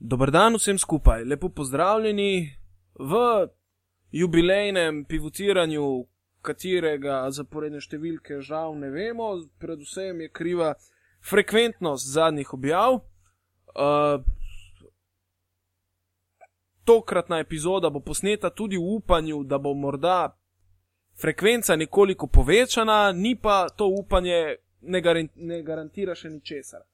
Dober 0.00 0.30
dan 0.30 0.54
vsem 0.54 0.78
skupaj, 0.78 1.24
lepo 1.24 1.48
pozdravljeni 1.48 2.56
v 2.98 3.48
jubilejnem 4.14 5.04
pivotiranju, 5.04 6.06
katerega 6.42 7.24
zaporedne 7.34 7.80
številke 7.82 8.38
žal 8.40 8.76
ne 8.78 8.92
vemo, 8.94 9.32
predvsem 9.58 10.22
je 10.22 10.28
kriva 10.30 10.72
frekventnost 11.26 12.12
zadnjih 12.14 12.54
objav. 12.54 13.00
Uh, 13.74 14.22
tokratna 16.86 17.42
epizoda 17.42 17.90
bo 17.90 18.00
posneta 18.00 18.50
tudi 18.50 18.78
v 18.78 18.94
upanju, 18.96 19.42
da 19.44 19.58
bo 19.58 19.74
morda 19.74 20.30
frekvenca 21.20 21.76
nekoliko 21.76 22.30
povečana, 22.30 23.12
ni 23.12 23.34
pa 23.34 23.66
to 23.68 23.90
upanje 23.90 24.56
ne, 24.80 25.00
garan 25.00 25.28
ne 25.34 25.62
garantira 25.62 26.14
še 26.14 26.30
ničesar. 26.30 26.86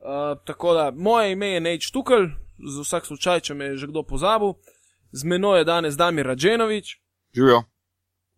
Uh, 0.00 0.38
tako 0.44 0.74
da, 0.74 0.90
moje 0.96 1.32
ime 1.32 1.48
je 1.48 1.60
Neč 1.60 1.90
Tukl, 1.90 2.24
za 2.58 2.80
vsak 2.80 3.06
slučaj, 3.06 3.40
če 3.40 3.54
me 3.54 3.64
je 3.64 3.76
že 3.76 3.86
kdo 3.86 4.02
pozabil, 4.02 4.54
z 5.12 5.24
menoj 5.24 5.60
je 5.60 5.64
danes 5.64 5.96
Damir 5.96 6.26
Rađenovič. 6.26 6.96
Živijo. 7.34 7.62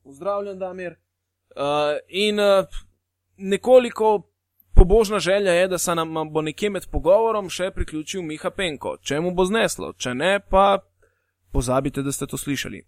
Pozdravljen, 0.03 0.59
Damir. 0.59 0.93
Uh, 0.93 1.99
in 2.09 2.41
uh, 2.41 2.67
nekoliko 3.37 4.33
pobožna 4.75 5.19
želja 5.19 5.53
je, 5.53 5.69
da 5.69 5.79
se 5.79 5.95
nam 5.95 6.33
bo 6.33 6.43
nekje 6.43 6.71
med 6.71 6.87
pogovorom 6.91 7.51
še 7.51 7.71
priključil 7.71 8.23
Miha 8.23 8.51
Penko. 8.51 8.97
Če 9.03 9.21
mu 9.21 9.31
bo 9.31 9.45
zneslo, 9.45 9.93
če 9.93 10.15
ne, 10.15 10.41
pa 10.41 10.83
pozabite, 11.53 12.03
da 12.03 12.13
ste 12.13 12.27
to 12.27 12.37
slišali. 12.37 12.83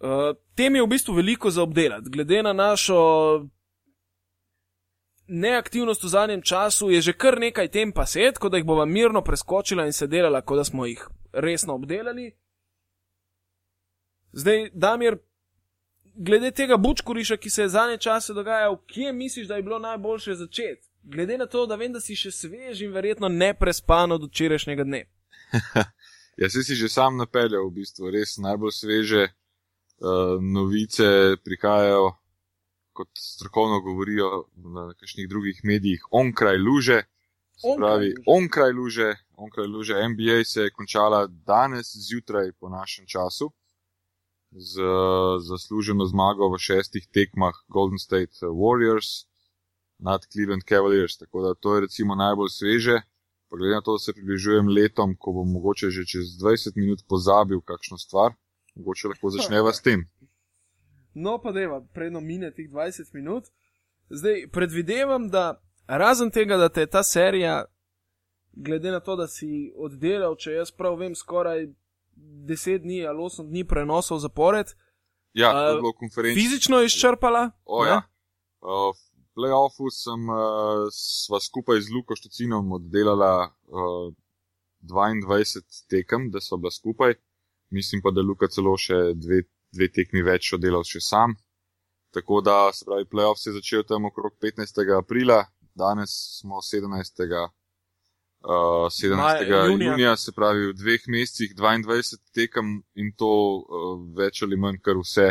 Uh, 0.00 0.36
tem 0.54 0.76
je 0.76 0.82
v 0.82 0.88
bistvu 0.88 1.14
veliko 1.18 1.50
za 1.50 1.62
obdelati, 1.62 2.10
glede 2.10 2.42
na 2.42 2.52
našo 2.52 3.00
neaktivnost 5.30 6.04
v 6.04 6.08
zadnjem 6.08 6.42
času 6.42 6.90
je 6.90 7.00
že 7.00 7.12
kar 7.12 7.38
nekaj 7.38 7.68
tem 7.70 7.92
pa 7.92 8.06
set, 8.06 8.38
kot 8.38 8.52
da 8.52 8.58
jih 8.58 8.66
bova 8.66 8.84
mirno 8.84 9.22
preskočila 9.22 9.86
in 9.86 9.92
se 9.92 10.06
delala, 10.06 10.42
kot 10.42 10.58
da 10.58 10.64
smo 10.64 10.86
jih 10.86 11.06
resno 11.32 11.74
obdelali. 11.74 12.32
Zdaj, 14.32 14.70
Damir, 14.74 15.18
glede 16.14 16.50
tega 16.50 16.76
bučkoriša, 16.76 17.36
ki 17.36 17.50
se 17.50 17.62
je 17.62 17.68
zadnje 17.68 17.98
čase 17.98 18.34
dogajal, 18.34 18.76
kje 18.86 19.12
misliš, 19.12 19.46
da 19.46 19.56
je 19.56 19.62
bilo 19.62 19.78
najboljše 19.78 20.34
začeti? 20.34 20.88
Glede 21.02 21.38
na 21.38 21.46
to, 21.46 21.66
da 21.66 21.76
vem, 21.76 21.92
da 21.92 22.00
si 22.00 22.16
še 22.16 22.30
svež 22.30 22.82
in 22.82 22.92
verjetno 22.92 23.28
ne 23.28 23.54
prespan 23.54 24.12
od 24.12 24.26
včerajšnjega 24.28 24.84
dne. 24.84 25.04
ja, 26.40 26.50
si 26.50 26.74
že 26.74 26.88
sam 26.88 27.16
napeljal, 27.16 27.70
v 27.70 27.80
bistvu, 27.80 28.10
res 28.10 28.36
najbolj 28.38 28.74
sveže 28.74 29.22
uh, 29.30 30.36
novice 30.42 31.36
prihajajo 31.44 32.19
kot 32.92 33.08
strokovno 33.18 33.80
govorijo 33.80 34.44
na 34.56 34.86
nekakšnih 34.86 35.28
drugih 35.28 35.60
medijih, 35.64 36.04
onkraj 36.10 36.58
luže. 36.58 37.02
Pravi, 37.78 38.14
onkraj 38.26 38.72
luže, 38.72 39.14
onkraj 39.36 39.66
luže. 39.66 39.94
NBA 40.08 40.44
se 40.44 40.62
je 40.62 40.70
končala 40.70 41.26
danes 41.26 41.92
zjutraj 42.08 42.52
po 42.52 42.68
našem 42.68 43.06
času 43.06 43.52
z 44.50 44.82
zasluženo 45.38 46.06
zmago 46.06 46.50
v 46.50 46.58
šestih 46.58 47.06
tekmah 47.12 47.54
Golden 47.68 47.98
State 47.98 48.42
Warriors 48.42 49.26
nad 49.98 50.26
Cleveland 50.32 50.62
Cavaliers. 50.68 51.18
Tako 51.18 51.42
da 51.42 51.54
to 51.54 51.74
je 51.74 51.80
recimo 51.80 52.14
najbolj 52.14 52.48
sveže. 52.48 53.00
Pa 53.48 53.56
glede 53.56 53.74
na 53.74 53.80
to, 53.80 53.92
da 53.92 53.98
se 53.98 54.12
približujem 54.12 54.68
letom, 54.68 55.16
ko 55.18 55.32
bom 55.32 55.52
mogoče 55.52 55.90
že 55.90 56.04
čez 56.06 56.38
20 56.38 56.76
minut 56.76 57.02
pozabil 57.08 57.60
kakšno 57.60 57.98
stvar, 57.98 58.34
mogoče 58.74 59.08
lahko 59.08 59.30
začneva 59.30 59.72
s 59.72 59.82
tem. 59.82 60.06
No, 61.14 61.38
pa 61.42 61.52
da, 61.52 61.80
predno 61.94 62.20
mine 62.20 62.52
teh 62.54 62.68
20 62.70 63.14
minut. 63.14 63.50
Zdaj 64.10 64.46
predvidevam, 64.52 65.28
da 65.30 65.62
razen 65.86 66.30
tega, 66.30 66.56
da 66.56 66.68
te 66.68 66.80
je 66.80 66.90
ta 66.90 67.02
serija, 67.02 67.64
glede 68.52 68.90
na 68.90 69.00
to, 69.00 69.16
da 69.16 69.26
si 69.28 69.72
oddelal, 69.76 70.36
če 70.36 70.52
jaz 70.52 70.70
prav 70.70 70.98
vem, 70.98 71.14
skoraj 71.14 71.68
10 72.50 72.82
dni 72.82 73.04
ali 73.06 73.18
8 73.18 73.48
dni 73.48 73.64
prenosov 73.64 74.18
zapored. 74.18 74.74
Ja, 75.32 75.52
to 75.52 75.66
je 75.68 75.74
bilo 75.74 75.92
konferenčno. 75.92 76.42
Fizično 76.42 76.82
izčrpala? 76.82 77.50
O, 77.64 77.84
ja. 77.86 78.02
Uh, 78.60 78.90
v 79.14 79.34
playoffu 79.38 79.90
sem 79.94 80.26
uh, 80.28 80.88
sva 80.94 81.40
skupaj 81.40 81.80
z 81.80 81.94
Luko 81.94 82.16
Štocinom 82.18 82.72
oddelala 82.72 83.46
uh, 83.46 84.10
22 84.82 85.86
tekem, 85.90 86.30
da 86.30 86.40
so 86.40 86.56
bila 86.56 86.70
skupaj. 86.70 87.14
Mislim 87.70 88.02
pa, 88.02 88.10
da 88.10 88.22
Luka 88.26 88.48
celo 88.50 88.74
še 88.76 89.14
dve 89.14 89.44
dve 89.74 89.88
tekmi 89.92 90.22
več 90.26 90.52
oddelal 90.56 90.84
še 90.86 91.02
sam. 91.04 91.36
Tako 92.14 92.40
da, 92.42 92.72
se 92.74 92.84
pravi, 92.84 93.06
playoff 93.06 93.38
se 93.38 93.50
je 93.50 93.58
začel 93.60 93.84
tam 93.86 94.08
okrog 94.10 94.34
15. 94.42 94.82
aprila, 94.98 95.44
danes 95.78 96.14
smo 96.40 96.58
17. 96.58 97.22
Uh, 98.40 98.88
17. 98.90 99.16
Maj, 99.16 99.44
junija. 99.46 99.92
junija, 99.92 100.16
se 100.16 100.32
pravi, 100.32 100.66
v 100.70 100.74
dveh 100.74 101.06
mesecih 101.06 101.54
22 101.54 102.18
tekem 102.34 102.80
in 102.94 103.12
to 103.16 103.30
uh, 103.30 103.94
več 104.16 104.42
ali 104.42 104.58
manj 104.58 104.80
kar 104.82 104.98
vse 104.98 105.28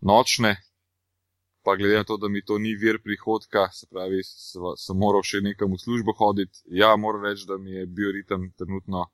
nočne. 0.00 0.56
Pa 1.62 1.76
glede 1.76 2.00
na 2.00 2.08
to, 2.08 2.16
da 2.16 2.28
mi 2.32 2.40
to 2.42 2.56
ni 2.58 2.72
vir 2.74 2.98
prihodka, 3.04 3.68
se 3.76 3.86
pravi, 3.86 4.22
sem 4.24 4.96
moral 4.96 5.22
še 5.22 5.42
nekam 5.44 5.76
v 5.76 5.78
službo 5.82 6.16
hoditi. 6.16 6.64
Ja, 6.72 6.94
moram 6.96 7.28
reči, 7.28 7.44
da 7.46 7.60
mi 7.60 7.76
je 7.76 7.84
bil 7.86 8.14
ritem 8.16 8.48
trenutno 8.56 9.04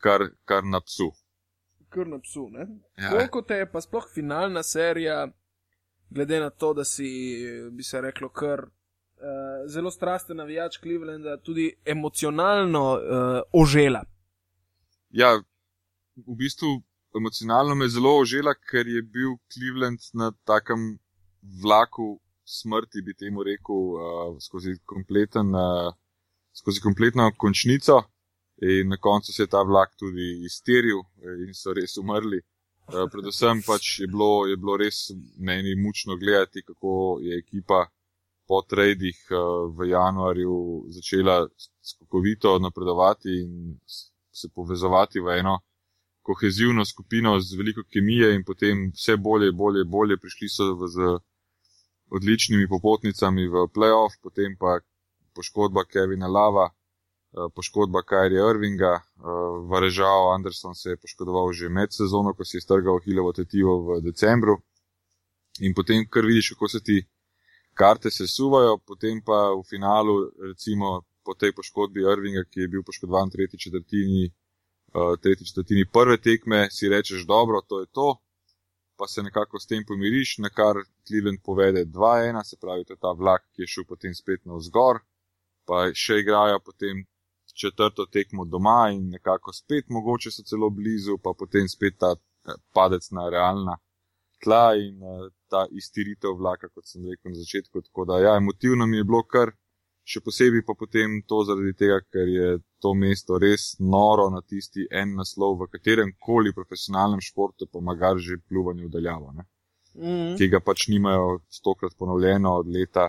kar, 0.00 0.24
kar 0.48 0.64
na 0.64 0.80
psu 0.80 1.12
kar 1.94 2.10
na 2.10 2.18
psu. 2.22 2.48
Ja. 2.58 3.10
Koliko 3.10 3.42
te 3.42 3.62
je 3.62 3.70
pa 3.70 3.80
sploh 3.80 4.06
finalna 4.14 4.62
serija, 4.62 5.28
glede 6.10 6.40
na 6.40 6.50
to, 6.50 6.72
da 6.74 6.84
si, 6.84 7.08
bi 7.72 7.82
se 7.82 8.00
reklo, 8.00 8.28
kar 8.28 8.64
uh, 8.64 9.70
zelo 9.70 9.90
strasten 9.90 10.36
navijač 10.36 10.78
Clevelanda, 10.82 11.36
tudi 11.42 11.70
emocionalno 11.84 12.84
uh, 12.92 13.40
ožela? 13.52 14.04
Ja, 15.10 15.34
v 16.16 16.36
bistvu 16.38 16.82
emocionalno 17.16 17.74
me 17.74 17.88
zelo 17.88 18.16
ožela, 18.20 18.54
ker 18.54 18.86
je 18.86 19.02
bil 19.02 19.36
Cleveland 19.52 20.00
na 20.12 20.32
takem 20.44 20.98
vlaku 21.62 22.18
smrti, 22.44 23.02
bi 23.02 23.14
temu 23.14 23.42
rekel, 23.42 23.82
uh, 23.94 24.36
skozi, 24.42 24.76
kompleten, 24.84 25.54
uh, 25.54 25.94
skozi 26.52 26.80
kompletno 26.80 27.30
končnico. 27.38 28.02
In 28.62 28.88
na 28.88 28.96
koncu 28.96 29.32
se 29.32 29.42
je 29.42 29.50
ta 29.50 29.62
vlak 29.62 29.96
tudi 29.98 30.44
izteril 30.46 31.02
in 31.46 31.54
so 31.54 31.72
res 31.72 31.96
umrli. 31.98 32.40
Uh, 32.84 33.08
predvsem 33.12 33.62
pač 33.66 34.00
je 34.00 34.06
bilo, 34.06 34.46
je 34.46 34.56
bilo 34.56 34.76
res 34.76 35.10
meni 35.38 35.74
mučno 35.74 36.16
gledati, 36.16 36.62
kako 36.62 37.18
je 37.20 37.38
ekipa 37.38 37.86
po 38.46 38.60
tradih 38.68 39.16
uh, 39.32 39.72
v 39.72 39.88
januarju 39.88 40.84
začela 40.88 41.46
skokovito 41.82 42.58
napredovati 42.58 43.40
in 43.40 43.78
se 44.30 44.48
povezovati 44.54 45.20
v 45.20 45.38
eno 45.38 45.58
kohezivno 46.24 46.84
skupino 46.84 47.40
z 47.40 47.56
veliko 47.56 47.82
kemije 47.92 48.34
in 48.34 48.44
potem 48.44 48.90
vse 48.94 49.16
bolje, 49.16 49.52
bolje, 49.52 49.84
bolje 49.84 50.16
prišli 50.16 50.48
so 50.48 50.70
v, 50.80 50.88
z 50.88 50.96
odličnimi 52.16 52.68
popotnicami 52.68 53.44
v 53.48 53.66
playoff, 53.74 54.16
potem 54.22 54.56
pa 54.56 54.78
poškodba 55.36 55.84
Kevina 55.84 56.28
Lava. 56.28 56.70
Eh, 57.34 57.48
poškodba 57.54 58.02
Kajrija 58.02 58.50
Irvinga, 58.50 58.92
eh, 58.94 59.22
Varežal 59.70 60.34
Anderson 60.34 60.74
se 60.74 60.90
je 60.90 60.96
poškodoval 60.96 61.52
že 61.52 61.68
med 61.68 61.90
sezono, 61.90 62.32
ko 62.34 62.44
si 62.44 62.56
je 62.56 62.60
strgal 62.60 63.00
Hilovo 63.04 63.32
tetivo 63.32 63.72
v 63.86 64.00
decembru. 64.06 64.54
In 65.60 65.74
potem, 65.74 66.06
kar 66.10 66.22
vidiš, 66.22 66.52
kako 66.54 66.68
se 66.68 66.80
ti 66.80 66.96
karte 67.74 68.10
sesuvajo, 68.10 68.78
potem 68.86 69.18
pa 69.26 69.50
v 69.50 69.62
finalu, 69.66 70.30
recimo 70.50 71.02
po 71.24 71.34
tej 71.34 71.52
poškodbi 71.58 72.06
Irvinga, 72.12 72.44
ki 72.44 72.60
je 72.60 72.68
bil 72.68 72.82
poškodovan 72.86 73.28
v 73.28 73.32
tretji 73.32 73.58
četrtini, 73.58 74.30
uh, 74.94 75.16
tretji 75.22 75.46
četrtini 75.46 75.90
prve 75.92 76.18
tekme, 76.18 76.68
si 76.70 76.88
rečeš, 76.88 77.26
dobro, 77.26 77.62
to 77.68 77.80
je 77.80 77.86
to, 77.92 78.08
pa 78.96 79.06
se 79.06 79.22
nekako 79.22 79.58
s 79.58 79.66
tem 79.66 79.82
pomiriš, 79.86 80.38
na 80.38 80.50
kar 80.50 80.76
Cleveland 81.06 81.42
povede 81.42 81.84
2-1, 81.86 82.44
se 82.44 82.56
pravi, 82.60 82.84
to 82.84 82.92
je 82.92 83.00
ta 83.00 83.12
vlak, 83.12 83.42
ki 83.54 83.62
je 83.62 83.66
šel 83.66 83.84
potem 83.88 84.14
spet 84.14 84.44
na 84.44 84.54
vzgor, 84.54 85.02
pa 85.66 85.90
še 85.94 86.20
igrajo 86.22 86.60
potem 86.60 87.02
četrto 87.54 88.06
tekmo 88.06 88.44
doma 88.44 88.90
in 88.92 89.08
nekako 89.08 89.52
spet, 89.52 89.88
mogoče 89.88 90.30
so 90.30 90.42
celo 90.42 90.70
blizu, 90.70 91.18
pa 91.22 91.32
potem 91.38 91.68
spet 91.68 91.98
ta 91.98 92.14
eh, 92.14 92.58
padec 92.74 93.10
na 93.10 93.28
realna 93.30 93.78
tla 94.44 94.74
in 94.76 95.00
uh, 95.02 95.28
ta 95.48 95.64
iztiritev 95.70 96.36
vlaka, 96.38 96.68
kot 96.68 96.86
sem 96.86 97.04
rekel 97.08 97.32
na 97.32 97.40
začetku. 97.40 97.82
Tako 97.88 98.04
da, 98.10 98.20
ja, 98.20 98.36
emotivno 98.36 98.86
mi 98.86 99.00
je 99.00 99.06
bilo 99.08 99.22
kar, 99.34 99.54
še 100.04 100.20
posebej 100.20 100.64
pa 100.68 100.76
potem 100.76 101.22
to 101.28 101.40
zaradi 101.48 101.72
tega, 101.80 101.98
ker 102.12 102.28
je 102.28 102.48
to 102.84 102.92
mesto 102.98 103.40
res 103.40 103.72
noro 103.80 104.28
na 104.34 104.42
tisti 104.44 104.84
en 105.00 105.14
naslov 105.20 105.56
v 105.62 105.70
katerem 105.72 106.12
koli 106.26 106.52
profesionalnem 106.52 107.24
športu, 107.24 107.70
pa 107.72 107.80
magar 107.80 108.20
že 108.20 108.42
pluvanje 108.48 108.90
vdaljavo, 108.90 109.32
mm 109.32 109.44
-hmm. 109.94 110.36
ki 110.38 110.48
ga 110.52 110.60
pač 110.60 110.88
nimajo 110.88 111.40
stokrat 111.48 111.96
ponovljeno 111.98 112.56
od 112.60 112.68
leta 112.68 113.08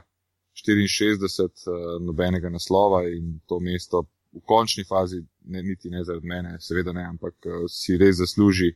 64, 0.56 1.28
uh, 1.36 1.50
eh, 1.52 2.06
nobenega 2.08 2.50
naslova 2.50 3.04
in 3.10 3.40
to 3.48 3.60
mesto 3.60 4.06
v 4.36 4.42
končni 4.44 4.84
fazi, 4.84 5.22
ne, 5.46 5.64
niti 5.64 5.90
ne 5.90 6.04
zaradi 6.04 6.28
mene, 6.28 6.58
seveda 6.60 6.94
ne, 6.94 7.06
ampak 7.08 7.48
uh, 7.48 7.64
si 7.72 7.98
res 7.98 8.20
zasluži 8.20 8.74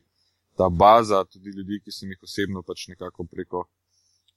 ta 0.56 0.68
baza, 0.68 1.24
tudi 1.24 1.52
ljudi, 1.56 1.80
ki 1.84 1.92
sem 1.92 2.10
jih 2.12 2.24
osebno 2.24 2.62
pač 2.66 2.88
nekako 2.88 3.24
preko 3.28 3.66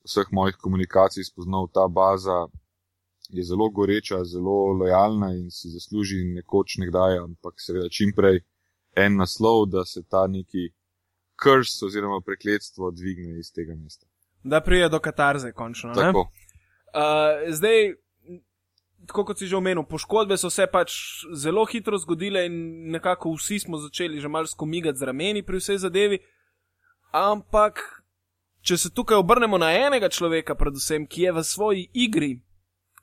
vseh 0.03 0.27
mojih 0.31 0.59
komunikacij 0.59 1.23
spoznal, 1.23 1.69
ta 1.73 1.87
baza 1.87 2.47
je 3.29 3.43
zelo 3.43 3.69
goreča, 3.69 4.23
zelo 4.27 4.73
lojalna 4.79 5.31
in 5.35 5.49
si 5.51 5.71
zasluži 5.71 6.23
nekoč 6.35 6.77
nekdaj, 6.83 7.17
ampak 7.23 7.61
seveda 7.65 7.89
čim 7.89 8.11
prej 8.15 8.43
en 8.95 9.17
naslov, 9.17 9.65
da 9.71 9.85
se 9.85 10.03
ta 10.03 10.27
neki 10.27 10.69
krs 11.39 11.81
oziroma 11.87 12.21
prekletstvo 12.25 12.91
dvigne 12.91 13.39
iz 13.39 13.51
tega 13.55 13.75
mesta. 13.75 14.05
Da 14.43 14.61
prije 14.61 14.89
do 14.89 14.99
katarze, 14.99 15.51
končno. 15.51 15.93
Tako. 15.95 16.27
Uh, 16.93 17.53
zdaj, 17.55 17.95
tako 19.07 19.25
kot 19.25 19.39
si 19.39 19.47
že 19.47 19.57
omenil, 19.57 19.83
poškodbe 19.83 20.37
so 20.37 20.49
se 20.49 20.67
pač 20.67 20.93
zelo 21.33 21.65
hitro 21.65 21.97
zgodile 21.97 22.45
in 22.45 22.55
nekako 22.91 23.33
vsi 23.35 23.59
smo 23.59 23.77
začeli 23.77 24.19
že 24.19 24.27
malo 24.27 24.47
skomigati 24.47 24.97
z 24.97 25.09
rameni 25.09 25.43
pri 25.43 25.59
vsej 25.59 25.77
zadevi. 25.77 26.19
Ampak, 27.13 27.83
če 28.61 28.77
se 28.77 28.89
tukaj 28.89 29.19
obrnemo 29.21 29.57
na 29.57 29.69
enega 29.75 30.09
človeka, 30.09 30.55
predvsem, 30.55 31.05
ki 31.05 31.27
je 31.27 31.31
v 31.31 31.43
svoji 31.43 31.83
igri, 31.93 32.39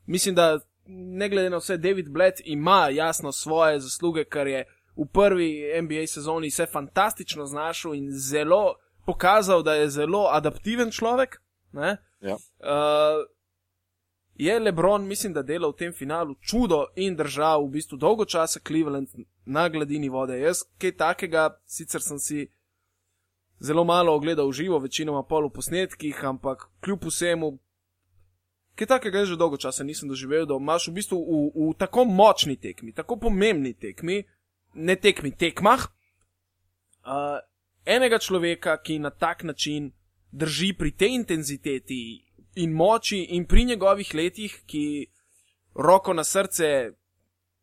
mislim, 0.06 0.35
da 0.35 0.58
ne 0.91 1.29
glede 1.29 1.50
na 1.50 1.61
vse, 1.61 1.76
David 1.79 2.11
Bled 2.11 2.43
ima 2.44 2.88
jasno 2.91 3.32
svoje 3.32 3.79
zasluge, 3.81 4.25
ker 4.25 4.47
je 4.47 4.64
v 4.97 5.06
prvi 5.06 5.50
NBA 5.82 6.06
sezoni 6.06 6.50
se 6.50 6.67
fantastično 6.67 7.47
znašel 7.47 7.94
in 7.94 8.08
zelo 8.11 8.75
pokazal, 9.06 9.62
da 9.62 9.75
je 9.75 9.91
zelo 9.91 10.26
adaptiven 10.32 10.91
človek. 10.91 11.38
Ja. 12.20 12.35
Uh, 12.35 13.25
je 14.41 14.59
Lebron, 14.59 15.07
mislim, 15.07 15.33
da 15.33 15.43
dela 15.43 15.69
v 15.69 15.77
tem 15.77 15.93
finalu 15.93 16.35
čudo 16.41 16.87
in 16.97 17.17
držal 17.17 17.67
v 17.67 17.71
bistvu 17.77 17.99
dolgo 17.99 18.25
časa 18.25 18.61
Cleveland 18.67 19.09
na 19.45 19.69
gladini 19.69 20.09
vode. 20.09 20.39
Jaz 20.41 20.63
kaj 20.81 20.97
takega, 20.97 21.43
sicer 21.67 22.01
sem 22.01 22.19
si 22.19 22.47
zelo 23.61 23.85
malo 23.85 24.15
ogledal 24.17 24.49
v 24.49 24.57
živo, 24.57 24.79
večinoma 24.81 25.23
pol 25.29 25.51
v 25.51 25.53
posnetkih, 25.53 26.25
ampak 26.25 26.71
kljub 26.81 27.05
vsemu, 27.05 27.59
kaj 28.81 28.89
takega 28.97 29.27
že 29.29 29.37
dolgo 29.37 29.61
časa 29.61 29.85
nisem 29.85 30.09
doživel, 30.09 30.49
da 30.49 30.57
imaš 30.57 30.89
v 30.89 30.97
bistvu 30.97 31.21
v, 31.21 31.53
v 31.55 31.77
tako 31.77 32.09
močni 32.09 32.57
tekmi, 32.57 32.97
tako 32.97 33.21
pomembni 33.21 33.75
tekmi, 33.77 34.25
ne 34.75 34.97
tekmi, 34.97 35.37
tekmah, 35.37 35.85
uh, 35.85 37.45
enega 37.85 38.17
človeka, 38.19 38.81
ki 38.81 39.05
na 39.05 39.11
tak 39.11 39.45
način 39.45 39.93
drži 40.33 40.73
pri 40.73 40.97
tej 40.97 41.15
intenziteti 41.21 42.30
in 42.55 42.73
moči, 42.73 43.23
in 43.37 43.47
pri 43.47 43.64
njegovih 43.64 44.14
letih, 44.14 44.62
ki 44.67 45.06
roko 45.75 46.12
na 46.12 46.25
srce 46.25 46.93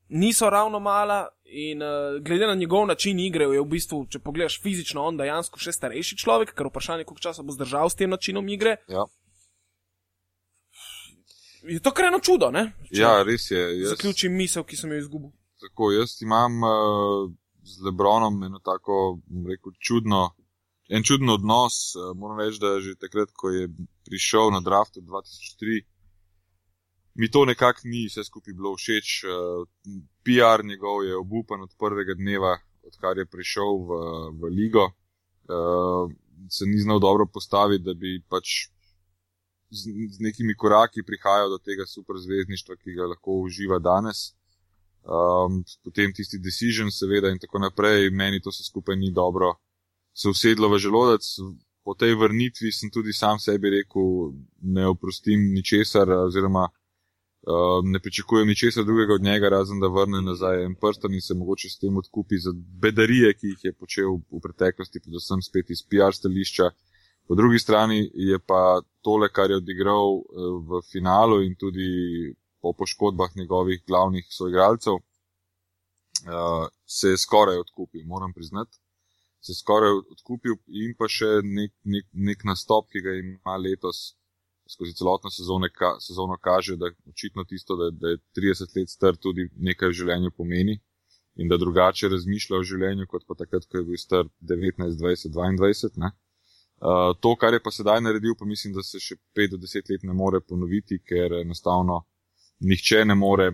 niso 0.10 0.50
ravno 0.50 0.80
mala. 0.80 1.28
In 1.50 1.80
uh, 1.82 2.20
glede 2.20 2.48
na 2.48 2.56
njegov 2.56 2.88
način 2.88 3.20
igre, 3.20 3.46
je 3.46 3.62
v 3.62 3.66
bistvu, 3.72 4.02
če 4.12 4.20
pogledaš 4.20 4.58
fizično, 4.62 5.00
on 5.08 5.16
dejansko 5.18 5.60
še 5.64 5.72
starejši 5.72 6.18
človek, 6.20 6.52
ker 6.52 6.68
vprašanje, 6.68 7.06
koliko 7.08 7.24
časa 7.24 7.44
bo 7.44 7.56
zdržal 7.56 7.88
s 7.88 7.96
tem 7.96 8.12
načinom 8.12 8.50
igre. 8.52 8.74
Ja. 8.92 9.06
Je 11.64 11.80
to 11.80 11.92
krajno 11.96 12.20
čudo, 12.20 12.52
ne? 12.52 12.74
Če 12.92 13.00
ja, 13.00 13.24
res 13.24 13.48
je. 13.52 13.64
Jaz, 13.80 13.94
Zaključim 13.96 14.36
misel, 14.36 14.64
ki 14.68 14.76
sem 14.76 14.92
jo 14.92 15.00
izgubil. 15.00 15.32
tako, 15.64 15.92
jaz 15.92 16.22
imam 16.22 16.60
uh, 16.64 17.32
z 17.64 17.88
Lebronom 17.88 18.44
eno 18.44 18.60
tako, 18.60 19.20
bom 19.26 19.48
rekel, 19.48 19.72
čudno, 19.80 20.30
en 20.88 21.04
čuden 21.04 21.30
odnos. 21.30 21.96
Uh, 21.96 22.14
moram 22.18 22.40
reči, 22.40 22.60
da 22.60 22.80
že 22.80 22.96
takrat, 22.96 23.32
ko 23.36 23.50
je 23.50 23.68
prišel 24.08 24.52
na 24.52 24.62
draft 24.64 24.98
2003, 24.98 25.84
mi 27.18 27.32
to 27.32 27.46
nekako 27.46 27.82
ni 27.84 28.06
vse 28.08 28.24
skupaj 28.24 28.54
bilo 28.54 28.76
všeč. 28.78 29.24
Uh, 29.26 29.66
PR 30.24 30.64
njegov 30.66 31.04
je 31.06 31.18
obupan 31.18 31.62
od 31.62 31.74
prvega 31.80 32.14
dneva, 32.14 32.58
odkar 32.84 33.18
je 33.18 33.26
prišel 33.26 33.72
v, 33.88 33.92
v 34.40 34.54
ligo. 34.54 34.86
Uh, 35.48 36.12
se 36.50 36.66
ni 36.66 36.80
znal 36.80 37.00
dobro 37.00 37.26
postaviti, 37.26 37.84
da 37.84 37.94
bi 37.94 38.22
pač 38.30 38.70
z, 39.70 39.92
z 40.16 40.20
nekimi 40.20 40.56
koraki 40.56 41.04
prihajal 41.04 41.50
do 41.50 41.58
tega 41.58 41.86
superzvezdništva, 41.86 42.76
ki 42.76 42.94
ga 42.94 43.10
lahko 43.12 43.42
uživa 43.44 43.80
danes. 43.80 44.34
Um, 45.08 45.64
potem 45.84 46.14
tisti 46.14 46.40
decision, 46.40 46.92
seveda, 46.92 47.32
in 47.32 47.40
tako 47.40 47.60
naprej, 47.64 48.12
meni 48.12 48.42
to 48.44 48.52
vse 48.52 48.68
skupaj 48.68 48.96
ni 49.00 49.12
dobro, 49.12 49.54
se 50.18 50.30
usedlo 50.30 50.70
v 50.70 50.78
želodec. 50.78 51.24
Po 51.86 51.94
tej 51.94 52.16
vrnitvi 52.16 52.72
sem 52.72 52.90
tudi 52.92 53.14
sam 53.14 53.40
sebi 53.40 53.70
rekel, 53.70 54.34
ne 54.62 54.88
oprostim 54.88 55.40
ničesar, 55.56 56.10
oziroma 56.12 56.66
uh, 56.68 57.80
ne 57.84 58.00
pričakujem 58.00 58.48
ničesar 58.48 58.84
drugega 58.84 59.14
od 59.14 59.24
njega, 59.24 59.50
razen 59.50 59.80
da 59.80 59.88
vrne 59.88 60.22
nazaj 60.22 60.66
en 60.66 60.76
prsten 60.76 61.14
in 61.14 61.22
se 61.22 61.34
mogoče 61.34 61.70
s 61.70 61.80
tem 61.80 61.98
odkupi 61.98 62.42
za 62.44 62.52
bedarije, 62.84 63.34
ki 63.34 63.54
jih 63.54 63.64
je 63.64 63.74
počel 63.74 64.18
v 64.18 64.42
preteklosti, 64.44 65.04
predvsem 65.06 65.42
spet 65.42 65.70
iz 65.70 65.86
PR 65.90 66.12
stališča. 66.12 66.72
Po 67.28 67.36
drugi 67.36 67.60
strani 67.60 68.10
je 68.14 68.40
pa 68.40 68.82
tole, 69.04 69.30
kar 69.30 69.52
je 69.52 69.62
odigral 69.62 70.18
uh, 70.18 70.58
v 70.68 70.82
finalu 70.92 71.40
in 71.46 71.56
tudi 71.56 72.34
po 72.60 72.74
poškodbah 72.74 73.32
njegovih 73.36 73.84
glavnih 73.88 74.28
soigralcev, 74.30 75.00
uh, 75.00 76.68
se 76.86 77.16
je 77.16 77.18
skoraj 77.18 77.64
odkupil, 77.64 78.04
moram 78.06 78.34
priznati. 78.34 78.76
Se 79.48 79.56
skoraj 79.56 79.94
odkupil 80.12 80.58
in 80.84 80.92
pa 81.00 81.08
še 81.08 81.38
nek, 81.48 81.72
nek, 81.88 82.08
nek 82.30 82.42
nastop, 82.50 82.90
ki 82.92 83.00
ga 83.06 83.14
ima 83.16 83.56
letos 83.64 84.18
skozi 84.68 84.96
celotno 85.00 85.32
sezono, 85.32 85.70
ka, 85.72 85.94
sezono 86.04 86.36
kaže, 86.44 86.76
da 86.76 86.90
očitno 87.08 87.46
tisto, 87.48 87.78
da, 87.80 87.88
da 87.92 88.12
je 88.12 88.18
30 88.36 88.76
let 88.76 88.92
star, 88.92 89.16
tudi 89.16 89.48
nekaj 89.56 89.94
v 89.94 89.98
življenju 90.02 90.34
pomeni 90.36 90.76
in 91.38 91.48
da 91.48 91.58
drugače 91.62 92.10
razmišlja 92.10 92.58
o 92.58 92.66
življenju, 92.66 93.08
kot 93.08 93.24
pa 93.28 93.38
takrat, 93.38 93.68
ko 93.70 93.80
je 93.80 93.86
bil 93.88 94.00
star 94.02 94.26
19, 94.52 94.98
20, 95.00 95.32
22. 95.38 96.02
Ne? 96.02 96.12
Uh, 96.78 97.14
to, 97.22 97.36
kar 97.40 97.54
je 97.54 97.62
pa 97.64 97.72
sedaj 97.74 98.02
naredil, 98.04 98.36
pa 98.38 98.46
mislim, 98.46 98.74
da 98.76 98.84
se 98.84 99.00
še 99.02 99.16
5 99.38 99.54
do 99.56 99.62
10 99.64 99.94
let 99.94 100.04
ne 100.10 100.18
more 100.18 100.42
ponoviti, 100.42 101.00
ker 101.06 101.40
enostavno 101.40 102.02
nihče 102.66 103.06
ne 103.06 103.16
more 103.16 103.52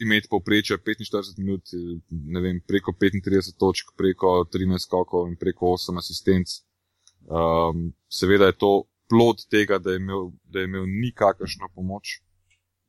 imeti 0.00 0.28
povprečja 0.30 0.78
45 0.78 1.38
minut, 1.38 1.72
ne 2.10 2.40
vem, 2.40 2.60
preko 2.66 2.92
35 2.92 3.56
točk, 3.58 3.92
preko 3.96 4.44
13 4.52 4.86
skokov 4.86 5.28
in 5.28 5.36
preko 5.36 5.74
8 5.74 5.98
asistenc. 5.98 6.60
Um, 7.28 7.92
seveda 8.08 8.48
je 8.48 8.58
to 8.58 8.72
plod 9.08 9.44
tega, 9.50 9.78
da 9.78 9.90
je 9.90 9.96
imel, 9.96 10.30
da 10.44 10.60
je 10.60 10.64
imel 10.70 10.86
nikakršno 10.86 11.68
pomoč 11.74 12.20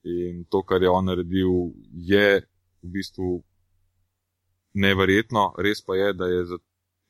in 0.03 0.45
to, 0.49 0.63
kar 0.63 0.83
je 0.83 0.89
on 0.89 1.05
naredil, 1.05 1.73
je 1.91 2.41
v 2.81 2.91
bistvu 2.93 3.41
neverjetno. 4.73 5.53
Res 5.57 5.81
pa 5.85 5.95
je, 5.95 6.13
da 6.13 6.27
je 6.27 6.45
za 6.45 6.57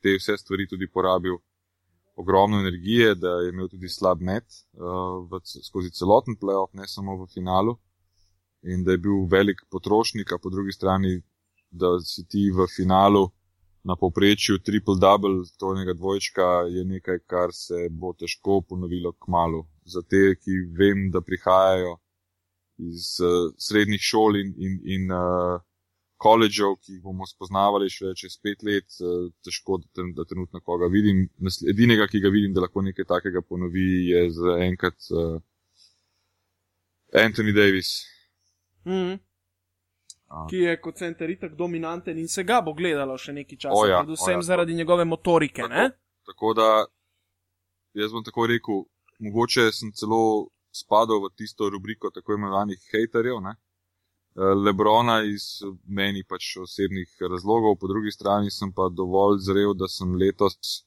te 0.02 0.16
vse 0.18 0.36
stvari 0.38 0.66
tudi 0.68 0.88
porabil 0.90 1.36
ogromno 2.16 2.58
energije, 2.58 3.14
da 3.14 3.28
je 3.28 3.52
imel 3.52 3.68
tudi 3.68 3.88
slab 3.88 4.20
met 4.20 4.44
uh, 4.44 5.22
v, 5.30 5.40
skozi 5.44 5.90
celoten 5.90 6.36
playoff, 6.40 6.74
ne 6.74 6.88
samo 6.88 7.16
v 7.22 7.28
finalu, 7.34 7.76
in 8.62 8.84
da 8.84 8.92
je 8.92 8.98
bil 8.98 9.26
velik 9.30 9.62
potrošnik, 9.70 10.32
a 10.32 10.38
po 10.38 10.50
drugi 10.50 10.72
strani, 10.72 11.20
da 11.70 11.98
si 12.00 12.26
ti 12.28 12.50
v 12.50 12.66
finalu 12.76 13.28
na 13.84 13.96
povprečju 13.96 14.58
triple-double, 14.58 15.46
tonega 15.58 15.94
dvojčka, 15.96 16.48
je 16.68 16.84
nekaj, 16.84 17.18
kar 17.26 17.52
se 17.52 17.88
bo 17.90 18.12
težko 18.12 18.60
ponovilo 18.60 19.12
k 19.12 19.28
malu. 19.28 19.64
Za 19.84 20.02
te, 20.02 20.34
ki 20.36 20.58
vem, 20.76 21.08
da 21.10 21.24
prihajajo 21.24 21.96
iz 22.80 23.16
uh, 23.24 23.52
srednjih 23.58 24.00
šol 24.00 24.36
in, 24.40 24.52
in, 24.58 24.76
in 24.84 25.12
uh, 25.12 25.60
koledžev, 26.20 26.76
ki 26.84 26.98
jih 26.98 27.02
bomo 27.04 27.26
spoznavali 27.28 27.88
še 27.92 28.12
čez 28.16 28.36
pet 28.42 28.64
let, 28.66 28.88
uh, 29.00 29.30
težko, 29.44 29.80
da, 29.96 30.04
da 30.16 30.28
trenutno 30.28 30.60
koga 30.60 30.90
vidim. 30.92 31.26
Edinega, 31.68 32.08
ki 32.08 32.20
ga 32.20 32.32
vidim, 32.32 32.52
da 32.56 32.66
lahko 32.66 32.84
nekaj 32.84 33.08
takega 33.08 33.40
ponovi, 33.40 33.88
je 34.12 34.26
za 34.36 34.60
enkrat 34.68 35.12
uh, 35.16 35.38
Anthony 37.16 37.56
Davis. 37.56 38.02
Mm. 38.86 39.18
A. 40.30 40.44
Ki 40.50 40.62
je 40.62 40.76
kot 40.80 40.96
center 40.96 41.30
itak 41.30 41.56
dominanten 41.58 42.18
in 42.18 42.28
se 42.28 42.44
ga 42.46 42.60
bo 42.62 42.74
gledalo 42.78 43.16
še 43.18 43.34
nekaj 43.34 43.58
časa, 43.66 43.74
O 43.74 43.86
ja, 43.86 44.04
predvsem 44.04 44.38
ja. 44.38 44.46
zaradi 44.46 44.76
njegove 44.78 45.04
motorike. 45.04 45.66
Ne? 45.68 45.88
Tako 46.26 46.54
da, 46.54 46.68
jaz 47.98 48.14
bom 48.14 48.22
tako 48.24 48.46
rekel, 48.46 48.84
mogoče 49.18 49.66
sem 49.74 49.90
celo 49.92 50.50
spadal 50.70 51.24
v 51.24 51.32
tisto 51.34 51.66
rubriko 51.70 52.12
tako 52.14 52.38
imenovanih 52.38 52.78
haterjev, 52.92 53.40
ne? 53.42 53.56
Eh, 54.38 54.54
Lebrona 54.54 55.24
iz 55.26 55.58
meni 55.82 56.22
pač 56.22 56.54
osebnih 56.62 57.26
razlogov, 57.30 57.80
po 57.80 57.90
drugi 57.90 58.14
strani 58.14 58.50
sem 58.54 58.70
pa 58.72 58.86
dovolj 58.88 59.42
zrel, 59.48 59.74
da 59.74 59.88
sem 59.90 60.14
letos 60.14 60.84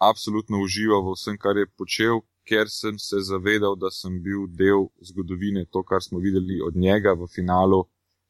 absolutno 0.00 0.62
užival 0.64 1.04
v 1.04 1.12
vsem, 1.18 1.36
kar 1.36 1.60
je 1.60 1.68
počel, 1.76 2.22
ker 2.48 2.70
sem 2.72 2.98
se 2.98 3.20
zavedal, 3.20 3.76
da 3.76 3.90
sem 3.92 4.16
bil 4.22 4.46
del 4.60 4.88
zgodovine, 5.10 5.66
to, 5.72 5.82
kar 5.82 6.02
smo 6.02 6.18
videli 6.18 6.60
od 6.64 6.76
njega 6.76 7.12
v 7.12 7.28
finalu, 7.28 7.82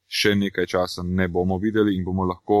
še 0.07 0.35
nekaj 0.35 0.67
časa 0.73 1.05
ne 1.05 1.27
bomo 1.27 1.57
videli 1.61 1.95
in 1.95 2.03
bomo 2.03 2.25
lahko 2.27 2.59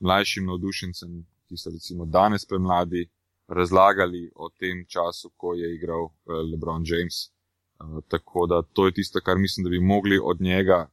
mlajšim 0.00 0.46
navdušencem, 0.48 1.20
ki 1.46 1.58
so 1.60 1.72
recimo 1.74 2.06
danes 2.06 2.46
premladi, 2.48 3.06
razlagali 3.48 4.30
o 4.34 4.48
tem 4.50 4.84
času, 4.88 5.30
ko 5.36 5.54
je 5.54 5.68
igral 5.74 6.08
eh, 6.08 6.42
LeBron 6.52 6.84
James. 6.86 7.30
Uh, 7.76 8.00
tako 8.08 8.46
da 8.46 8.62
to 8.62 8.86
je 8.86 8.92
tisto, 8.98 9.20
kar 9.20 9.38
mislim, 9.38 9.64
da 9.64 9.70
bi 9.70 9.80
mogli 9.80 10.18
od 10.22 10.40
njega, 10.40 10.86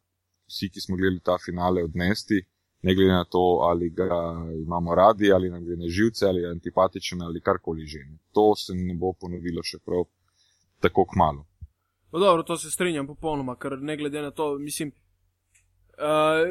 vsi, 0.52 0.70
ki 0.70 0.82
smo 0.82 0.98
gledali 1.00 1.22
ta 1.24 1.38
finale, 1.46 1.84
odnesti, 1.84 2.44
ne 2.84 2.96
glede 2.96 3.12
na 3.12 3.26
to, 3.26 3.60
ali 3.70 3.90
ga 3.90 4.08
imamo 4.66 4.96
radi, 4.96 5.32
ali 5.34 5.50
nam 5.50 5.66
gre 5.66 5.76
na 5.76 5.90
živce, 5.90 6.26
ali 6.26 6.42
je 6.42 6.52
antipatičen, 6.52 7.22
ali 7.22 7.42
karkoli 7.42 7.86
že. 7.86 8.00
To 8.32 8.56
se 8.56 8.76
ne 8.76 8.96
bo 9.00 9.14
ponovilo 9.14 9.64
še 9.64 9.80
prav 9.86 10.04
tako 10.80 11.06
k 11.06 11.16
malu. 11.16 11.46
No, 12.12 12.20
dobro, 12.20 12.44
to 12.44 12.58
se 12.58 12.72
strinjam 12.72 13.08
popolnoma, 13.08 13.56
ker 13.56 13.78
ne 13.82 13.98
glede 13.98 14.22
na 14.22 14.32
to, 14.32 14.58
mislim, 14.60 14.92
uh, 15.98 16.44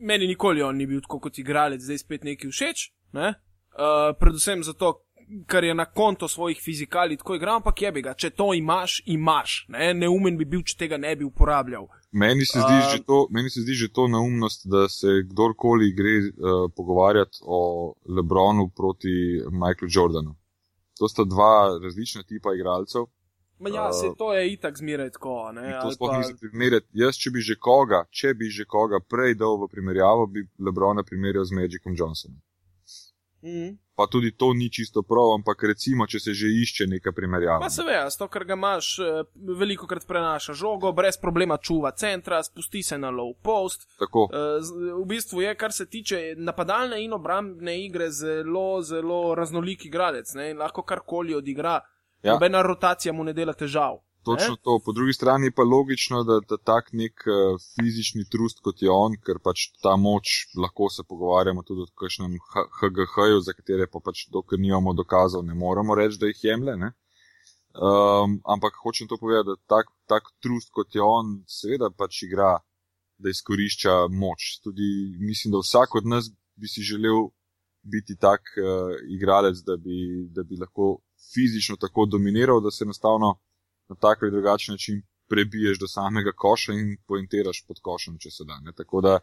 meni 0.00 0.26
nikoli 0.26 0.62
on 0.62 0.76
ni 0.76 0.86
bil 0.86 1.04
tako 1.04 1.20
kot 1.28 1.38
igralec, 1.38 1.84
zdaj 1.84 2.00
spet 2.02 2.24
neki 2.24 2.48
všeč, 2.48 2.88
ne? 3.12 3.34
Uh, 3.78 4.10
predvsem 4.18 4.64
zato, 4.66 5.04
ker 5.46 5.64
je 5.64 5.74
na 5.74 5.84
konto 5.84 6.28
svojih 6.28 6.60
fizikali 6.64 7.16
tako 7.16 7.34
igral, 7.34 7.56
ampak 7.56 7.82
je 7.82 7.92
bi 7.92 8.02
ga, 8.02 8.14
če 8.14 8.30
to 8.30 8.52
imaš, 8.54 9.02
imaš, 9.06 9.64
ne? 9.68 9.92
neumen 9.94 10.38
bi 10.38 10.44
bil, 10.44 10.62
če 10.64 10.76
tega 10.78 10.96
ne 10.96 11.14
bi 11.16 11.26
uporabljal. 11.26 11.88
Meni 12.12 12.46
se, 12.46 12.60
zdi 12.60 13.00
uh, 13.00 13.04
to, 13.06 13.26
meni 13.30 13.50
se 13.50 13.60
zdi 13.60 13.76
že 13.76 13.90
to 13.92 14.08
neumnost, 14.08 14.64
da 14.64 14.86
se 14.88 15.22
kdorkoli 15.28 15.92
gre 15.92 16.16
uh, 16.24 16.70
pogovarjati 16.76 17.44
o 17.44 17.60
Lebronu 18.08 18.70
proti 18.76 19.42
Michaelu 19.52 19.92
Jordanu. 19.92 20.34
To 20.98 21.08
sta 21.08 21.24
dva 21.24 21.78
različna 21.82 22.22
tipa 22.22 22.54
igralcev. 22.56 23.06
Ma 23.58 23.68
ja, 23.68 23.92
se 23.92 24.06
to 24.18 24.34
je 24.34 24.52
itak 24.52 24.76
zmeraj 24.78 25.10
tako. 25.10 25.52
Ne, 25.52 25.78
to 25.82 25.90
sploh 25.90 26.10
pa... 26.10 26.18
ni 26.18 26.24
za 26.24 26.34
primerjati. 26.40 26.86
Jaz, 26.92 27.18
če 27.18 27.30
bi 27.34 27.42
že 27.42 27.58
koga, 27.58 28.04
če 28.10 28.34
bi 28.38 28.50
že 28.54 28.64
koga 28.64 29.00
prej 29.02 29.34
dal 29.34 29.58
v 29.58 29.68
primerjavo, 29.70 30.26
bi 30.30 30.46
Lebrona 30.62 31.02
primerjal 31.02 31.44
z 31.44 31.58
Magicom 31.58 31.96
Johnsonom. 31.98 32.38
Mm. 33.42 33.76
Pa 33.94 34.06
tudi 34.06 34.30
to 34.36 34.52
ni 34.54 34.70
čisto 34.70 35.02
prav, 35.02 35.32
ampak 35.34 35.62
recimo, 35.62 36.06
če 36.06 36.20
se 36.20 36.34
že 36.34 36.46
išče 36.62 36.86
neka 36.86 37.12
primerjava. 37.12 37.58
Pa 37.60 37.70
seveda, 37.70 38.06
to, 38.18 38.28
kar 38.30 38.44
ga 38.46 38.54
imaš, 38.54 38.98
eh, 38.98 39.24
veliko 39.58 39.86
krat 39.90 40.06
prenaša 40.06 40.54
žogo, 40.54 40.92
brez 40.92 41.18
problema 41.18 41.56
čuva 41.58 41.90
centra, 41.90 42.42
spusti 42.42 42.82
se 42.82 42.98
na 42.98 43.10
low 43.10 43.34
post. 43.42 43.88
Tako. 43.98 44.28
Eh, 44.30 44.70
v 45.02 45.04
bistvu 45.06 45.42
je, 45.42 45.54
kar 45.54 45.72
se 45.72 45.86
tiče 45.86 46.34
napadalne 46.38 47.02
in 47.04 47.12
obrambne 47.12 47.74
igre, 47.84 48.10
zelo, 48.10 48.82
zelo 48.82 49.34
raznolik 49.34 49.86
igralec. 49.86 50.34
Ne? 50.34 50.54
Lahko 50.54 50.82
karkoli 50.82 51.34
odigra. 51.34 51.80
Ja. 52.22 52.32
Nobena 52.32 52.62
rotacija 52.62 53.12
mu 53.12 53.24
ne 53.24 53.32
dela 53.32 53.52
težav. 53.52 53.98
Točno 54.28 54.54
ne? 54.56 54.62
to. 54.62 54.76
Po 54.84 54.92
drugi 54.92 55.12
strani 55.12 55.50
pa 55.50 55.62
je 55.62 55.70
logično, 55.72 56.22
da, 56.28 56.38
da 56.50 56.56
tak 56.70 56.92
nek 56.92 57.24
uh, 57.26 57.56
fizični 57.74 58.24
trust 58.32 58.60
kot 58.66 58.82
je 58.82 58.90
on, 58.92 59.16
ker 59.24 59.40
pač 59.44 59.68
ta 59.82 59.96
moč 59.96 60.48
lahko 60.56 60.90
se 60.92 61.04
pogovarjamo 61.08 61.64
tudi 61.66 61.86
o 61.86 61.90
kakšnem 62.02 62.36
HGH-ju, 62.80 63.40
za 63.46 63.56
katere 63.56 63.88
pa 63.92 64.02
pač 64.04 64.26
dokler 64.34 64.60
nimamo 64.60 64.94
dokazov, 64.98 65.44
ne 65.46 65.54
moramo 65.54 65.96
reči, 65.98 66.20
da 66.20 66.30
jih 66.30 66.44
jemlje. 66.50 66.76
Um, 67.78 68.38
ampak 68.44 68.78
hočem 68.82 69.08
to 69.08 69.18
povedati, 69.20 69.54
da 69.54 69.76
tak, 69.76 69.90
tak 70.10 70.30
trust 70.42 70.72
kot 70.74 70.94
je 70.94 71.02
on, 71.04 71.40
seveda 71.46 71.90
pač 71.90 72.24
igra, 72.26 72.56
da 73.18 73.30
izkorišča 73.30 74.06
moč. 74.10 74.58
Tudi 74.62 75.16
mislim, 75.18 75.52
da 75.54 75.64
vsak 75.64 75.94
od 75.98 76.06
nas 76.06 76.30
bi 76.58 76.68
si 76.70 76.82
želel 76.86 77.28
biti 77.82 78.16
tak 78.16 78.42
uh, 78.58 78.94
igralec, 79.10 79.62
da 79.66 79.76
bi, 79.76 80.28
da 80.34 80.42
bi 80.42 80.58
lahko 80.58 80.98
fizično 81.34 81.76
tako 81.76 82.06
dominiral, 82.06 82.60
da 82.60 82.70
se 82.70 82.84
enostavno 82.84 83.38
na 83.88 83.96
tak 83.96 84.22
ali 84.22 84.30
drugačen 84.30 84.72
način 84.72 85.02
prebiješ 85.28 85.78
do 85.78 85.88
samega 85.88 86.32
koša 86.32 86.72
in 86.72 86.96
pointiraš 87.06 87.64
pod 87.68 87.80
košem, 87.82 88.18
če 88.18 88.30
se 88.30 88.44
da. 88.44 88.60
Ne? 88.64 88.72
Tako 88.76 89.00
da 89.00 89.18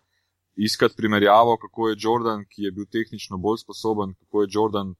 iskati 0.55 0.95
primerjavo, 0.97 1.57
kako 1.57 1.89
je 1.89 1.97
Jordan, 1.99 2.45
ki 2.49 2.61
je 2.67 2.71
bil 2.71 2.85
tehnično 2.91 3.37
bolj 3.37 3.57
sposoben, 3.63 4.13
kako 4.19 4.41
je 4.41 4.51
Jordan 4.51 4.93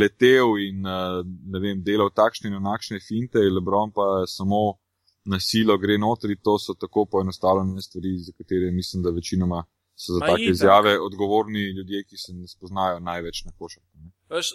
letel 0.00 0.56
in 0.68 0.86
eh, 0.86 1.60
vem, 1.60 1.82
delal 1.82 2.10
takšne 2.10 2.50
in 2.50 2.56
onakšne 2.62 3.00
finte, 3.08 3.38
Lebron 3.38 3.92
pa 3.92 4.24
samo 4.26 4.78
na 5.24 5.40
silo 5.40 5.76
gre 5.78 5.98
notri, 5.98 6.36
to 6.42 6.58
so 6.58 6.74
tako 6.74 7.06
poenostavljene 7.10 7.82
stvari, 7.82 8.18
za 8.18 8.32
katere 8.38 8.70
mislim, 8.72 9.02
da 9.02 9.10
večinoma 9.10 9.64
so 9.96 10.12
za 10.12 10.26
take 10.26 10.50
izjave 10.50 10.98
odgovorni 11.00 11.60
ljudje, 11.76 12.04
ki 12.04 12.16
se 12.16 12.32
ne 12.32 12.48
spoznajo 12.48 13.00
največ 13.00 13.44
na 13.44 13.52
košarku. 13.58 13.88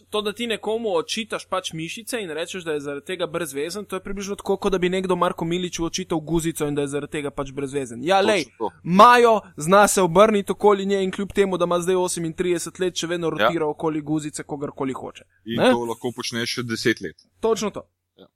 To, 0.09 0.21
da 0.21 0.33
ti 0.33 0.47
nekomu 0.47 0.89
očitaš 0.95 1.45
pač 1.45 1.71
mišice 1.73 2.19
in 2.21 2.29
rečeš, 2.29 2.63
da 2.63 2.71
je 2.71 2.79
zaradi 2.79 3.05
tega 3.05 3.27
brezvezen, 3.27 3.85
to 3.85 3.95
je 3.95 4.03
približno 4.03 4.35
tako, 4.35 4.57
kot 4.57 4.71
da 4.71 4.77
bi 4.77 4.89
nekdo 4.89 5.15
Marko 5.15 5.45
Miliču 5.45 5.85
očital 5.85 6.19
guzico 6.19 6.67
in 6.67 6.75
da 6.75 6.81
je 6.81 6.87
zaradi 6.87 7.11
tega 7.11 7.31
pač 7.31 7.51
brezvezen. 7.55 8.03
Ja, 8.03 8.19
lej, 8.21 8.45
Majo 8.83 9.39
zna 9.57 9.87
se 9.87 10.01
obrniti 10.01 10.51
okoli 10.51 10.85
nje 10.85 11.03
in 11.03 11.11
kljub 11.11 11.31
temu, 11.35 11.57
da 11.57 11.65
ima 11.65 11.79
zdaj 11.79 11.95
38 11.95 12.81
let, 12.81 12.95
še 12.95 13.07
vedno 13.07 13.29
rotira 13.29 13.65
ja. 13.65 13.69
okoli 13.69 14.01
guzice, 14.01 14.43
kogarkoli 14.43 14.93
hoče. 14.93 15.23
In 15.45 15.61
ne? 15.61 15.71
to 15.71 15.85
lahko 15.85 16.11
počneš 16.15 16.59
še 16.59 16.63
10 16.63 17.03
let. 17.03 17.27
Točno 17.39 17.69
to. 17.69 17.85
Ja. 18.17 18.27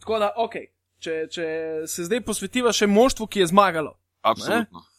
Tako 0.00 0.18
da, 0.18 0.32
ok, 0.36 0.58
če, 0.98 1.20
če 1.30 1.46
se 1.86 2.04
zdaj 2.10 2.24
posvetiva 2.26 2.72
še 2.72 2.90
moštvu, 2.90 3.26
ki 3.26 3.46
je 3.46 3.52
zmagalo. 3.54 3.96
Absolutno. 4.20 4.82
Ne? 4.82 4.93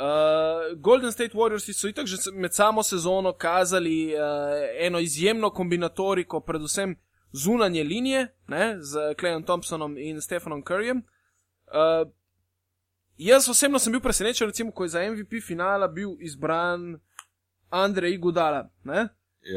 Uh, 0.00 0.78
Golden 0.80 1.12
State 1.12 1.34
Warriors 1.34 1.72
so 1.72 1.88
itak 1.88 2.06
že 2.06 2.16
med 2.32 2.54
samo 2.54 2.82
sezono 2.82 3.32
kazali 3.32 4.14
uh, 4.14 4.20
eno 4.78 4.98
izjemno 4.98 5.50
kombinatoriko, 5.50 6.40
predvsem 6.40 6.96
zunanje 7.32 7.84
linije 7.84 8.34
ne, 8.48 8.76
z 8.80 9.14
Klejem 9.18 9.42
Thompsonom 9.42 9.98
in 9.98 10.20
Stefanom 10.20 10.62
Curryjem. 10.62 10.96
Uh, 10.96 12.10
jaz 13.16 13.48
osebno 13.48 13.78
sem 13.78 13.92
bil 13.92 14.00
presenečen, 14.00 14.46
recimo, 14.46 14.70
ko 14.70 14.84
je 14.84 14.88
za 14.88 15.10
MVP 15.10 15.44
finala 15.46 15.88
bil 15.88 16.16
izbran 16.20 16.98
Andrej 17.68 18.16
Gudala. 18.16 18.70
Ja. 18.84 19.08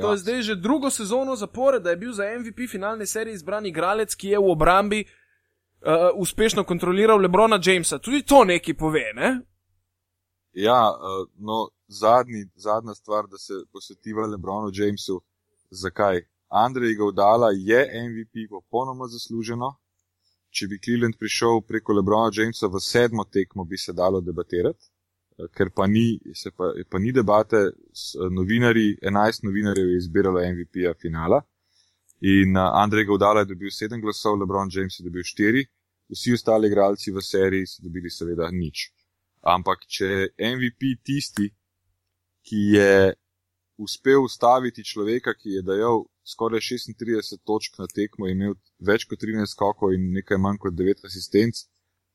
To 0.01 0.12
je 0.12 0.17
zdaj 0.17 0.41
že 0.41 0.55
drugo 0.55 0.89
sezono 0.89 1.35
zapored, 1.35 1.83
da 1.83 1.89
je 1.89 1.97
bil 1.97 2.12
za 2.12 2.23
MVP 2.39 2.67
finalne 2.71 3.05
serije 3.05 3.33
izbran 3.33 3.65
igralec, 3.65 4.15
ki 4.15 4.27
je 4.27 4.39
v 4.39 4.51
obrambi 4.51 5.05
uh, 5.05 6.12
uspešno 6.15 6.63
kontroliral 6.63 7.17
Lebrona 7.17 7.59
Jamesa. 7.63 7.97
Tudi 7.97 8.21
to 8.21 8.43
nekaj 8.43 8.73
pove, 8.73 9.13
ne? 9.15 9.39
Ja, 10.53 10.93
uh, 10.93 11.27
no, 11.38 11.69
zadnji, 11.88 12.45
zadnja 12.55 12.93
stvar, 12.93 13.27
da 13.27 13.38
se 13.38 13.53
posvetiva 13.72 14.27
Lebronu 14.27 14.72
Jamesu. 14.74 15.22
Zakaj? 15.72 16.22
Andrej 16.53 16.95
Gaudala 16.95 17.50
je 17.51 17.79
MVP 18.10 18.50
popolnoma 18.50 19.07
zasluženo. 19.07 19.72
Če 20.53 20.67
bi 20.69 20.77
Cleveland 20.86 21.17
prišel 21.17 21.63
preko 21.65 21.95
Lebrona 21.98 22.29
Jamesa 22.29 22.69
v 22.69 22.81
sedmo 22.81 23.25
tekmo, 23.25 23.65
bi 23.65 23.77
se 23.77 23.93
dalo 23.93 24.22
debatirati, 24.22 24.86
eh, 25.39 25.48
ker 25.50 25.72
pa 25.75 25.88
ni, 25.88 26.19
pa, 26.57 26.69
pa 26.89 27.01
ni 27.01 27.12
debate. 27.12 27.63
Novinari, 28.29 28.91
11 29.01 29.48
novinarjev 29.48 29.89
je 29.89 29.98
izbiralo 29.98 30.45
MVP-ja 30.45 30.93
finala. 31.01 31.41
In 32.22 32.57
Andrej 32.57 33.07
Gaudala 33.10 33.41
je 33.41 33.50
dobil 33.55 33.74
7 33.74 34.01
glasov, 34.01 34.38
Lebron 34.39 34.69
James 34.72 35.00
je 35.00 35.03
dobil 35.03 35.25
4, 35.25 35.65
vsi 36.13 36.33
ostali 36.38 36.69
igralci 36.69 37.12
v 37.12 37.22
seriji 37.22 37.67
so 37.67 37.81
dobili 37.83 38.13
seveda 38.13 38.51
nič. 38.51 38.91
Ampak 39.43 39.83
če 39.88 40.07
je 40.07 40.53
MVP 40.55 40.95
tisti, 41.03 41.50
ki 42.47 42.59
je 42.75 43.13
uspel 43.77 44.23
ustaviti 44.23 44.83
človeka, 44.83 45.33
ki 45.35 45.57
je 45.57 45.62
dajal 45.62 46.05
skoraj 46.23 46.63
36 46.63 47.41
točk 47.43 47.79
na 47.79 47.88
tekmo, 47.88 48.27
imel 48.27 48.55
več 48.79 49.05
kot 49.09 49.19
13 49.19 49.51
skokov 49.51 49.93
in 49.95 50.12
nekaj 50.15 50.39
manj 50.39 50.59
kot 50.63 50.75
9 50.79 51.03
asistenc, 51.07 51.65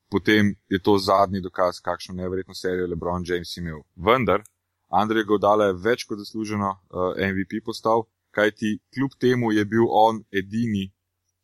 potem 0.09 0.55
je 0.69 0.79
to 0.81 0.97
zadnji 0.97 1.41
dokaz, 1.41 1.81
kakšno 1.85 2.15
nevrjetno 2.17 2.57
serijo 2.57 2.87
LeBron 2.89 3.25
James 3.25 3.57
imel. 3.57 3.83
Vendar, 3.95 4.41
Andrej 4.89 5.27
Godala 5.29 5.69
je 5.69 5.77
več 5.83 6.07
kot 6.09 6.17
zasluženo 6.17 6.71
uh, 6.73 7.13
MVP 7.13 7.61
postal, 7.65 8.07
kajti 8.33 8.79
kljub 8.93 9.17
temu 9.21 9.51
je 9.53 9.65
bil 9.65 9.85
on 9.85 10.23
edini, 10.31 10.89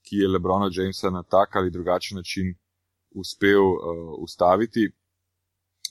ki 0.05 0.21
je 0.21 0.29
LeBrona 0.29 0.69
Jamesa 0.73 1.09
na 1.09 1.23
tak 1.23 1.55
ali 1.55 1.71
drugačen 1.71 2.17
način 2.17 2.53
uspel 3.13 3.61
uh, 3.61 4.13
ustaviti. 4.21 4.89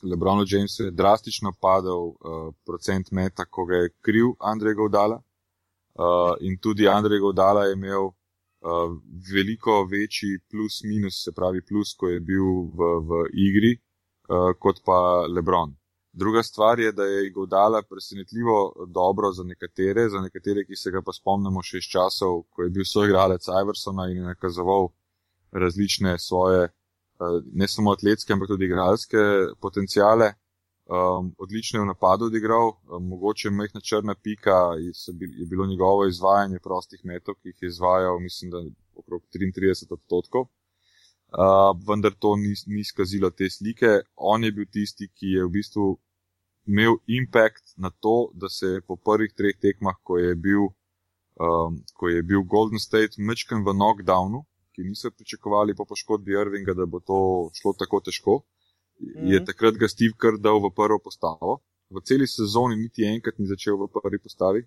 Lebronu 0.02 0.44
Jamesu 0.46 0.84
je 0.84 0.90
drastično 0.90 1.52
padel 1.60 2.08
uh, 2.08 2.54
procent 2.66 3.10
meta, 3.10 3.44
ko 3.44 3.64
ga 3.64 3.76
je 3.76 3.92
kriv 4.00 4.34
Andrej 4.40 4.74
Gaudala. 4.74 5.20
Uh, 5.94 6.34
in 6.40 6.58
tudi 6.58 6.88
Andrej 6.88 7.20
Gaudala 7.20 7.64
je 7.64 7.72
imel 7.72 8.04
uh, 8.04 8.12
veliko 9.32 9.84
večji 9.84 10.38
plus 10.50 10.82
minus, 10.84 11.22
se 11.24 11.32
pravi 11.32 11.62
plus, 11.64 11.94
ko 11.98 12.08
je 12.08 12.20
bil 12.20 12.44
v, 12.76 12.90
v 13.08 13.24
igri, 13.48 13.72
uh, 14.28 14.52
kot 14.58 14.82
pa 14.84 15.26
Lebron. 15.28 15.74
Druga 16.12 16.42
stvar 16.42 16.80
je, 16.80 16.92
da 16.92 17.04
je 17.04 17.30
Gaudala 17.30 17.82
presenetljivo 17.82 18.86
dobro 18.86 19.32
za 19.32 19.42
nekatere, 19.42 20.08
za 20.08 20.20
nekatere, 20.20 20.64
ki 20.64 20.76
se 20.76 20.90
ga 20.90 21.02
pa 21.02 21.12
spomnimo 21.12 21.62
še 21.62 21.82
iz 21.82 21.90
časov, 21.90 22.44
ko 22.50 22.62
je 22.62 22.70
bil 22.70 22.86
soigralec 22.86 23.48
Iversona 23.48 24.06
in 24.10 24.22
je 24.22 24.30
nakazoval 24.30 24.88
različne 25.52 26.18
svoje 26.18 26.68
Eh, 26.68 26.83
ne 27.52 27.68
samo 27.68 27.92
atletske, 27.92 28.33
ampak 28.33 28.49
tudi 28.49 28.64
igralske 28.64 29.18
potencijale. 29.61 30.33
Um, 30.85 31.35
odlično 31.38 31.78
je 31.78 31.83
v 31.83 31.87
napadu 31.87 32.26
odigral, 32.28 32.75
um, 32.92 33.06
mogoče 33.09 33.50
majhna 33.50 33.80
črna 33.80 34.14
pika 34.14 34.76
je 34.76 35.47
bilo 35.50 35.66
njegovo 35.66 36.06
izvajanje 36.06 36.59
prostih 36.61 37.00
metov, 37.04 37.35
ki 37.35 37.49
jih 37.49 37.62
je 37.62 37.68
izvajal, 37.68 38.21
mislim, 38.21 38.50
da 38.50 38.59
okrog 38.94 39.23
33 39.35 39.92
odstotkov. 39.92 40.42
Uh, 40.42 41.73
vendar 41.88 42.12
to 42.18 42.37
ni, 42.37 42.52
ni 42.66 42.85
skazilo 42.85 43.30
te 43.30 43.49
slike. 43.50 44.00
On 44.16 44.44
je 44.44 44.52
bil 44.52 44.66
tisti, 44.71 45.09
ki 45.09 45.26
je 45.26 45.44
v 45.44 45.50
bistvu 45.56 45.87
imel 46.66 47.00
impact 47.06 47.75
na 47.76 47.90
to, 47.90 48.30
da 48.35 48.49
se 48.49 48.66
je 48.66 48.83
po 48.83 48.97
prvih 48.97 49.33
treh 49.37 49.56
tekmah, 49.61 49.97
ko 50.02 50.18
je 50.18 50.35
bil, 50.35 50.68
um, 51.40 51.80
ko 51.94 52.09
je 52.09 52.23
bil 52.23 52.42
Golden 52.42 52.78
State 52.78 53.16
mečken 53.18 53.64
v 53.64 53.73
knockdownu, 53.73 54.44
ki 54.74 54.82
niso 54.82 55.10
pričakovali 55.10 55.74
po 55.74 55.86
poškodbi 55.86 56.34
Irvinga, 56.34 56.74
da 56.74 56.86
bo 56.86 57.00
to 57.00 57.18
šlo 57.54 57.72
tako 57.78 58.00
težko, 58.00 58.40
mm. 59.00 59.28
je 59.32 59.44
takrat 59.44 59.78
ga 59.80 59.88
Steve 59.88 60.18
Kerr 60.20 60.40
dal 60.40 60.58
v 60.64 60.72
prvo 60.74 60.98
postavo. 61.04 61.60
V 61.94 62.02
celi 62.02 62.26
sezoni 62.26 62.76
niti 62.76 63.06
enkrat 63.06 63.38
ni 63.38 63.46
začel 63.46 63.78
v 63.78 63.90
prvi 63.94 64.18
postavi. 64.18 64.64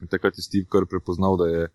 In 0.00 0.08
takrat 0.12 0.38
je 0.38 0.44
Steve 0.44 0.68
Kerr 0.70 0.86
prepoznal, 0.86 1.36
da 1.40 1.46
je 1.50 1.68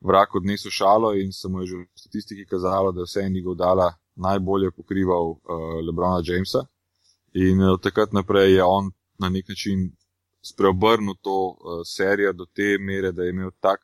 vrak 0.00 0.34
odnesel 0.34 0.70
šalo 0.70 1.14
in 1.14 1.32
se 1.32 1.48
mu 1.48 1.60
je 1.60 1.66
že 1.66 1.76
v 1.76 1.86
statistiki 1.94 2.46
kazalo, 2.46 2.92
da 2.92 3.02
vse 3.02 3.20
je 3.20 3.30
njegov 3.30 3.54
dala 3.58 3.92
najbolje 4.16 4.70
pokrival 4.70 5.30
uh, 5.30 5.38
Lebrona 5.86 6.22
Jamesa. 6.24 6.64
In 7.34 7.62
od 7.62 7.82
takrat 7.82 8.12
naprej 8.12 8.54
je 8.54 8.64
on 8.64 8.90
na 9.18 9.28
nek 9.28 9.48
način 9.48 9.90
spreobrnil 10.42 11.14
to 11.22 11.36
uh, 11.50 11.82
serijo 11.84 12.32
do 12.32 12.46
te 12.46 12.78
mere, 12.78 13.12
da 13.12 13.22
je 13.22 13.30
imel 13.30 13.50
tak 13.60 13.80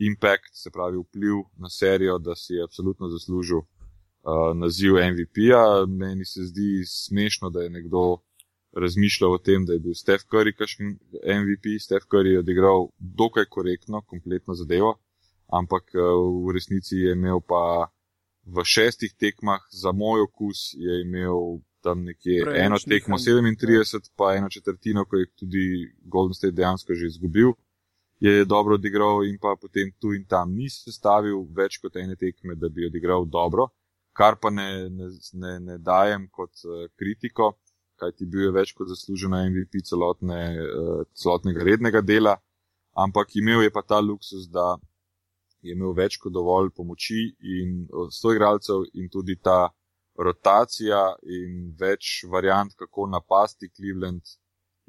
impact, 0.00 0.52
se 0.52 0.70
pravi 0.70 0.98
vpliv 0.98 1.36
na 1.56 1.68
serijo, 1.68 2.18
da 2.18 2.34
si 2.36 2.54
je 2.54 2.64
absolutno 2.64 3.08
zaslužil 3.08 3.58
uh, 3.58 4.56
naziv 4.56 4.92
MVP-ja. 4.92 5.86
Meni 5.88 6.24
se 6.24 6.40
zdi 6.42 6.84
smešno, 6.86 7.50
da 7.50 7.62
je 7.62 7.70
nekdo 7.70 8.16
razmišljal 8.72 9.32
o 9.32 9.38
tem, 9.38 9.66
da 9.66 9.72
je 9.72 9.78
bil 9.78 9.94
Steph 9.94 10.24
Curry 10.32 10.56
kakšen 10.56 10.98
MVP. 11.42 11.78
Steph 11.80 12.06
Curry 12.06 12.32
je 12.32 12.38
odigral 12.38 12.88
dokaj 12.98 13.44
korektno, 13.50 14.02
kompletno 14.06 14.54
zadevo, 14.54 14.98
ampak 15.46 15.82
uh, 15.94 16.02
v 16.46 16.54
resnici 16.54 16.96
je 16.96 17.12
imel 17.12 17.40
pa 17.40 17.90
v 18.46 18.64
šestih 18.64 19.12
tekmah, 19.18 19.60
za 19.70 19.92
moj 19.92 20.22
okus, 20.28 20.72
je 20.74 21.02
imel 21.02 21.60
tam 21.80 22.04
nekje 22.04 22.44
Preveč 22.44 22.64
eno 22.64 22.76
tekmo 22.78 23.18
37, 23.18 24.10
pa 24.16 24.34
eno 24.36 24.48
četrtino, 24.48 25.04
ko 25.04 25.16
je 25.16 25.26
tudi 25.36 25.64
Golden 26.04 26.34
State 26.34 26.54
dejansko 26.54 26.94
že 26.94 27.06
izgubil, 27.06 27.52
je 28.20 28.44
dobro 28.44 28.74
odigral 28.74 29.24
in 29.24 29.38
pa 29.38 29.56
potem 29.60 29.92
tu 30.00 30.12
in 30.12 30.24
tam 30.28 30.52
ni 30.52 30.68
sestavil 30.68 31.46
več 31.56 31.78
kot 31.80 31.96
ene 31.96 32.16
tekme, 32.16 32.54
da 32.54 32.68
bi 32.68 32.86
odigral 32.86 33.24
dobro, 33.24 33.70
kar 34.12 34.36
pa 34.36 34.50
ne, 34.50 34.88
ne, 34.92 35.08
ne, 35.32 35.54
ne 35.60 35.78
dajem 35.78 36.28
kot 36.28 36.52
uh, 36.68 36.84
kritiko, 37.00 37.54
kajti 38.00 38.28
bil 38.28 38.44
je 38.48 38.52
več 38.58 38.74
kot 38.76 38.92
zaslužen 38.92 39.38
MVP 39.38 39.80
celotne, 39.88 40.40
uh, 40.60 41.02
celotnega 41.16 41.64
rednega 41.64 42.04
dela, 42.04 42.36
ampak 42.92 43.36
imel 43.40 43.64
je 43.64 43.72
pa 43.72 43.82
ta 43.88 44.00
luksus, 44.04 44.48
da 44.52 44.76
je 45.64 45.72
imel 45.72 45.96
več 45.96 46.20
kot 46.20 46.32
dovolj 46.32 46.74
pomoči 46.76 47.24
in 47.56 47.86
soigralcev 48.12 48.84
in 49.00 49.08
tudi 49.08 49.36
ta 49.40 49.70
rotacija 50.20 51.06
in 51.24 51.70
več 51.80 52.26
variant, 52.28 52.72
kako 52.76 53.08
napasti 53.08 53.72
Cleveland, 53.72 54.36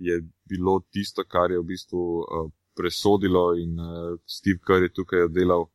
je 0.02 0.18
bilo 0.50 0.82
tisto, 0.92 1.24
kar 1.24 1.52
je 1.52 1.60
v 1.62 1.72
bistvu 1.72 2.02
uh, 2.20 2.50
presodilo 2.76 3.52
in 3.58 3.80
uh, 3.80 4.18
Steve 4.26 4.60
Kerr 4.68 4.88
je 4.88 4.94
tukaj 4.94 5.28
oddelal 5.28 5.68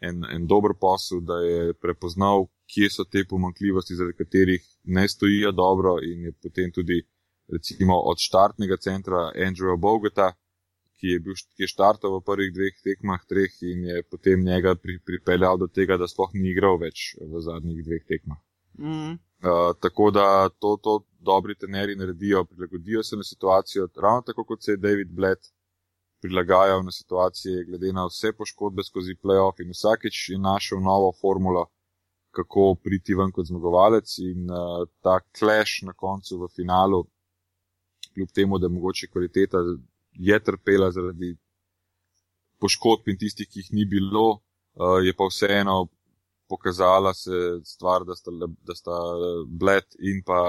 en, 0.00 0.24
en 0.24 0.46
dober 0.46 0.74
posel, 0.80 1.20
da 1.20 1.40
je 1.40 1.74
prepoznal, 1.74 2.48
kje 2.66 2.88
so 2.90 3.04
te 3.04 3.24
pomankljivosti, 3.28 3.96
zaradi 3.96 4.16
katerih 4.18 4.64
ne 4.84 5.08
stojijo 5.08 5.52
dobro 5.52 5.96
in 6.02 6.26
je 6.28 6.32
potem 6.42 6.72
tudi 6.72 7.02
recimo 7.52 8.00
od 8.10 8.18
štartnega 8.18 8.76
centra 8.76 9.30
Andrewa 9.46 9.76
Bogota, 9.76 10.32
ki 10.96 11.12
je, 11.12 11.20
bil, 11.20 11.36
ki 11.54 11.62
je 11.62 11.70
štartal 11.70 12.16
v 12.16 12.24
prvih 12.24 12.52
dveh 12.56 12.78
tekmah, 12.84 13.20
treh 13.28 13.52
in 13.68 13.84
je 13.90 14.02
potem 14.10 14.42
njega 14.44 14.74
pri, 14.80 14.98
pripeljal 15.04 15.58
do 15.60 15.68
tega, 15.68 15.98
da 16.00 16.08
sploh 16.08 16.32
ni 16.34 16.50
igral 16.50 16.80
več 16.80 17.12
v 17.20 17.42
zadnjih 17.44 17.84
dveh 17.84 18.04
tekmah. 18.08 18.40
Mm. 18.80 19.18
Uh, 19.44 19.74
tako 19.80 20.10
da 20.10 20.48
to, 20.48 20.76
to 20.82 20.98
dobri 21.20 21.54
trenerji 21.54 21.98
naredijo, 22.00 22.44
prilagodijo 22.48 23.02
se 23.04 23.16
na 23.16 23.24
situacijo, 23.24 23.88
ravno 24.02 24.24
tako 24.26 24.44
kot 24.44 24.64
se 24.64 24.72
je 24.72 24.82
David 24.82 25.12
Bled 25.12 25.38
prilagajal 26.26 26.82
na 26.84 26.92
situacije, 26.92 27.64
glede 27.64 27.92
na 27.92 28.06
vse 28.10 28.32
poškodbe 28.38 28.84
skozi 28.84 29.14
playoff 29.22 29.62
in 29.62 29.70
vsakeč 29.70 30.28
je 30.28 30.38
našel 30.38 30.80
novo 30.82 31.12
formulo, 31.20 31.66
kako 32.30 32.74
priti 32.84 33.14
ven 33.14 33.32
kot 33.32 33.46
zmagovalec 33.46 34.18
in 34.18 34.50
uh, 34.50 34.84
ta 35.00 35.20
clash 35.38 35.86
na 35.86 35.92
koncu 35.92 36.42
v 36.42 36.48
finalu, 36.56 37.04
kljub 38.14 38.32
temu, 38.34 38.58
da 38.58 38.66
je 38.66 38.74
mogoče 38.76 39.10
kvaliteta 39.12 39.62
je 40.12 40.38
trpela 40.44 40.90
zaradi 40.90 41.36
poškodb 42.60 43.08
in 43.08 43.18
tistih, 43.18 43.48
ki 43.48 43.60
jih 43.60 43.72
ni 43.72 43.84
bilo, 43.84 44.26
uh, 44.32 44.98
je 45.04 45.14
pa 45.16 45.28
vseeno 45.30 45.86
pokazala 46.48 47.14
se 47.14 47.60
stvar, 47.64 48.04
da 48.04 48.14
sta, 48.14 48.30
da 48.62 48.74
sta 48.74 48.98
Bled 49.46 49.96
in 49.98 50.22
pa 50.26 50.40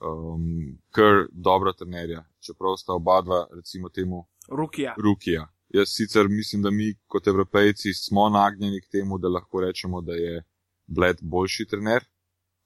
um, 0.00 0.78
Kr 0.94 1.26
dobra 1.30 1.72
trenerja, 1.72 2.24
čeprav 2.40 2.76
sta 2.76 2.94
oba 2.94 3.20
dva, 3.22 3.46
recimo 3.52 3.88
temu, 3.88 4.24
Rukija. 4.50 4.94
Rukija. 4.98 5.48
Jaz 5.68 5.88
sicer 5.88 6.28
mislim, 6.28 6.62
da 6.62 6.70
mi 6.70 6.94
kot 7.06 7.26
evropejci 7.26 7.94
smo 7.94 8.28
nagnjeni 8.28 8.80
k 8.80 8.90
temu, 8.92 9.18
da 9.18 9.28
lahko 9.28 9.60
rečemo, 9.60 10.00
da 10.00 10.12
je 10.12 10.42
Bled 10.86 11.16
boljši 11.22 11.66
trener. 11.66 12.02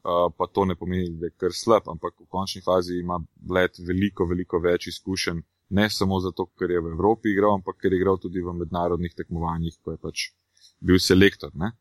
Uh, 0.05 0.33
pa 0.39 0.47
to 0.47 0.65
ne 0.65 0.77
pomeni, 0.77 1.09
da 1.21 1.27
je 1.27 1.37
kar 1.41 1.53
slab, 1.53 1.89
ampak 1.89 2.13
v 2.21 2.27
končni 2.29 2.61
fazi 2.65 2.99
ima 3.01 3.19
Bled 3.37 3.79
veliko, 3.89 4.27
veliko 4.29 4.59
več 4.61 4.87
izkušenj, 4.87 5.41
ne 5.69 5.87
samo 5.91 6.19
zato, 6.21 6.45
ker 6.61 6.71
je 6.71 6.81
v 6.81 6.91
Evropi 6.93 7.33
igral, 7.33 7.55
ampak 7.57 7.79
ker 7.81 7.93
je 7.93 8.01
igral 8.01 8.21
tudi 8.21 8.43
v 8.45 8.53
mednarodnih 8.59 9.15
tekmovanjih, 9.17 9.79
ko 9.81 9.95
je 9.95 10.01
pač 10.03 10.27
bil 10.81 11.01
selektor. 11.01 11.55
Ne? 11.57 11.73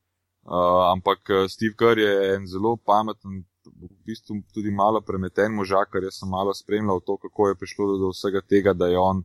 Uh, 0.44 0.88
ampak 0.92 1.34
Steve 1.52 1.76
Kerr 1.80 2.00
je 2.00 2.14
en 2.36 2.48
zelo 2.48 2.78
pameten, 2.78 3.44
v 3.68 3.92
bistvu 4.08 4.40
tudi 4.56 4.72
malo 4.72 5.02
premeten 5.04 5.52
možak, 5.56 5.92
ker 5.92 6.08
sem 6.12 6.32
malo 6.32 6.56
spremljal 6.56 7.04
to, 7.04 7.18
kako 7.28 7.52
je 7.52 7.60
prišlo 7.60 7.88
do, 7.92 7.98
do 8.06 8.16
vsega 8.16 8.42
tega, 8.42 8.74
da 8.74 8.88
je 8.88 9.00
on 9.00 9.24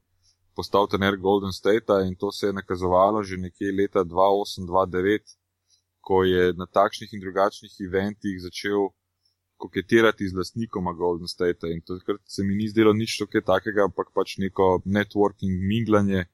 postal 0.58 0.88
trener 0.90 1.16
Golden 1.16 1.52
State 1.52 1.86
in 2.06 2.16
to 2.16 2.32
se 2.32 2.46
je 2.46 2.52
nakazovalo 2.52 3.22
že 3.22 3.36
nekje 3.36 3.70
leta 3.80 4.02
2008-2009, 4.02 5.38
ko 6.00 6.24
je 6.24 6.52
na 6.58 6.66
takšnih 6.66 7.14
in 7.14 7.20
drugačnih 7.22 7.72
eventih 7.86 8.42
začel 8.42 8.90
koketirati 9.62 10.28
z 10.28 10.34
lastnikoma 10.34 10.92
Golden 10.92 11.30
State 11.30 11.62
in 11.70 11.78
to 11.86 11.94
se 12.26 12.42
mi 12.42 12.58
ni 12.58 12.66
zdelo 12.68 12.92
nič 12.92 13.22
takega, 13.46 13.86
ampak 13.86 14.10
pač 14.14 14.38
neko 14.38 14.82
networking 14.84 15.54
minglanje. 15.70 16.26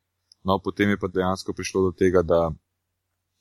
No, 0.44 0.58
potem 0.58 0.88
je 0.90 0.98
pa 1.00 1.08
dejansko 1.08 1.52
prišlo 1.52 1.88
do 1.88 1.92
tega, 1.92 2.22
da 2.22 2.52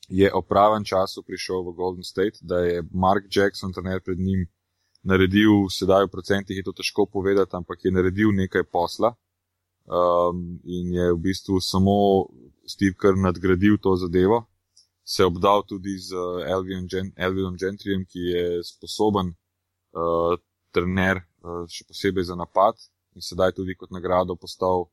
je 0.07 0.27
o 0.33 0.41
pravem 0.41 0.83
času 0.83 1.23
prišel 1.23 1.63
v 1.63 1.75
Golden 1.79 2.03
State, 2.03 2.39
da 2.41 2.59
je 2.59 2.83
Mark 2.91 3.23
Jackson, 3.31 3.71
trener 3.71 3.99
pred 3.99 4.19
njim, 4.19 4.47
naredil, 5.03 5.67
sedaj 5.67 6.07
v 6.07 6.11
procentih 6.15 6.57
je 6.57 6.63
to 6.63 6.71
težko 6.71 7.07
povedati, 7.07 7.55
ampak 7.55 7.79
je 7.83 7.91
naredil 7.91 8.31
nekaj 8.31 8.63
posla 8.71 9.15
um, 9.85 10.59
in 10.63 10.93
je 10.93 11.13
v 11.13 11.19
bistvu 11.19 11.59
samo 11.61 12.27
Steve 12.65 12.95
Kerr 12.99 13.17
nadgradil 13.17 13.77
to 13.77 13.95
zadevo, 13.95 14.45
se 15.03 15.25
obdal 15.25 15.63
tudi 15.67 15.97
z 15.99 16.15
Elvinom 16.47 16.87
Gen 16.87 17.11
Gentryjem, 17.59 18.05
ki 18.05 18.19
je 18.19 18.63
sposoben 18.63 19.33
uh, 19.33 20.39
trener, 20.71 21.23
uh, 21.43 21.67
še 21.67 21.83
posebej 21.87 22.31
za 22.31 22.35
napad 22.39 22.79
in 23.13 23.21
sedaj 23.21 23.51
tudi 23.59 23.75
kot 23.75 23.91
nagrado 23.91 24.35
postal 24.35 24.87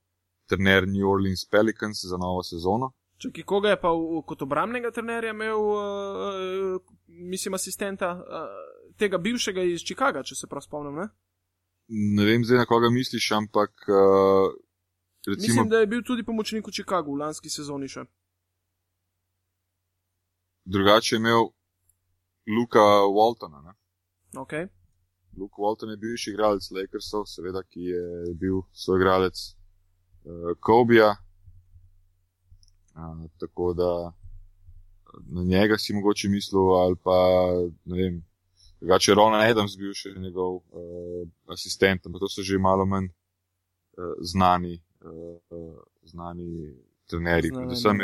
trener 0.51 0.87
New 0.89 1.07
Orleans 1.07 1.47
Pelicans 1.47 2.03
za 2.03 2.19
novo 2.19 2.43
sezono. 2.43 2.91
Ki 3.21 3.45
koga 3.45 3.75
je 3.75 3.79
pa 3.81 3.93
v, 3.93 4.23
kot 4.27 4.43
obramnega 4.43 4.91
trenerja 4.91 5.31
imel, 5.31 5.61
uh, 5.61 6.81
mislim, 7.07 7.55
asistenta 7.55 8.15
uh, 8.17 8.49
tega 8.99 9.21
bivšega 9.21 9.63
iz 9.71 9.85
Chicaga, 9.85 10.25
če 10.27 10.35
se 10.35 10.49
prav 10.51 10.65
spomnim. 10.65 10.97
Ne, 10.97 11.07
ne 12.17 12.27
vem, 12.27 12.45
zdaj 12.45 12.65
na 12.65 12.67
koga 12.67 12.91
misliš, 12.91 13.31
ampak. 13.39 13.87
Uh, 13.87 14.51
recimo... 15.27 15.47
Mislim, 15.49 15.69
da 15.69 15.79
je 15.79 15.87
bil 15.87 16.03
tudi 16.03 16.25
pomočnik 16.25 16.67
v 16.67 16.73
Chicagu 16.73 17.15
v 17.15 17.21
lanski 17.21 17.51
sezoni 17.51 17.89
še. 17.89 18.05
Drugače 20.65 21.15
je 21.15 21.19
imel 21.19 21.51
Luka 22.47 22.85
Waltona. 23.11 23.63
Ne? 23.63 23.75
Ok. 24.37 24.53
Luke 25.39 25.59
Walton 25.59 25.91
je 25.91 25.99
bil 26.01 26.17
še 26.19 26.33
igralec 26.35 26.67
Lakersov, 26.75 27.27
seveda, 27.31 27.63
ki 27.63 27.91
je 27.93 28.05
bil 28.39 28.63
soigralec 28.75 29.37
uh, 29.41 30.55
Kobija, 30.61 31.15
tako 33.39 33.73
da 33.79 34.13
na 35.31 35.43
njega 35.47 35.79
si 35.79 35.95
mogoče 35.95 36.29
mislil, 36.29 36.75
ali 36.75 36.97
pa 37.03 37.17
ne 37.85 37.97
vem, 37.97 38.19
drugače 38.81 39.15
Ronan 39.15 39.47
Adams 39.47 39.79
bil 39.79 39.95
še 39.95 40.13
njegov 40.19 40.61
uh, 40.61 41.25
asistent, 41.55 42.07
ampak 42.07 42.27
to 42.27 42.29
so 42.29 42.43
že 42.47 42.59
malo 42.59 42.87
manj 42.87 43.09
uh, 43.09 44.19
znani, 44.21 44.75
uh, 44.77 44.90
znani 46.03 46.75
trenerji. 47.09 47.51
Predvsem, 47.55 48.03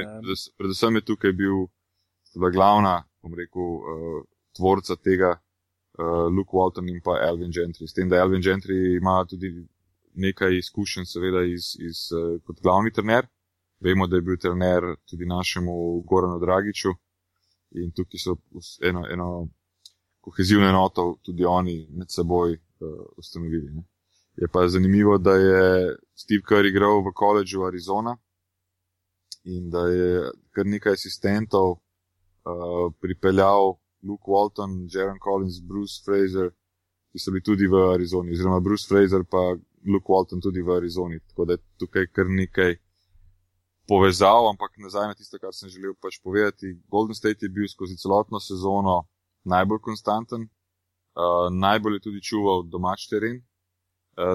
predvsem 0.59 1.01
je 1.01 1.05
tukaj 1.05 1.33
bil 1.33 1.67
glavna, 2.53 3.03
bom 3.23 3.35
rekel, 3.35 3.63
uh, 3.63 4.23
tvorca 4.57 4.97
tega. 4.97 5.37
Uh, 5.97 6.29
Luke 6.29 6.53
Walton 6.53 6.91
in 6.93 7.01
pa 7.01 7.17
Elvin 7.25 7.53
Gentry. 7.53 7.87
S 7.89 7.97
tem, 7.97 8.09
da 8.09 8.21
Elvin 8.21 8.43
Gentry 8.45 8.99
ima 8.99 9.25
tudi 9.25 9.49
nekaj 10.15 10.59
izkušenj, 10.59 11.07
seveda, 11.09 11.45
iz, 11.49 11.73
iz, 11.81 12.03
kot 12.45 12.61
glavni 12.61 12.93
trener, 12.93 13.29
Vemo, 13.81 14.07
da 14.07 14.17
je 14.17 14.23
bil 14.23 14.37
trener 14.37 14.83
tudi 15.05 15.27
našemu 15.27 16.03
Goranu 16.09 16.39
Dragiču 16.39 16.89
in 17.71 17.93
tukaj 17.93 18.19
so 18.19 18.37
eno, 18.83 19.03
eno 19.13 19.49
kohezivno 20.21 20.69
enoto 20.69 21.17
tudi 21.23 21.45
oni 21.45 21.89
med 21.91 22.07
seboj 22.11 22.53
uh, 22.53 22.59
ustanovili. 23.17 23.71
Ne. 23.75 23.83
Je 24.37 24.49
pa 24.49 24.68
zanimivo, 24.68 25.18
da 25.18 25.33
je 25.33 25.96
Steve 26.14 26.42
Kerr 26.49 26.66
igral 26.66 27.01
v 27.01 27.12
koledžu 27.14 27.64
Arizona 27.64 28.16
in 29.44 29.70
da 29.70 29.87
je 29.88 30.31
kar 30.51 30.66
nekaj 30.66 30.92
asistentov 30.92 31.70
uh, 31.70 32.92
pripeljal 33.01 33.79
Luke 34.03 34.29
Walton, 34.29 34.88
Jaron 34.92 35.18
Collins, 35.25 35.61
Bruce 35.61 36.03
Fraser, 36.05 36.51
ki 37.12 37.18
so 37.18 37.33
bili 37.33 37.42
tudi 37.42 37.68
v 37.70 37.81
Arizoni, 37.94 38.35
oziroma 38.35 38.61
Bruce 38.61 38.85
Fraser 38.88 39.25
pa 39.25 39.55
Luke 39.87 40.11
Walton 40.12 40.42
tudi 40.42 40.62
v 40.62 40.77
Arizoni. 40.77 41.20
Tako 41.31 41.44
da 41.44 41.57
je 41.57 41.62
tukaj 41.81 42.11
kar 42.12 42.29
nekaj 42.29 42.77
povezal, 43.88 44.51
ampak 44.51 44.77
nazaj 44.83 45.09
na 45.09 45.14
tisto, 45.14 45.38
kar 45.38 45.55
sem 45.55 45.70
želel 45.70 45.94
pač 46.03 46.18
povedati. 46.22 46.75
Golden 46.90 47.14
State 47.14 47.46
je 47.46 47.49
bil 47.49 47.68
skozi 47.70 47.96
celotno 47.96 48.40
sezono 48.40 49.07
najbolj 49.44 49.81
konstanten, 49.81 50.42
uh, 50.44 51.49
najbolj 51.55 52.01
je 52.01 52.07
tudi 52.11 52.22
čuval 52.22 52.66
domač 52.66 53.07
teren, 53.09 53.40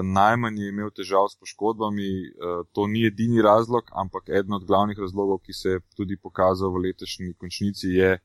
najmanj 0.02 0.58
je 0.62 0.68
imel 0.68 0.90
težav 0.94 1.28
s 1.30 1.38
poškodbami. 1.40 2.10
Uh, 2.30 2.66
to 2.72 2.86
ni 2.86 3.06
edini 3.06 3.42
razlog, 3.42 3.90
ampak 3.92 4.28
eden 4.28 4.54
od 4.54 4.66
glavnih 4.66 4.98
razlogov, 4.98 5.40
ki 5.46 5.52
se 5.52 5.68
je 5.68 5.80
tudi 5.96 6.16
pokazal 6.16 6.70
v 6.70 6.86
letošnji 6.86 7.34
končnici, 7.34 7.90
je, 7.98 8.18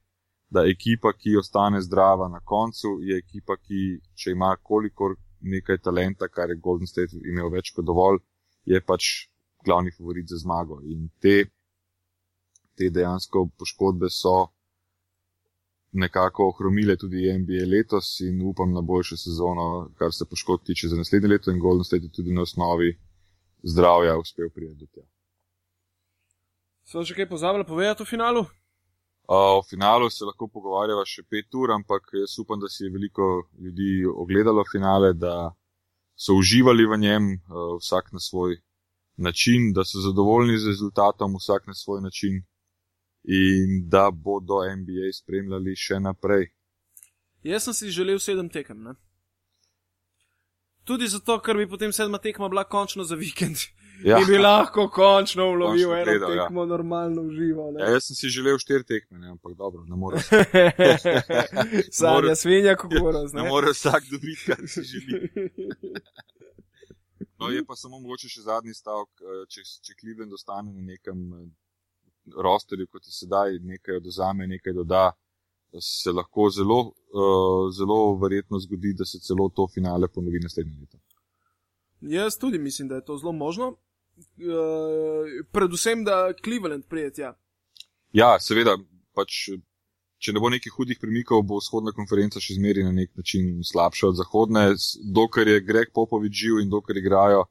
da 0.49 0.63
ekipa, 0.69 1.13
ki 1.13 1.37
ostane 1.37 1.81
zdrava 1.81 2.29
na 2.29 2.39
koncu, 2.39 2.99
je 3.01 3.17
ekipa, 3.17 3.57
ki, 3.57 3.99
če 4.15 4.31
ima 4.31 4.55
kolikor 4.63 5.17
nekaj 5.41 5.81
talenta, 5.83 6.27
kar 6.27 6.49
je 6.49 6.61
Golden 6.61 6.87
State 6.87 7.17
imel 7.25 7.49
več 7.53 7.73
kot 7.75 7.85
dovolj, 7.85 8.21
je 8.65 8.79
pač 8.81 9.27
glavni 9.65 9.91
favorit 9.91 10.29
za 10.29 10.37
zmago. 10.37 10.79
In 10.85 11.09
te, 11.21 11.49
te 12.77 12.89
dejansko 12.93 13.47
poškodbe 13.57 14.09
so 14.13 14.53
nekako 15.91 16.47
ohromile 16.47 16.97
tudi 16.97 17.28
NBA 17.39 17.65
letos 17.71 18.19
in 18.19 18.41
upam 18.41 18.73
na 18.73 18.82
boljšo 18.82 19.17
sezono, 19.17 19.91
kar 19.97 20.13
se 20.13 20.26
poškodb 20.30 20.65
tiče 20.65 20.88
za 20.88 20.95
naslednje 20.95 21.30
leto 21.30 21.52
in 21.52 21.60
Golden 21.60 21.84
State 21.84 22.04
je 22.04 22.12
tudi 22.12 22.34
na 22.34 22.41
osnovi 22.41 22.97
zdravja 23.63 24.17
uspel 24.17 24.50
prijeti 24.56 24.80
do 24.80 24.86
tega. 24.86 25.08
So 26.88 27.04
še 27.04 27.15
kaj 27.15 27.30
pozabili 27.30 27.65
povedati 27.67 28.04
o 28.04 28.06
finalu? 28.06 28.45
O 29.28 29.63
finalu 29.69 30.10
se 30.10 30.23
lahko 30.23 30.47
pogovarjava 30.47 31.04
še 31.06 31.26
pet 31.28 31.56
ur, 31.60 31.73
ampak 31.76 32.13
jaz 32.15 32.38
upam, 32.39 32.62
da 32.63 32.69
si 32.71 32.86
je 32.86 32.91
veliko 32.93 33.50
ljudi 33.60 34.06
ogledalo 34.08 34.63
finale, 34.71 35.12
da 35.13 35.52
so 36.15 36.38
uživali 36.39 36.86
v 36.88 36.97
njem 36.97 37.26
vsak 37.82 38.13
na 38.15 38.19
svoj 38.19 38.56
način, 39.17 39.73
da 39.76 39.84
so 39.84 40.00
zadovoljni 40.00 40.58
z 40.58 40.71
rezultatom 40.71 41.36
vsak 41.36 41.67
na 41.67 41.73
svoj 41.73 42.02
način 42.02 42.39
in 43.27 43.89
da 43.89 44.11
bodo 44.11 44.61
NBA 44.75 45.11
spremljali 45.13 45.75
še 45.75 45.99
naprej. 45.99 46.47
Jaz 47.43 47.67
sem 47.67 47.73
si 47.73 47.91
želel 47.91 48.19
sedem 48.19 48.49
tekem. 48.49 48.79
Ne? 48.83 48.95
Tudi 50.87 51.07
zato, 51.11 51.35
ker 51.43 51.57
bi 51.59 51.67
potem 51.67 51.91
sedma 51.91 52.17
tekma 52.23 52.47
bila 52.49 52.63
končno 52.63 53.03
za 53.03 53.15
vikend. 53.19 53.67
Ja. 54.03 54.19
Bi 54.27 54.37
lahko 54.37 54.87
končno 54.93 55.49
ulovil 55.51 55.91
eno 55.93 56.03
gledal, 56.05 56.35
ja. 56.35 56.45
tekmo, 56.45 56.63
ja. 56.63 56.69
normalno 56.69 57.21
užival. 57.21 57.73
Ja, 57.79 57.89
jaz 57.97 58.07
sem 58.07 58.15
si 58.15 58.29
želel 58.29 58.59
štiri 58.61 58.85
tekme, 58.85 59.19
ne? 59.19 59.33
ampak 59.35 59.57
dobro, 59.57 59.83
ne 59.89 59.95
morem. 59.95 60.21
Sanja 61.99 62.35
svinja, 62.35 62.75
kako 62.75 63.01
bo 63.01 63.11
razumel. 63.11 63.43
Ne 63.43 63.49
more 63.49 63.73
vsak 63.73 64.07
dobiti, 64.11 64.43
kar 64.45 64.63
si 64.67 64.83
želi. 64.83 65.21
No, 67.39 67.49
je 67.49 67.61
pa 67.65 67.75
samo 67.77 67.99
mogoče 67.99 68.29
še 68.29 68.41
zadnji 68.41 68.73
stavek, 68.73 69.21
eh, 69.21 69.41
če, 69.53 69.61
če 69.85 69.93
Cleveland 69.99 70.33
ostane 70.33 70.71
na 70.73 70.81
nekem 70.81 71.19
eh, 71.37 71.43
rosterju, 72.35 72.87
kot 72.87 73.05
je 73.05 73.11
sedaj, 73.11 73.59
nekaj 73.59 74.01
odozame, 74.01 74.47
nekaj 74.47 74.73
doda, 74.73 75.11
se 75.81 76.11
lahko 76.11 76.49
zelo, 76.49 76.79
uh, 76.81 77.73
zelo 77.77 78.17
verjetno 78.21 78.59
zgodi, 78.59 78.93
da 78.93 79.05
se 79.05 79.19
celo 79.19 79.49
to 79.49 79.67
finale 79.73 80.07
ponovi 80.07 80.39
naslednje 80.43 80.77
leto. 80.79 80.97
Jaz 82.01 82.37
tudi 82.37 82.59
mislim, 82.59 82.87
da 82.87 82.95
je 82.95 83.05
to 83.05 83.17
zelo 83.17 83.31
možno. 83.31 83.67
Uh, 83.67 85.45
predvsem, 85.51 86.03
da 86.03 86.33
Cleveland 86.43 86.85
prijeti. 86.89 87.21
Ja. 87.21 87.33
ja, 88.13 88.39
seveda, 88.39 88.77
pač, 89.13 89.49
če 90.17 90.33
ne 90.33 90.41
bo 90.41 90.49
nekih 90.49 90.73
hudih 90.73 90.97
premikov, 91.01 91.43
bo 91.45 91.59
vzhodna 91.61 91.93
konferenca 91.93 92.41
še 92.41 92.57
zmeraj 92.57 92.87
na 92.87 92.95
nek 92.95 93.13
način 93.17 93.59
slabša 93.63 94.07
od 94.07 94.17
zahodne, 94.17 94.63
dokler 95.13 95.53
je 95.53 95.65
Greg 95.67 95.93
Popovič 95.93 96.33
živ 96.33 96.63
in 96.63 96.73
dokler 96.73 96.97
igrajo 96.97 97.45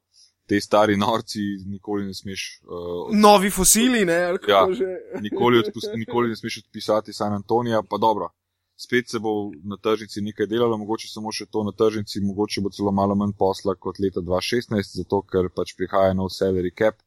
te 0.46 0.61
stari 0.61 0.96
norci, 0.96 1.40
nikoli 1.66 2.06
ne 2.06 2.14
smeš. 2.14 2.46
Uh, 2.62 3.14
Novi 3.16 3.50
fosili, 3.50 4.04
ne, 4.04 4.18
ali 4.30 4.38
ja, 4.48 4.66
nikoli, 5.26 5.59
odpust, 5.59 5.90
nikoli 5.94 6.28
ne 6.28 6.37
smeš 6.37 6.59
odpisati 6.64 7.12
San 7.12 7.35
Antonija, 7.35 7.82
pa 7.90 7.98
dobro. 7.98 8.30
Spet 8.76 9.09
se 9.09 9.18
bo 9.18 9.50
na 9.64 9.78
tržnici 9.82 10.20
nekaj 10.20 10.46
delalo, 10.46 10.76
mogoče 10.76 11.09
samo 11.09 11.32
še 11.32 11.46
to 11.50 11.62
na 11.64 11.72
tržnici, 11.72 12.20
mogoče 12.20 12.61
bo 12.61 12.70
celo 12.70 12.92
malo 12.92 13.14
manj 13.16 13.32
posla 13.38 13.74
kot 13.74 13.98
leta 14.04 14.20
2016, 14.20 14.98
zato 15.00 15.22
ker 15.24 15.48
pač 15.48 15.72
prihaja 15.78 16.12
nov 16.14 16.28
salary 16.35 16.74
cap 16.76 17.00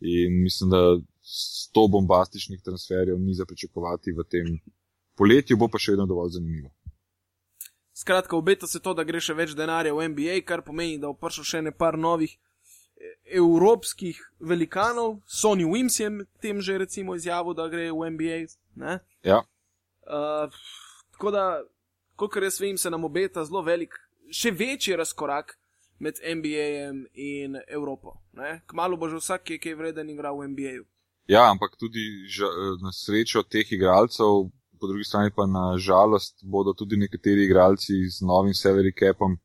in 0.00 0.42
mislim, 0.42 0.70
da 0.70 0.82
s 1.24 1.70
to 1.72 1.88
bombastičnih 1.88 2.60
transferjev 2.64 3.18
ni 3.18 3.34
za 3.34 3.46
pričakovati 3.48 4.12
v 4.12 4.24
tem 4.30 4.58
poletju, 5.16 5.56
bo 5.56 5.68
pa 5.72 5.80
še 5.80 5.96
vedno 5.96 6.06
dovolj 6.06 6.36
zanimivo. 6.36 6.70
Skratka, 7.98 8.36
obeta 8.36 8.66
se 8.66 8.78
to, 8.78 8.94
da 8.94 9.02
gre 9.02 9.18
še 9.20 9.34
več 9.34 9.56
denarja 9.58 9.96
v 9.96 10.12
NBA, 10.12 10.36
kar 10.46 10.62
pomeni, 10.62 11.00
da 11.02 11.08
bo 11.08 11.16
prišlo 11.18 11.44
še 11.44 11.64
nekaj 11.66 11.98
novih 11.98 12.36
evropskih 13.24 14.18
velikanov, 14.40 15.20
Sony 15.26 15.64
Wims 15.64 16.00
je 16.00 16.26
tem 16.40 16.60
že 16.60 16.78
recimo 16.78 17.14
izjavil, 17.14 17.54
da 17.54 17.68
gre 17.68 17.90
v 17.92 18.10
NBA. 18.10 18.38
Ja. 19.24 19.42
Uh, 20.08 20.50
tako 21.12 21.30
da, 21.30 21.62
kot 22.16 22.36
jaz 22.36 22.60
vem, 22.60 22.78
se 22.78 22.90
nam 22.90 23.04
obeta 23.04 23.44
zelo 23.44 23.62
velik, 23.62 23.94
še 24.32 24.50
večji 24.50 24.96
razkorak 24.96 25.58
med 25.98 26.20
NBA-jem 26.22 27.06
in 27.14 27.58
Evropo. 27.68 28.18
Ne? 28.32 28.60
Kmalo 28.66 28.96
bo 28.96 29.08
že 29.08 29.18
vsak, 29.18 29.50
ki 29.58 29.68
je 29.68 29.76
vreden, 29.76 30.10
igral 30.10 30.38
v 30.38 30.48
NBA-ju. 30.54 30.84
Ja, 31.28 31.50
ampak 31.50 31.76
tudi 31.76 32.00
na 32.80 32.92
srečo 32.94 33.42
teh 33.42 33.66
igralcev, 33.72 34.48
po 34.80 34.86
drugi 34.86 35.04
strani 35.04 35.30
pa 35.34 35.46
na 35.46 35.74
žalost 35.76 36.40
bodo 36.42 36.72
tudi 36.72 36.96
nekateri 36.96 37.44
igralci 37.44 38.06
z 38.08 38.22
novim 38.22 38.54
Severy 38.54 38.94
Capom 38.94 39.36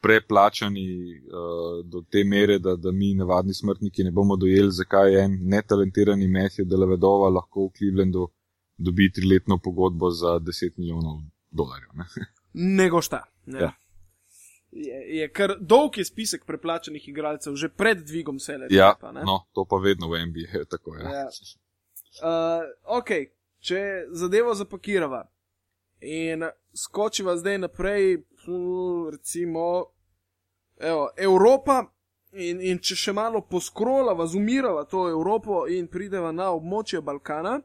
preplačani 0.00 0.86
uh, 1.18 1.84
do 1.84 2.02
te 2.10 2.24
mere, 2.24 2.58
da, 2.58 2.76
da 2.76 2.92
mi, 2.92 3.14
navadni 3.14 3.54
smrtniki, 3.54 4.04
ne 4.04 4.10
bomo 4.10 4.36
dojeli, 4.36 4.72
zakaj 4.72 5.12
je 5.12 5.24
en 5.24 5.38
netalentirani 5.52 6.28
Matthew 6.28 6.68
Delavedova 6.68 7.28
lahko 7.28 7.66
v 7.66 7.72
Clevelandu 7.78 8.28
dobi 8.78 9.12
triletno 9.12 9.58
pogodbo 9.64 10.10
za 10.10 10.38
10 10.38 10.70
milijonov 10.76 11.20
dolarjev. 11.50 11.90
Ne, 11.94 12.04
ne 12.78 12.88
gošta. 12.90 13.24
Ne. 13.46 13.60
Ja. 13.60 13.72
Je, 14.70 15.18
je 15.18 15.32
kar 15.32 15.56
dolg 15.60 15.98
je 15.98 16.04
spisek 16.04 16.44
preplačanih 16.46 17.08
igralcev, 17.08 17.56
že 17.56 17.68
pred 17.68 18.04
dvigom 18.06 18.38
sele. 18.38 18.68
Ja, 18.70 18.94
pa, 19.00 19.12
no, 19.12 19.40
to 19.52 19.66
pa 19.70 19.76
vedno 19.82 20.08
v 20.08 20.26
NBA 20.26 20.58
je 20.58 20.64
tako. 20.64 20.94
Ja. 20.96 21.10
Ja. 21.10 21.26
Uh, 22.22 22.70
ok, 22.98 23.10
če 23.58 23.82
zadevo 24.12 24.54
zapakirava 24.54 25.24
in 26.00 26.46
skočiva 26.74 27.36
zdaj 27.36 27.58
naprej, 27.58 28.22
recimo, 29.10 29.92
evo, 30.76 31.10
Evropa. 31.16 31.84
In, 32.32 32.60
in 32.62 32.78
če 32.78 32.94
še 32.94 33.12
malo 33.12 33.40
poskrolava, 33.42 34.22
zumirava 34.30 34.84
to 34.86 35.08
Evropo 35.10 35.64
in 35.66 35.88
prideva 35.90 36.30
na 36.30 36.52
območje 36.54 37.00
Balkana, 37.02 37.56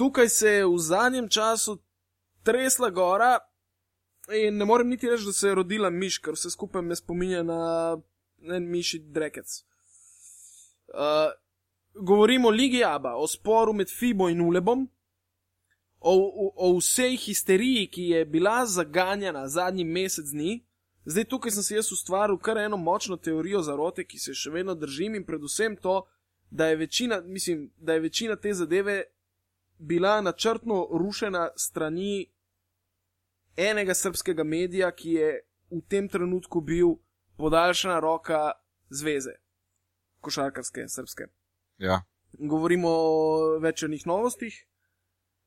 tukaj 0.00 0.28
se 0.32 0.54
je 0.54 0.62
v 0.64 0.78
zadnjem 0.80 1.28
času 1.28 1.76
tresla 2.42 2.88
gora 2.90 3.34
in 4.32 4.56
ne 4.56 4.64
morem 4.64 4.88
niti 4.88 5.10
reči, 5.10 5.26
da 5.28 5.32
se 5.32 5.48
je 5.48 5.54
rodila 5.54 5.90
miš, 5.90 6.18
ker 6.18 6.32
vse 6.32 6.50
skupaj 6.50 6.82
me 6.82 6.96
spominja 6.96 7.42
na 7.44 7.60
en 8.40 8.70
miši 8.70 8.98
drekec. 8.98 9.60
Uh, 10.88 11.28
govorimo 11.94 12.48
o 12.48 12.50
Ligi 12.50 12.84
Aba, 12.84 13.16
o 13.16 13.28
sporu 13.28 13.72
med 13.72 13.90
Fibo 13.92 14.28
in 14.28 14.40
Ulebom, 14.40 14.88
o, 16.06 16.14
o, 16.44 16.52
o 16.56 16.78
vsej 16.78 17.16
histeriji, 17.16 17.86
ki 17.90 18.02
je 18.02 18.24
bila 18.24 18.66
zaganjena 18.66 19.48
zadnji 19.48 19.84
mesec 19.84 20.28
dni. 20.30 20.66
Zdaj 21.04 21.24
tukaj 21.24 21.54
sem 21.56 21.62
si 21.62 21.74
jaz 21.74 21.92
ustvaril 21.92 22.36
kar 22.38 22.58
eno 22.60 22.76
močno 22.76 23.16
teorijo 23.16 23.62
zarote, 23.62 24.04
ki 24.04 24.18
se 24.20 24.34
še 24.36 24.52
vedno 24.52 24.74
držim 24.74 25.16
in 25.16 25.24
predvsem 25.24 25.76
to, 25.80 26.02
da 26.50 26.68
je 26.68 26.76
večina, 26.76 27.20
mislim, 27.20 27.70
da 27.76 27.96
je 27.96 28.04
večina 28.04 28.36
te 28.36 28.52
zadeve 28.54 29.02
bila 29.78 30.20
načrtno 30.20 30.88
rušena 30.92 31.48
strani 31.56 32.26
enega 33.56 33.94
srpskega 33.94 34.44
medija, 34.44 34.92
ki 34.92 35.16
je 35.16 35.32
v 35.70 35.80
tem 35.88 36.08
trenutku 36.08 36.60
bil 36.60 36.98
podaljšana 37.36 37.98
roka 38.00 38.50
zveze, 38.90 39.38
košarkarske 40.20 40.84
srpske. 40.88 41.26
Ja. 41.78 42.02
Govorimo 42.38 42.88
o 42.88 43.58
večernih 43.58 44.06
novostih, 44.06 44.66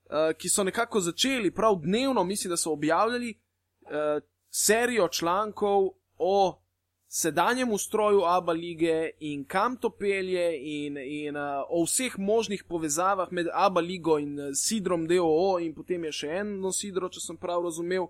uh, 0.10 0.34
ki 0.38 0.50
so 0.50 0.64
nekako 0.64 1.00
začeli 1.00 1.52
prav 1.52 1.76
dnevno, 1.84 2.24
mislim, 2.24 2.50
da 2.50 2.58
so 2.58 2.72
objavljali 2.72 3.34
uh, 3.82 4.24
serijo 4.50 5.08
člankov 5.08 5.90
o 6.18 6.62
sedanjem 7.08 7.72
ustroju 7.72 8.22
Abba 8.26 8.52
lige 8.52 9.10
in 9.20 9.46
kam 9.46 9.78
to 9.78 9.90
pelje, 9.90 10.60
in, 10.60 10.98
in 10.98 11.36
uh, 11.36 11.44
o 11.70 11.84
vseh 11.84 12.20
možnih 12.20 12.64
povezavah 12.64 13.32
med 13.32 13.48
Abba 13.54 13.82
ligo 13.82 14.20
in 14.20 14.40
uh, 14.40 14.52
Sidrom 14.56 15.08
DOO, 15.08 15.60
in 15.60 15.74
potem 15.76 16.04
je 16.04 16.12
še 16.12 16.32
eno 16.42 16.72
Sidro, 16.72 17.10
če 17.10 17.20
sem 17.20 17.38
prav 17.38 17.64
razumel. 17.64 18.08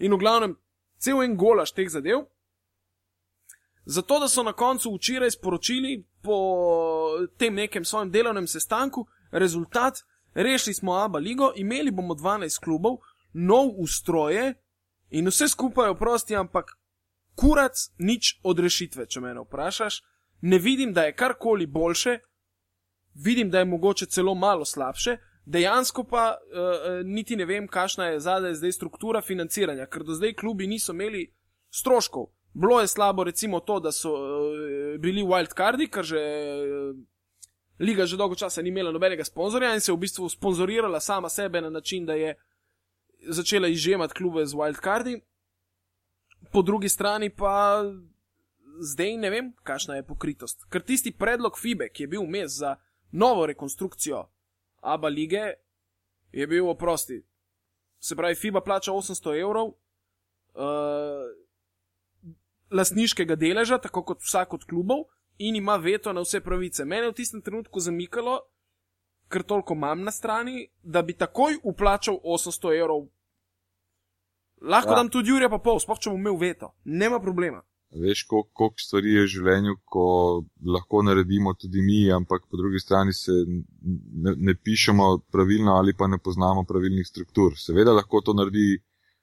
In 0.00 0.12
v 0.12 0.18
glavnem, 0.18 0.56
cel 0.98 1.22
en 1.22 1.36
golaž 1.36 1.72
teh 1.72 1.88
zadev. 1.88 2.24
Zato, 3.84 4.20
da 4.20 4.28
so 4.28 4.42
na 4.42 4.52
koncu 4.52 4.92
včeraj 4.94 5.30
sporočili 5.30 6.04
po 6.22 6.36
tem 7.36 7.54
nekem 7.54 7.84
svojem 7.84 8.10
delovnem 8.10 8.46
sestanku 8.46 9.06
rezultat, 9.32 10.04
rešili 10.34 10.74
smo 10.74 10.94
Abba 10.94 11.18
ligo, 11.18 11.52
imeli 11.56 11.90
bomo 11.90 12.14
12 12.14 12.60
klubov, 12.64 12.98
nov 13.32 13.70
ustroje 13.78 14.54
in 15.10 15.26
vse 15.26 15.48
skupaj 15.48 15.90
oprosti, 15.90 16.36
ampak 16.36 16.76
kurac 17.34 17.90
nič 17.98 18.40
od 18.42 18.58
rešitve, 18.58 19.06
če 19.06 19.20
me 19.20 19.34
vprašaš. 19.34 20.02
Ne 20.42 20.58
vidim, 20.58 20.92
da 20.92 21.02
je 21.02 21.16
karkoli 21.16 21.66
boljše, 21.66 22.18
vidim, 23.14 23.50
da 23.50 23.58
je 23.58 23.64
mogoče 23.64 24.06
celo 24.06 24.34
malo 24.34 24.64
slabše, 24.64 25.18
Dejansko 25.50 26.04
pa 26.04 26.36
uh, 26.36 27.06
niti 27.06 27.36
ne 27.36 27.44
vem, 27.44 27.66
kakšna 27.68 28.06
je 28.06 28.20
zadaj 28.20 28.54
zdaj 28.54 28.72
struktura 28.72 29.22
financiranja, 29.22 29.86
ker 29.90 30.04
do 30.06 30.14
zdaj 30.14 30.34
klubi 30.38 30.66
niso 30.66 30.92
imeli 30.92 31.24
stroškov. 31.74 32.28
Bilo 32.54 32.80
je 32.80 32.86
slabo, 32.86 33.24
recimo, 33.24 33.60
to, 33.60 33.80
da 33.80 33.92
so 33.92 34.12
uh, 34.12 35.00
bili 35.00 35.24
wildcardi, 35.26 35.88
ker 35.90 36.04
že 36.04 36.20
uh, 36.20 36.96
liga 37.80 38.06
že 38.06 38.16
dolgo 38.16 38.34
časa 38.34 38.62
ni 38.62 38.68
imela 38.68 38.92
nobenega 38.92 39.24
sponzorja 39.24 39.74
in 39.74 39.80
se 39.80 39.90
je 39.90 39.96
v 39.96 40.00
bistvu 40.00 40.28
sponzorirala 40.28 41.00
sama 41.00 41.28
sebe 41.28 41.60
na 41.60 41.70
način, 41.70 42.06
da 42.06 42.14
je 42.14 42.34
začela 43.28 43.68
izžemati 43.68 44.14
klube 44.14 44.46
z 44.46 44.54
wildcardi. 44.54 45.20
Po 46.52 46.62
drugi 46.62 46.88
strani 46.88 47.30
pa 47.30 47.84
zdaj 48.80 49.16
ne 49.16 49.30
vem, 49.30 49.52
kakšna 49.62 49.96
je 49.96 50.06
pokritost. 50.06 50.64
Ker 50.70 50.82
tisti 50.82 51.12
predlog 51.12 51.58
FIBE, 51.58 51.88
ki 51.88 52.02
je 52.02 52.08
bil 52.08 52.22
vmes 52.24 52.52
za 52.52 52.76
novo 53.12 53.46
rekonstrukcijo 53.46 54.28
Aba 54.80 55.08
lige, 55.08 55.52
je 56.32 56.46
bil 56.46 56.68
oprosti. 56.68 57.20
Se 58.00 58.16
pravi, 58.16 58.34
FIBA 58.34 58.60
plača 58.60 58.92
800 58.92 59.40
evrov 59.40 59.66
uh, 59.66 59.74
lastniškega 62.70 63.36
deleža, 63.36 63.78
tako 63.78 64.02
kot 64.04 64.22
vsak 64.24 64.54
od 64.54 64.64
klubov, 64.64 65.04
in 65.40 65.56
ima 65.56 65.76
veto 65.76 66.12
na 66.12 66.20
vse 66.20 66.40
pravice. 66.44 66.84
Mene 66.84 67.08
je 67.08 67.12
v 67.12 67.16
tistem 67.16 67.42
trenutku 67.42 67.80
zamikalo, 67.80 68.40
ker 69.32 69.42
toliko 69.42 69.74
imam 69.74 70.02
na 70.04 70.12
strani, 70.12 70.68
da 70.82 71.02
bi 71.02 71.16
takoj 71.16 71.56
uplačal 71.64 72.20
800 72.24 72.76
evrov. 72.80 73.06
Lahko 74.60 74.92
ja. 74.92 74.96
dam 75.00 75.08
tudi 75.08 75.32
Jurija 75.32 75.48
pa 75.48 75.58
pol, 75.64 75.80
spoh 75.80 75.96
če 75.96 76.12
bom 76.12 76.20
imel 76.20 76.36
veto, 76.36 76.74
nema 76.84 77.20
problema. 77.24 77.62
Veš, 77.90 78.22
koliko 78.30 78.68
stvari 78.78 79.14
je 79.16 79.22
v 79.24 79.30
življenju, 79.32 79.72
ko 79.90 80.04
lahko 80.74 81.00
naredimo 81.02 81.56
tudi 81.58 81.82
mi, 81.82 82.04
ampak 82.12 82.44
po 82.46 82.60
drugi 82.60 82.78
strani 82.78 83.16
se 83.16 83.32
ne, 83.48 84.34
ne 84.36 84.54
pišemo 84.54 85.06
pravilno 85.32 85.74
ali 85.74 85.96
pa 85.96 86.06
ne 86.06 86.20
poznamo 86.22 86.62
pravilnih 86.68 87.08
struktur. 87.08 87.56
Seveda 87.58 87.96
lahko 87.96 88.20
to 88.22 88.36
naredi 88.36 88.78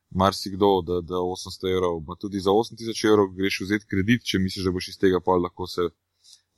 marsikdo, 0.09 0.81
da, 0.87 0.99
da 1.01 1.21
800 1.21 1.71
evrov, 1.75 2.01
pa 2.09 2.17
tudi 2.19 2.41
za 2.43 2.51
8000 2.51 3.07
evrov 3.07 3.31
greš 3.37 3.61
vzeti 3.61 3.87
kredit, 3.87 4.25
če 4.27 4.41
misliš, 4.43 4.67
da 4.67 4.75
boš 4.75 4.91
iz 4.91 4.99
tega 4.99 5.21
pa 5.23 5.37
lahko 5.39 5.67
se 5.67 5.87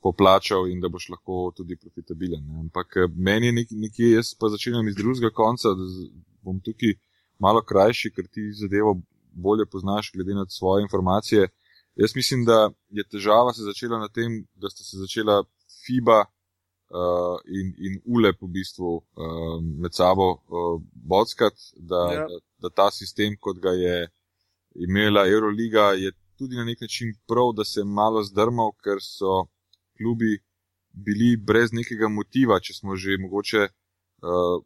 poplačal 0.02 0.68
in 0.68 0.80
da 0.80 0.88
boš 0.88 1.08
lahko 1.12 1.52
tudi 1.56 1.76
profitabilen. 1.76 2.42
Ne. 2.46 2.60
Ampak 2.64 2.96
eh, 2.96 3.08
meni 3.28 3.50
je 3.50 3.52
nek, 3.52 3.72
nekje, 3.84 4.10
jaz 4.16 4.34
pa 4.40 4.48
začenjam 4.48 4.88
iz 4.88 4.96
drugega 4.96 5.30
konca, 5.30 5.74
da 5.76 5.86
bom 6.44 6.60
tukaj 6.64 6.96
malo 7.38 7.62
krajši, 7.62 8.12
ker 8.16 8.28
ti 8.28 8.50
zadevo 8.56 8.98
bolje 9.32 9.66
poznaš, 9.66 10.12
glede 10.14 10.34
na 10.34 10.46
svoje 10.48 10.82
informacije. 10.82 11.48
Jaz 11.96 12.16
mislim, 12.16 12.44
da 12.44 12.70
je 12.88 13.04
težava 13.08 13.52
se 13.52 13.62
začela 13.62 13.98
na 13.98 14.08
tem, 14.08 14.44
da 14.54 14.70
sta 14.70 14.84
se 14.84 14.98
začela 14.98 15.42
FIBA 15.84 16.20
uh, 16.24 17.36
in, 17.46 17.74
in 17.86 18.00
ULEP 18.04 18.42
v 18.42 18.48
bistvu 18.56 18.96
uh, 18.96 19.58
med 19.82 19.94
sabo 19.94 20.30
uh, 20.30 20.80
bockati, 20.94 21.72
da, 21.76 22.02
ja. 22.14 22.26
da, 22.28 22.40
da 22.62 22.70
ta 22.70 22.90
sistem, 22.90 23.36
kot 23.40 23.58
ga 23.58 23.74
je 23.76 24.08
imela 24.74 25.26
Euroliga, 25.28 25.92
je 25.92 26.12
tudi 26.38 26.56
na 26.56 26.64
nek 26.64 26.80
način 26.80 27.14
prav, 27.28 27.52
da 27.56 27.64
se 27.64 27.80
je 27.80 27.84
malo 27.84 28.22
zdrmal, 28.24 28.72
ker 28.84 29.02
so 29.02 29.44
klubi 30.00 30.38
bili 30.92 31.36
brez 31.36 31.72
nekega 31.72 32.08
motiva, 32.08 32.58
če 32.60 32.74
smo 32.74 32.96
že 32.96 33.18
mogoče 33.20 33.66
uh, 33.68 34.56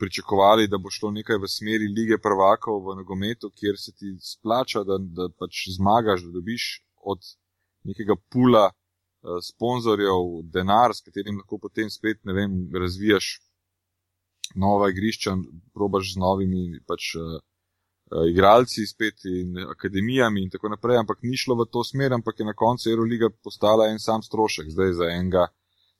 pričakovali, 0.00 0.68
da 0.68 0.78
bo 0.78 0.90
šlo 0.90 1.10
nekaj 1.14 1.38
v 1.40 1.48
smeri 1.48 1.88
lige 1.88 2.18
prvakov 2.18 2.82
v 2.86 2.96
nogometu, 3.00 3.50
kjer 3.54 3.78
se 3.78 3.92
ti 3.92 4.12
splača, 4.20 4.84
da, 4.84 4.98
da 5.00 5.28
pač 5.38 5.66
zmagaš, 5.76 6.24
da 6.26 6.36
dobiš 6.38 6.68
od 7.14 7.20
nekega 7.88 8.16
pula 8.32 8.66
uh, 8.70 9.38
sponzorjev 9.44 10.42
denar, 10.52 10.96
s 10.96 11.04
katerim 11.06 11.40
lahko 11.40 11.60
potem 11.62 11.90
spet, 11.90 12.20
ne 12.24 12.36
vem, 12.36 12.58
razvijaš 12.74 13.38
nova 14.56 14.90
igrišča, 14.90 15.36
probaš 15.76 16.14
z 16.14 16.24
novimi 16.26 16.82
pač. 16.88 17.14
Uh, 17.16 17.40
igralci 18.30 18.86
spet 18.86 19.24
in 19.24 19.58
akademijami 19.58 20.42
in 20.42 20.50
tako 20.50 20.68
naprej, 20.68 20.98
ampak 20.98 21.22
ni 21.22 21.36
šlo 21.36 21.54
v 21.54 21.66
to 21.70 21.84
smer, 21.84 22.12
ampak 22.12 22.38
je 22.38 22.46
na 22.46 22.54
koncu 22.54 22.90
Euroliga 22.90 23.30
postala 23.44 23.86
en 23.90 23.98
sam 23.98 24.22
strošek. 24.22 24.70
Zdaj 24.70 24.92
za 24.92 25.10
enega 25.14 25.46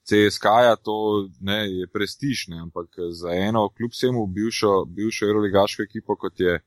CSK-ja 0.02 0.76
to 0.76 1.28
ne, 1.40 1.60
je 1.70 1.86
prestiž, 1.86 2.48
ne, 2.48 2.60
ampak 2.66 2.88
za 3.14 3.30
eno 3.30 3.68
kljub 3.68 3.94
vsemu 3.94 4.26
bivšo, 4.26 4.84
bivšo 4.96 5.26
Euroligaško 5.26 5.82
ekipo, 5.82 6.16
kot 6.16 6.40
je 6.40 6.58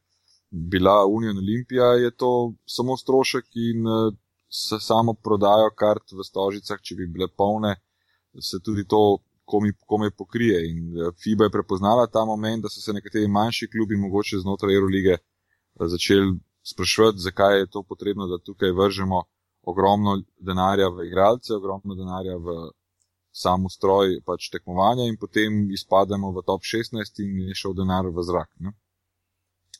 bila 0.49 1.05
Union 1.05 1.37
Olimpija, 1.37 1.85
je 1.99 2.11
to 2.15 2.53
samo 2.65 2.97
strošek 2.97 3.45
in 3.55 3.83
se 4.49 4.79
samo 4.79 5.13
prodajo 5.13 5.73
kart 5.75 6.13
v 6.13 6.23
stožicah, 6.23 6.79
če 6.81 6.95
bi 6.95 7.07
bile 7.07 7.27
polne, 7.27 7.75
se 8.39 8.61
tudi 8.63 8.85
to 8.87 9.17
komi, 9.45 9.73
komi 9.85 10.11
pokrije. 10.17 10.61
In 10.69 10.93
FIBA 11.23 11.49
je 11.49 11.55
prepoznala 11.57 12.07
ta 12.07 12.25
moment, 12.25 12.63
da 12.63 12.69
so 12.69 12.81
se 12.81 12.93
nekateri 12.93 13.27
manjši 13.27 13.67
klubi 13.73 13.97
mogoče 13.97 14.39
znotraj 14.45 14.75
Eurolige 14.75 15.17
začeli 15.79 16.39
sprašovati, 16.63 17.19
zakaj 17.19 17.59
je 17.59 17.69
to 17.69 17.83
potrebno, 17.83 18.27
da 18.27 18.43
tukaj 18.43 18.71
vržemo 18.71 19.23
ogromno 19.63 20.21
denarja 20.37 20.89
v 20.89 21.07
igralce, 21.07 21.53
ogromno 21.53 21.95
denarja 21.95 22.37
v 22.37 22.71
samo 23.31 23.69
stroj 23.69 24.19
pač 24.25 24.49
tekmovanja 24.53 25.07
in 25.09 25.17
potem 25.17 25.71
izpademo 25.71 26.31
v 26.31 26.43
top 26.45 26.61
16 26.61 27.23
in 27.25 27.47
je 27.49 27.55
šel 27.57 27.73
denar 27.73 28.05
v 28.05 28.23
zrak. 28.23 28.49
Ne? 28.59 28.73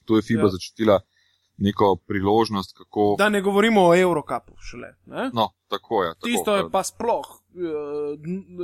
Tu 0.06 0.16
je 0.16 0.22
FIBA 0.22 0.50
ja. 0.50 0.54
začutila 0.58 0.98
neko 1.58 1.96
priložnost, 2.08 2.74
kako. 2.78 3.16
Da 3.18 3.30
ne 3.30 3.42
govorimo 3.42 3.86
o 3.88 3.96
Eurocapu 3.96 4.58
šele. 4.58 4.96
Ne? 5.06 5.30
No, 5.34 5.52
tako 5.68 6.04
je. 6.04 6.14
Tako, 6.16 6.26
Tisto 6.28 6.56
je 6.56 6.70
pa 6.72 6.84
sploh 6.84 7.28
uh, 7.30 8.18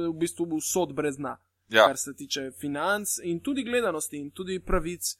v 0.10 0.14
bistvu 0.18 0.62
sod 0.62 0.94
brez 0.94 1.18
dna. 1.18 1.38
Ja. 1.70 1.86
Kar 1.86 1.98
se 1.98 2.16
tiče 2.18 2.52
financ 2.52 3.20
in 3.24 3.40
tudi 3.40 3.64
gledanosti 3.64 4.18
in 4.18 4.32
tudi 4.32 4.60
pravic 4.60 5.18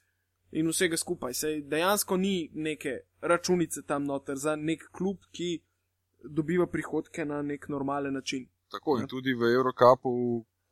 in 0.52 0.70
vsega 0.70 0.98
skupaj. 0.98 1.34
Sej 1.34 1.62
dejansko 1.70 2.18
ni 2.18 2.50
neke 2.54 3.00
računice 3.22 3.84
tam 3.88 4.06
noter 4.06 4.38
za 4.38 4.56
nek 4.56 4.90
klub, 4.92 5.26
ki 5.32 5.60
dobiva 6.24 6.68
prihodke 6.68 7.26
na 7.26 7.42
nek 7.42 7.68
normalen 7.70 8.14
način. 8.14 8.48
Tako 8.72 8.98
in 8.98 9.08
ja. 9.08 9.08
tudi 9.08 9.34
v 9.34 9.54
Eurocapu, 9.54 10.12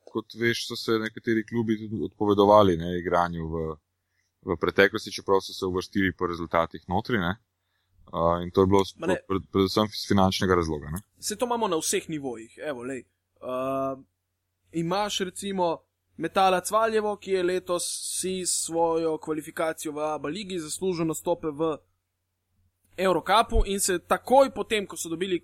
kot 0.06 0.36
veš, 0.40 0.68
so 0.68 0.76
se 0.76 1.00
nekateri 1.02 1.46
klubi 1.46 1.78
tudi 1.80 2.04
odpovedovali 2.04 2.78
ne, 2.78 2.98
igranju 3.00 3.48
v, 3.48 3.66
v 4.42 4.58
preteklosti, 4.62 5.12
čeprav 5.12 5.42
so 5.42 5.54
se 5.54 5.66
uvrstili 5.66 6.14
po 6.14 6.28
rezultatih 6.28 6.84
notri. 6.88 7.18
Ne. 7.18 7.36
Uh, 8.08 8.44
in 8.44 8.52
to 8.52 8.64
je 8.64 8.68
bilo 8.68 8.84
pred, 9.02 9.18
pred, 9.28 9.48
predvsem 9.52 9.90
iz 9.92 10.06
finančnega 10.08 10.56
razloga. 10.56 10.92
Ne. 10.94 11.02
Se 11.20 11.36
to 11.36 11.46
imamo 11.46 11.68
na 11.68 11.78
vseh 11.78 12.10
nivojih. 12.10 12.60
Evo, 12.64 12.86
uh, 12.86 14.00
imaš 14.72 15.20
recimo 15.20 15.87
Metala 16.18 16.62
Cvaljevo, 16.62 17.16
ki 17.16 17.32
je 17.32 17.44
letos 17.44 17.84
si 18.20 18.46
svojo 18.46 19.18
kvalifikacijo 19.18 19.92
v 19.94 20.00
Abu 20.14 20.28
Leiji 20.28 20.60
zaslužil 20.60 21.06
nastope 21.06 21.48
v 21.48 21.78
Eurocapu 22.98 23.64
in 23.66 23.80
se 23.80 24.00
takoj 24.00 24.50
potem, 24.54 24.88
ko 24.88 24.98
so, 24.98 25.10
dobili, 25.10 25.44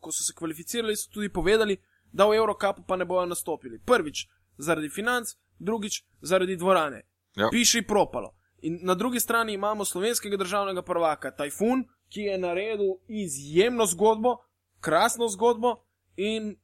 ko 0.00 0.12
so 0.12 0.24
se 0.24 0.34
kvalificirali, 0.36 0.96
so 0.96 1.08
tudi 1.10 1.32
povedali, 1.32 1.76
da 2.12 2.26
v 2.26 2.36
Eurocapu 2.36 2.82
pa 2.86 2.96
ne 2.96 3.04
bojo 3.04 3.26
nastopili. 3.26 3.80
Prvič 3.86 4.26
zaradi 4.58 4.88
financ, 4.88 5.32
drugič 5.58 6.04
zaradi 6.20 6.56
dvorane. 6.56 7.02
Ja. 7.36 7.48
Piši 7.50 7.82
propalo. 7.82 8.34
In 8.62 8.78
na 8.82 8.94
drugi 8.94 9.20
strani 9.20 9.52
imamo 9.52 9.84
slovenskega 9.84 10.36
državnega 10.36 10.82
prvaka 10.82 11.30
Tajfun, 11.30 11.84
ki 12.08 12.20
je 12.20 12.38
naredil 12.38 12.98
izjemno 13.08 13.86
zgodbo, 13.86 14.36
krasno 14.80 15.28
zgodbo 15.28 15.76
in 16.16 16.56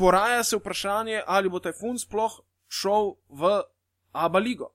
poraja 0.00 0.44
se 0.44 0.56
vprašanje, 0.56 1.22
ali 1.26 1.48
bo 1.52 1.60
Tajfun 1.60 1.98
sploh 1.98 2.40
šel 2.68 3.14
v 3.28 3.60
Abu 4.12 4.38
Leigo. 4.38 4.70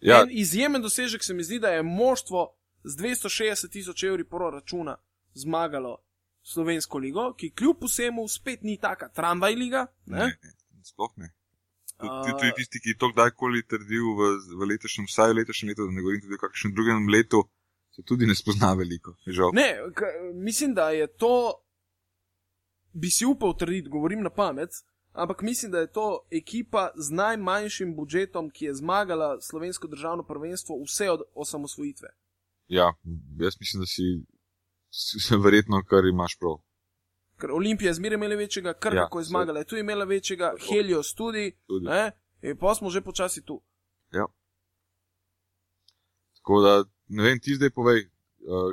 Ja. 0.00 0.24
Izjemen 0.30 0.82
dosežek 0.82 1.24
se 1.24 1.34
mi 1.34 1.44
zdi, 1.44 1.58
da 1.60 1.72
je 1.72 1.82
moštvo 1.82 2.46
z 2.84 2.96
260 2.96 3.72
tisoč 3.72 4.02
evri 4.02 4.24
proračuna 4.24 4.96
zmagalo 5.34 5.96
slovensko 6.42 6.98
ligo, 6.98 7.32
ki 7.36 7.52
kljub 7.56 7.84
vsemu 7.84 8.28
spet 8.28 8.62
ni 8.62 8.78
taka 8.80 9.08
tramvaj 9.08 9.54
liga. 9.54 9.86
Ne? 10.06 10.18
Ne, 10.18 10.52
ne, 10.76 10.84
sploh 10.84 11.12
ne. 11.16 11.32
Tudi 12.00 12.48
uh, 12.48 12.56
tisti, 12.56 12.80
ki 12.80 12.94
je 12.94 12.96
to 12.96 13.10
kdajkoli 13.12 13.60
trdil 13.68 14.14
v, 14.16 14.28
v 14.56 14.68
letošnjem, 14.72 15.08
vsaj 15.08 15.34
v 15.34 15.40
letošnjem 15.42 15.72
letu, 15.72 15.88
da 15.88 15.96
ne 15.96 16.04
govorim 16.04 16.22
tudi 16.24 16.38
o 16.38 16.40
kakšnem 16.40 16.72
drugem 16.76 17.08
letu, 17.12 17.42
se 17.92 18.04
tudi 18.08 18.28
ne 18.28 18.34
spozna 18.34 18.72
veliko. 18.72 19.12
Ne, 19.52 19.68
mislim, 20.34 20.72
da 20.74 20.90
je 20.96 21.10
to 21.12 21.60
bi 22.92 23.10
si 23.10 23.26
upal 23.26 23.56
trditi, 23.56 23.88
govorim 23.88 24.22
na 24.22 24.30
pamet, 24.30 24.70
ampak 25.12 25.42
mislim, 25.42 25.72
da 25.72 25.78
je 25.78 25.92
to 25.92 26.26
ekipa 26.30 26.90
z 26.96 27.10
najmanjšim 27.10 27.96
budžetom, 27.96 28.50
ki 28.50 28.64
je 28.64 28.74
zmagala 28.74 29.40
slovensko 29.40 29.88
državno 29.88 30.22
prvenstvo 30.22 30.82
vse 30.84 31.10
od 31.10 31.22
osamosvojitve. 31.34 32.08
Ja, 32.68 32.92
jaz 33.38 33.54
mislim, 33.60 33.80
da 33.80 33.86
si, 33.86 34.02
si 34.90 35.36
verjetno, 35.36 35.82
kar 35.88 36.04
imaš 36.04 36.36
prav. 36.38 36.58
Ker 37.40 37.50
Olimpija 37.50 37.88
je 37.88 37.94
zmeraj 37.94 38.14
imela 38.14 38.34
večjega, 38.34 38.72
kar 38.72 38.94
ja, 38.94 39.08
je 39.16 39.24
zmagala, 39.24 39.58
je 39.58 39.64
tu 39.64 39.76
imela 39.76 40.04
večjega, 40.04 40.54
Helios 40.68 41.14
tudi, 41.14 41.56
tudi. 41.66 41.86
in 42.42 42.56
pa 42.58 42.74
smo 42.74 42.90
že 42.90 43.00
počasi 43.00 43.44
tu. 43.44 43.62
Ja. 44.12 44.26
Tako 46.36 46.60
da, 46.60 46.84
ne 47.08 47.22
vem, 47.22 47.40
ti 47.40 47.54
zdaj 47.54 47.70
povej, 47.70 48.09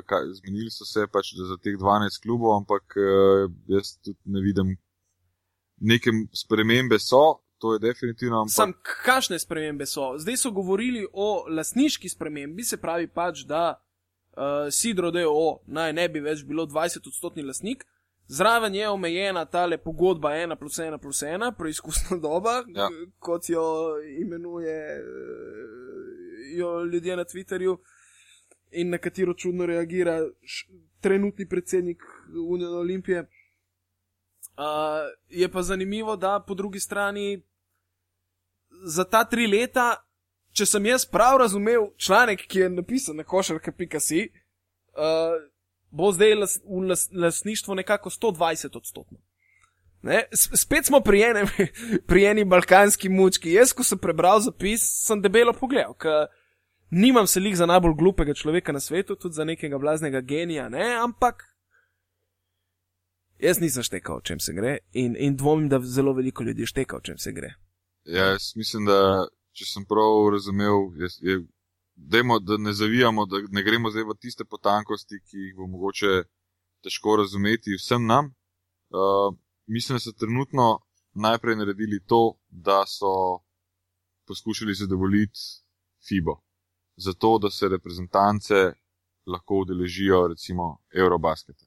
kaj, 0.06 0.30
zmenili 0.40 0.70
so 0.70 0.84
se 0.84 1.06
pač 1.12 1.34
za 1.36 1.56
teh 1.62 1.76
12 1.78 2.22
klubov, 2.22 2.56
ampak 2.56 2.96
uh, 2.96 3.50
jaz 3.68 3.96
tudi 4.04 4.18
ne 4.24 4.40
vidim. 4.40 4.76
Neke 5.80 6.10
spremembe 6.34 6.98
so, 6.98 7.38
to 7.58 7.72
je 7.74 7.78
definitivno. 7.78 8.40
Ampak... 8.40 8.54
Sam, 8.54 8.72
kakšne 9.04 9.38
spremembe 9.38 9.86
so? 9.86 10.14
Zdaj 10.18 10.36
so 10.36 10.50
govorili 10.50 11.04
o 11.12 11.44
lasniški 11.48 12.08
spremembi, 12.08 12.64
se 12.64 12.76
pravi 12.80 13.06
pač, 13.06 13.44
da 13.46 13.76
uh, 13.76 14.66
Sidro 14.74 15.10
DO 15.14 15.60
naj 15.66 15.92
ne 15.92 16.08
bi 16.08 16.20
več 16.24 16.42
bilo 16.48 16.66
20-odstotni 16.66 17.46
lasnik. 17.46 17.84
Zraven 18.28 18.74
je 18.74 18.88
omejena 18.88 19.44
ta 19.48 19.66
le 19.66 19.78
pogodba 19.80 20.34
1 20.36 20.56
plus 20.60 20.76
1 20.78 20.98
plus 21.00 21.22
1, 21.22 21.52
preizkusna 21.58 22.18
doba, 22.26 22.62
Ja. 22.74 22.88
kot 23.18 23.48
jo 23.48 23.62
imenuje 24.20 24.76
jo 26.56 26.84
ljudje 26.84 27.16
na 27.16 27.24
Twitterju 27.24 27.78
in 28.70 28.90
na 28.90 28.98
katero 28.98 29.34
čudno 29.34 29.66
reagira 29.66 30.20
š, 30.42 30.66
trenutni 31.00 31.48
predsednik 31.48 32.02
Unije 32.48 32.68
Olimpije. 32.68 33.20
Uh, 33.20 34.64
je 35.28 35.52
pa 35.52 35.62
zanimivo, 35.62 36.16
da 36.16 36.44
po 36.46 36.54
drugi 36.54 36.80
strani 36.80 37.42
za 38.84 39.04
ta 39.04 39.24
tri 39.24 39.46
leta, 39.46 40.04
če 40.52 40.66
sem 40.66 40.86
jaz 40.86 41.06
prav 41.06 41.38
razumel 41.38 41.90
članek, 41.96 42.46
ki 42.46 42.58
je 42.58 42.70
napisan 42.70 43.16
na 43.16 43.24
košarka.si, 43.24 44.28
uh, 44.98 45.38
bo 45.90 46.12
zdaj 46.12 46.34
las, 46.34 46.58
v 46.64 46.82
las, 46.88 47.08
lasništvu 47.12 47.74
nekako 47.74 48.10
120 48.10 48.76
odstotno. 48.76 49.18
Ne? 50.02 50.24
Spet 50.32 50.86
smo 50.86 51.00
pri, 51.00 51.22
enem, 51.22 51.46
pri 52.08 52.24
eni 52.24 52.44
balkanski 52.44 53.08
mučki. 53.08 53.52
Jaz, 53.52 53.72
ko 53.72 53.86
sem 53.86 53.98
prebral 53.98 54.40
zapis, 54.40 54.84
sem 55.06 55.22
debelo 55.22 55.52
pogledal, 55.52 55.94
ker 55.94 56.26
nimam 56.90 57.26
se 57.26 57.40
lik 57.40 57.56
za 57.56 57.66
najbolj 57.66 57.94
glupega 57.94 58.34
človeka 58.34 58.72
na 58.72 58.80
svetu, 58.80 59.16
tudi 59.16 59.34
za 59.34 59.44
nekega 59.44 59.78
blaznega 59.78 60.20
genija, 60.20 60.68
ne? 60.68 60.94
ampak 61.02 61.44
jaz 63.38 63.60
nisem 63.60 63.82
štekal, 63.82 64.16
o 64.16 64.20
čem 64.20 64.40
se 64.40 64.52
gre 64.52 64.78
in, 64.92 65.16
in 65.18 65.36
dvomim, 65.36 65.68
da 65.68 65.80
zelo 65.80 66.12
veliko 66.12 66.42
ljudi 66.42 66.66
šteka, 66.66 66.96
o 66.96 67.00
čem 67.00 67.18
se 67.18 67.32
gre. 67.32 67.54
Ja, 68.04 68.24
jaz 68.24 68.52
mislim, 68.56 68.86
da 68.88 69.28
če 69.52 69.66
sem 69.66 69.84
prav 69.84 70.30
razumel, 70.32 70.88
je, 70.98 71.08
je, 71.20 71.38
dajmo, 71.94 72.38
da 72.38 72.56
ne 72.56 72.72
zavijamo, 72.72 73.26
da 73.26 73.42
ne 73.50 73.62
gremo 73.62 73.90
zdaj 73.90 74.06
v 74.08 74.16
tiste 74.20 74.44
potankosti, 74.44 75.20
ki 75.26 75.44
jih 75.48 75.54
bo 75.56 75.66
mogoče 75.66 76.22
težko 76.84 77.16
razumeti 77.18 77.76
vsem 77.78 78.06
nam. 78.06 78.32
Uh, 78.88 79.34
mislim, 79.66 79.98
da 79.98 80.04
so 80.04 80.12
trenutno 80.12 80.78
najprej 81.14 81.56
naredili 81.56 81.98
to, 82.06 82.38
da 82.48 82.84
so 82.86 83.42
poskušali 84.28 84.74
zadovoljiti 84.74 85.40
FIBO. 86.08 86.38
Zato, 86.98 87.38
da 87.38 87.50
se 87.50 87.68
reprezentance 87.68 88.72
lahko 89.26 89.60
udeležijo 89.62 90.26
recimo 90.28 90.78
Eurobasketa. 90.94 91.64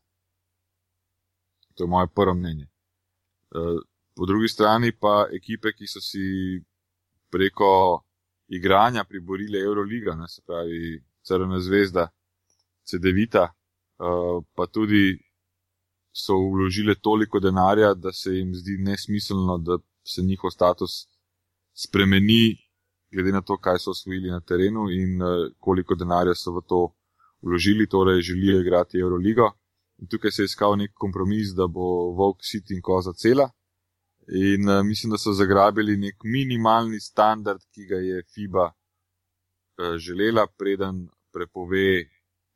To 1.76 1.84
je 1.84 1.88
moje 1.88 2.08
prvo 2.16 2.34
mnenje. 2.34 2.68
Uh, 3.56 3.80
po 4.16 4.26
drugi 4.26 4.48
strani 4.48 4.92
pa 5.00 5.28
ekipe, 5.32 5.72
ki 5.74 5.88
so 5.88 6.02
si 6.02 6.60
preko 7.32 8.04
igranja 8.48 9.04
priborile 9.04 9.60
Euroliga, 9.60 10.16
ne, 10.16 10.28
se 10.28 10.42
pravi 10.46 11.04
Crvena 11.24 11.60
zvezda, 11.60 12.10
CD-vita, 12.84 13.48
uh, 13.48 14.44
pa 14.56 14.68
tudi 14.68 15.16
so 16.12 16.36
vložile 16.36 16.96
toliko 16.96 17.40
denarja, 17.40 17.94
da 17.94 18.12
se 18.12 18.34
jim 18.36 18.52
zdi 18.56 18.78
nesmiselno, 18.84 19.58
da 19.58 19.78
se 20.04 20.22
njihov 20.22 20.52
status 20.52 21.08
spremeni, 21.74 22.58
glede 23.12 23.32
na 23.32 23.42
to, 23.42 23.58
kaj 23.58 23.80
so 23.80 23.92
osvojili 23.92 24.32
na 24.32 24.40
terenu 24.40 24.90
in 24.90 25.22
uh, 25.22 25.52
koliko 25.60 25.96
denarja 25.96 26.36
so 26.36 26.54
v 26.56 26.62
to 26.68 26.82
vložili, 27.42 27.88
torej 27.90 28.22
želijo 28.22 28.62
igrati 28.62 29.00
Euroligo. 29.00 29.52
In 29.98 30.08
tukaj 30.08 30.32
se 30.32 30.42
je 30.42 30.46
iskal 30.46 30.78
nek 30.78 30.92
kompromis, 30.94 31.54
da 31.56 31.68
bo 31.68 32.12
Volk 32.18 32.38
sit 32.42 32.72
in 32.72 32.82
koza 32.82 33.14
cela. 33.14 33.50
In 34.28 34.70
uh, 34.70 34.86
mislim, 34.86 35.12
da 35.12 35.18
so 35.18 35.34
zagrabili 35.34 35.98
nek 35.98 36.16
minimalni 36.24 37.00
standard, 37.00 37.62
ki 37.74 37.86
ga 37.86 37.96
je 37.96 38.24
FIBA 38.34 38.66
uh, 38.72 39.98
želela, 39.98 40.48
preden 40.58 41.08
prepove 41.34 42.06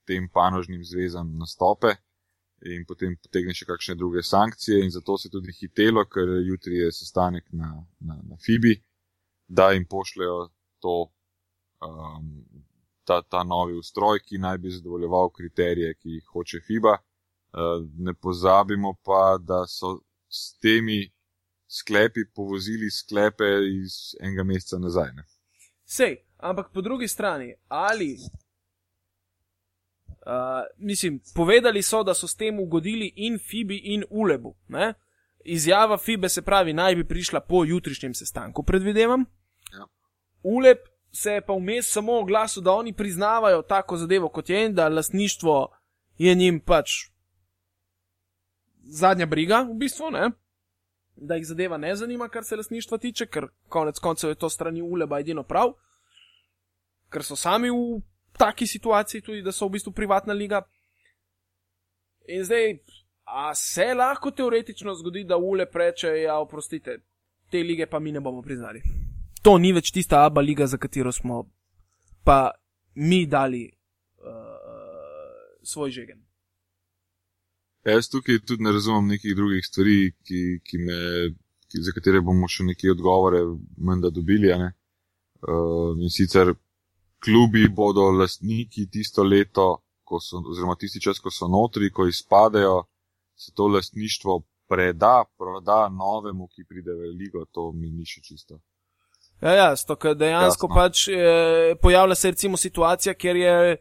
tem 0.05 0.29
panožnim 0.29 0.83
zvezam 0.83 1.37
nastope 1.37 1.95
in 2.65 2.85
potem 2.87 3.15
potegne 3.21 3.53
še 3.53 3.65
kakšne 3.67 3.95
druge 3.99 4.23
sankcije. 4.23 4.83
In 4.83 4.91
zato 4.91 5.17
se 5.17 5.27
je 5.27 5.31
tudi 5.31 5.53
hitelo, 5.59 6.05
ker 6.05 6.29
jutri 6.47 6.79
je 6.79 6.91
sestanek 6.91 7.49
na, 7.51 7.71
na, 7.99 8.17
na 8.29 8.37
FIBI, 8.45 8.75
da 9.47 9.71
jim 9.71 9.85
pošljajo 9.89 10.49
to, 10.79 11.11
um, 11.81 12.45
ta, 13.03 13.21
ta 13.21 13.43
novi 13.43 13.77
ustroj, 13.77 14.19
ki 14.19 14.37
naj 14.37 14.57
bi 14.57 14.69
zadovoljeval 14.69 15.29
kriterije, 15.29 15.93
ki 15.93 16.09
jih 16.09 16.25
hoče 16.33 16.59
FIBA. 16.67 16.97
Uh, 17.55 17.85
ne 17.97 18.13
pozabimo 18.13 18.93
pa, 19.03 19.37
da 19.39 19.63
so 19.67 19.99
s 20.29 20.57
temi 20.59 21.11
sklepi 21.67 22.25
povozili 22.35 22.91
sklepe 22.91 23.47
iz 23.83 24.15
enega 24.19 24.43
meseca 24.43 24.79
nazaj. 24.79 25.11
Ne? 25.15 25.23
Sej, 25.85 26.17
ampak 26.37 26.71
po 26.73 26.81
drugi 26.81 27.07
strani, 27.07 27.53
ali. 27.67 28.17
Uh, 30.25 30.65
mislim, 30.77 31.21
povedali 31.35 31.81
so, 31.81 32.03
da 32.03 32.13
so 32.13 32.27
s 32.27 32.35
tem 32.35 32.59
ugodili 32.59 33.13
in 33.15 33.39
Fibi 33.39 33.77
in 33.77 34.03
Ulebu. 34.09 34.55
Ne? 34.67 34.93
Izjava 35.45 35.97
Fibe 35.97 36.29
se 36.29 36.41
pravi, 36.41 36.73
naj 36.73 36.95
bi 36.95 37.07
prišla 37.07 37.39
po 37.39 37.65
jutrišnjem 37.65 38.13
sestanku, 38.13 38.63
predvidevam. 38.63 39.25
Ja. 39.73 39.85
Uleb 40.43 40.77
se 41.11 41.31
je 41.31 41.41
pa 41.45 41.53
vmes 41.53 41.91
samo 41.91 42.19
oglasil, 42.19 42.63
da 42.63 42.71
oni 42.71 42.93
priznavajo 42.93 43.61
tako 43.61 43.97
zadevo 43.97 44.29
kot 44.29 44.49
je 44.49 44.65
in 44.65 44.73
da 44.73 44.89
lastništvo 44.89 45.77
je 46.17 46.35
njim 46.35 46.59
pač 46.59 46.89
zadnja 48.83 49.25
briga, 49.25 49.61
v 49.69 49.77
bistvu, 49.77 50.11
ne? 50.11 50.31
da 51.15 51.35
jih 51.35 51.47
zadeva 51.47 51.77
ne 51.77 51.95
zanima, 51.95 52.27
kar 52.29 52.43
se 52.43 52.55
lastništva 52.55 52.97
tiče, 52.97 53.25
ker 53.25 53.47
konec 53.69 53.99
koncev 53.99 54.29
je 54.29 54.35
to 54.35 54.49
strani 54.49 54.81
Uleba 54.81 55.19
edino 55.19 55.43
prav, 55.43 55.73
ker 57.09 57.23
so 57.23 57.35
sami 57.35 57.69
v 57.69 58.01
taki 58.37 58.67
situaciji, 58.67 59.21
tudi 59.21 59.41
da 59.41 59.51
so 59.51 59.67
v 59.67 59.77
bistvu 59.77 59.93
privatna 59.93 60.33
liga. 60.33 60.61
In 62.27 62.43
zdaj, 62.43 62.79
a 63.25 63.55
se 63.55 63.93
lahko 63.93 64.31
teoretično 64.31 64.95
zgodi, 64.95 65.23
da 65.23 65.37
Ule 65.37 65.65
preče, 65.71 66.07
ja, 66.07 66.37
oprostite, 66.39 66.99
te 67.51 67.63
lige 67.63 67.85
pa 67.85 67.99
mi 67.99 68.11
ne 68.11 68.19
bomo 68.19 68.41
priznali. 68.41 68.81
To 69.41 69.57
ni 69.57 69.73
več 69.73 69.91
tista 69.91 70.23
aba 70.25 70.41
liga, 70.41 70.67
za 70.67 70.77
katero 70.77 71.11
smo 71.11 71.43
pa 72.25 72.51
mi 72.95 73.25
dali 73.25 73.65
uh, 74.17 74.29
svoj 75.63 75.91
žegen. 75.91 76.21
Jaz 77.85 78.09
tukaj 78.09 78.39
tudi 78.41 78.63
ne 78.63 78.71
razumem 78.73 79.11
nekih 79.13 79.35
drugih 79.37 79.65
stvari, 79.65 80.13
ki, 80.25 80.41
ki 80.65 80.77
me, 80.81 80.97
ki, 81.69 81.83
za 81.85 81.93
katere 81.93 82.21
bomo 82.25 82.49
še 82.49 82.65
neke 82.65 82.89
odgovore 82.89 83.43
menda 83.77 84.09
dobili. 84.09 84.49
ne. 84.57 84.71
Uh, 85.45 85.93
in 86.01 86.09
sicer 86.09 86.55
klubi 87.21 87.67
bodo 87.69 88.09
lastniki 88.11 88.87
tisto 88.89 89.23
leto, 89.23 89.67
so, 90.21 90.41
oziroma 90.41 90.75
tisti 90.75 91.01
čas, 91.01 91.21
ko 91.21 91.29
so 91.29 91.47
notri, 91.47 91.91
ko 91.93 92.07
izpadejo, 92.09 92.87
se 93.35 93.51
to 93.55 93.67
lastništvo 93.67 94.41
preda, 94.67 95.23
proda 95.37 95.89
novemu, 95.89 96.47
ki 96.47 96.65
pride 96.69 96.93
v 96.93 97.11
ligo, 97.19 97.45
to 97.51 97.71
mi 97.71 97.91
ni 97.91 98.05
še 98.05 98.21
čisto. 98.21 98.59
Ja, 99.41 99.51
ja, 99.51 99.75
sto, 99.75 99.95
dejansko 99.95 100.67
Jasno. 100.69 100.75
pač 100.75 101.07
eh, 101.11 101.75
pojavlja 101.81 102.15
se 102.15 102.31
recimo 102.31 102.57
situacija, 102.57 103.13
kjer 103.13 103.35
je 103.35 103.77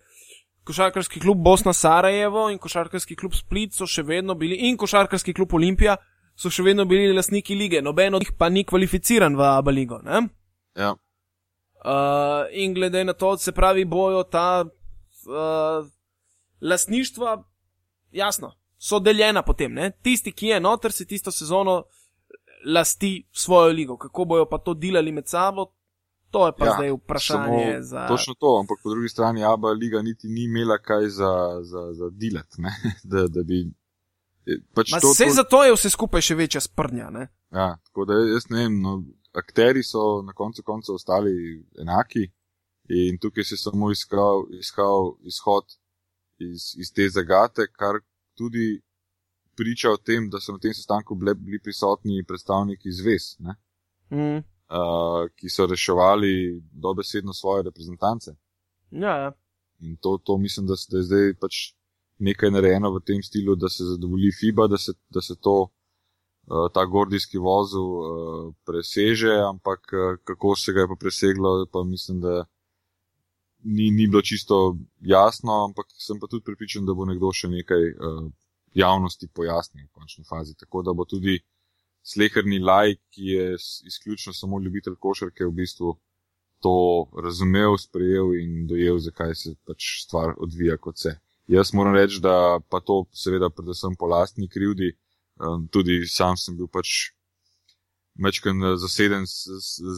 košarkarski 0.65 1.21
klub 1.21 1.39
Bosna 1.45 1.73
Sarajevo 1.73 2.49
in 2.51 2.59
košarkarski 2.59 3.17
klub 3.17 3.37
Split 3.37 3.77
so 3.77 3.87
še 3.87 4.03
vedno 4.03 4.35
bili 4.35 4.57
in 4.69 4.77
košarkarski 4.81 5.35
klub 5.37 5.55
Olimpija 5.55 5.97
so 6.37 6.51
še 6.51 6.65
vedno 6.67 6.85
bili 6.91 7.13
lastniki 7.15 7.55
lige, 7.55 7.83
noben 7.83 8.15
od 8.15 8.25
njih 8.25 8.33
pa 8.39 8.49
ni 8.49 8.65
kvalificiran 8.65 9.37
v 9.39 9.47
Aba 9.47 9.71
ligo. 9.71 10.01
Ne? 10.03 10.27
Ja, 10.75 10.97
Uh, 11.85 12.49
in 12.51 12.73
glede 12.75 13.05
na 13.05 13.13
to, 13.13 13.37
se 13.37 13.53
pravi, 13.53 13.85
bojo 13.85 14.23
ta 14.23 14.65
uh, 14.65 15.87
lastništva, 16.61 17.43
jasno, 18.11 18.55
so 18.85 19.01
deljena 19.01 19.43
potem. 19.43 19.73
Ne? 19.73 19.91
Tisti, 20.03 20.33
ki 20.33 20.53
je 20.53 20.61
noter, 20.61 20.93
si 20.93 21.07
tisto 21.07 21.33
sezono 21.33 21.83
lasti 22.67 23.29
svojo 23.33 23.73
ligo. 23.73 23.97
Kako 23.97 24.25
bojo 24.25 24.49
pa 24.49 24.59
to 24.59 24.75
delali 24.75 25.13
med 25.13 25.29
sabo, 25.29 25.71
to 26.31 26.47
je 26.47 26.53
pa 26.59 26.67
ja, 26.67 26.75
zdaj 26.77 26.93
vprašanje 26.93 27.83
za. 27.83 28.07
Točno 28.09 28.35
to, 28.35 28.59
ampak 28.61 28.83
po 28.83 28.91
drugi 28.91 29.09
strani 29.09 29.45
Aba 29.45 29.73
liga 29.73 30.03
niti 30.03 30.29
ni 30.29 30.45
imela 30.45 30.79
kaj 30.79 31.09
za, 31.09 31.33
za, 31.63 31.83
za 31.93 32.11
ne? 32.59 32.75
da, 33.13 33.27
da 33.29 33.43
bi. 33.43 33.65
Pač 34.75 34.93
Ma, 34.93 34.99
Vse 35.01 35.31
zato 35.33 35.63
je 35.65 35.73
vse 35.73 35.91
skupaj 35.91 36.21
še 36.21 36.35
večja 36.37 36.61
sprnja. 36.61 37.11
Ne? 37.11 37.29
Ja, 37.53 37.77
tako 37.89 38.05
da 38.05 38.19
jaz 38.21 38.51
ne 38.51 38.67
vem, 38.67 38.81
no, 38.83 38.99
akteri 39.33 39.83
so 39.83 40.21
na 40.23 40.35
koncu 40.37 40.63
koncev 40.63 40.99
ostali 40.99 41.33
enaki 41.81 42.27
in 42.93 43.17
tukaj 43.19 43.45
se 43.45 43.55
je 43.55 43.63
samo 43.63 43.89
iskal, 43.91 44.45
iskal 44.61 45.15
izhod 45.25 45.79
iz, 46.37 46.75
iz 46.77 46.93
te 46.93 47.09
zagate, 47.09 47.71
kar 47.73 48.03
tudi 48.35 48.83
priča 49.57 49.91
o 49.91 49.97
tem, 49.97 50.29
da 50.31 50.41
so 50.41 50.53
na 50.53 50.59
tem 50.59 50.75
sestanku 50.75 51.15
bile, 51.15 51.35
bili 51.35 51.61
prisotni 51.63 52.25
predstavniki 52.27 52.93
zvez, 52.93 53.37
ne, 53.39 53.55
Mm. 54.11 54.37
uh, 54.37 55.25
ki 55.37 55.49
so 55.49 55.67
reševali 55.67 56.61
dobesedno 56.73 57.33
svoje 57.33 57.63
reprezentance. 57.63 58.35
Ja, 58.91 59.17
ja. 59.17 59.33
In 59.81 59.97
to, 59.97 60.19
to 60.25 60.37
mislim, 60.39 60.67
da, 60.67 60.75
da 60.91 60.99
je 60.99 61.03
zdaj 61.03 61.35
pač 61.41 61.55
nekaj 62.19 62.51
narejeno 62.51 62.93
v 62.95 63.01
tem 63.01 63.23
stilu, 63.23 63.57
da 63.57 63.69
se 63.69 63.85
zadovolji 63.85 64.31
FIBA, 64.41 64.67
da 64.67 64.79
se, 64.79 64.93
da 65.09 65.21
se 65.21 65.35
to 65.41 65.57
uh, 65.63 66.69
ta 66.75 66.85
gordijski 66.85 67.39
vozel 67.39 67.83
uh, 67.83 68.55
preseže, 68.67 69.35
ampak 69.49 69.81
uh, 69.93 70.19
kako 70.25 70.57
se 70.57 70.73
ga 70.73 70.81
je 70.81 70.89
pa 70.89 70.97
preseglo, 71.01 71.67
pa 71.73 71.83
mislim, 71.85 72.21
da 72.21 72.45
ni, 73.65 73.91
ni 73.91 74.07
bilo 74.07 74.23
čisto 74.23 74.77
jasno, 75.01 75.65
ampak 75.65 75.87
sem 75.99 76.21
pa 76.21 76.27
tudi 76.27 76.45
pripričan, 76.45 76.87
da 76.87 76.95
bo 76.95 77.07
nekdo 77.09 77.33
še 77.33 77.49
nekaj 77.49 77.85
uh, 77.91 78.25
javnosti 78.75 79.29
pojasnil 79.35 79.87
v 79.87 79.93
končni 79.93 80.25
fazi. 80.29 80.55
Tako 80.59 80.83
da 80.83 80.93
bo 80.93 81.07
tudi 81.09 81.39
sleherni 82.05 82.59
lajk, 82.61 83.01
ki 83.15 83.31
je 83.33 83.47
izključno 83.91 84.33
samo 84.33 84.61
ljubitelj 84.61 84.99
košarke, 85.01 85.47
v 85.47 85.57
bistvu 85.63 85.95
to 86.65 86.75
razumel, 87.25 87.77
sprejel 87.81 88.35
in 88.41 88.67
dojel, 88.69 88.99
zakaj 88.99 89.35
se 89.35 89.55
pač 89.69 90.05
stvar 90.05 90.35
odvija 90.41 90.77
kot 90.81 91.01
se. 91.01 91.17
Jaz 91.47 91.75
moram 91.77 91.97
reči, 91.97 92.23
da 92.25 92.61
pa 92.71 92.81
to 92.81 93.05
seveda 93.13 93.51
predvsem 93.53 93.97
po 94.01 94.09
lastni 94.09 94.49
krivdi, 94.49 94.95
um, 95.41 95.67
tudi 95.69 96.01
sam 96.09 96.39
sem 96.41 96.57
bil 96.57 96.71
pač 96.73 97.13
mečken 98.15 98.65
eh, 98.65 98.77
zaseden 98.77 99.27
z, 99.27 99.47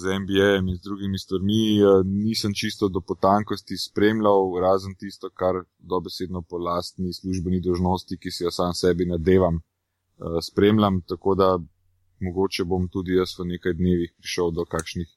z 0.00 0.18
NBA-jem 0.20 0.68
in 0.68 0.76
z 0.76 0.82
drugimi 0.82 1.18
stvarmi, 1.18 1.80
eh, 1.80 1.84
nisem 2.04 2.54
čisto 2.54 2.88
do 2.88 3.00
potankosti 3.00 3.76
spremljal, 3.76 4.60
razen 4.60 4.94
tisto, 4.94 5.30
kar 5.30 5.54
dobesedno 5.78 6.42
po 6.42 6.56
lastni 6.56 7.12
službeni 7.12 7.60
dožnosti, 7.60 8.18
ki 8.18 8.30
si 8.30 8.44
jo 8.44 8.50
sam 8.50 8.74
sebi 8.74 9.06
nadevam, 9.06 9.56
eh, 9.56 10.40
spremljam, 10.42 11.02
tako 11.08 11.34
da 11.34 11.58
mogoče 12.20 12.64
bom 12.64 12.88
tudi 12.88 13.12
jaz 13.12 13.38
v 13.38 13.44
nekaj 13.44 13.74
dnevih 13.74 14.14
prišel 14.18 14.50
do 14.50 14.64
kakšnih 14.64 15.08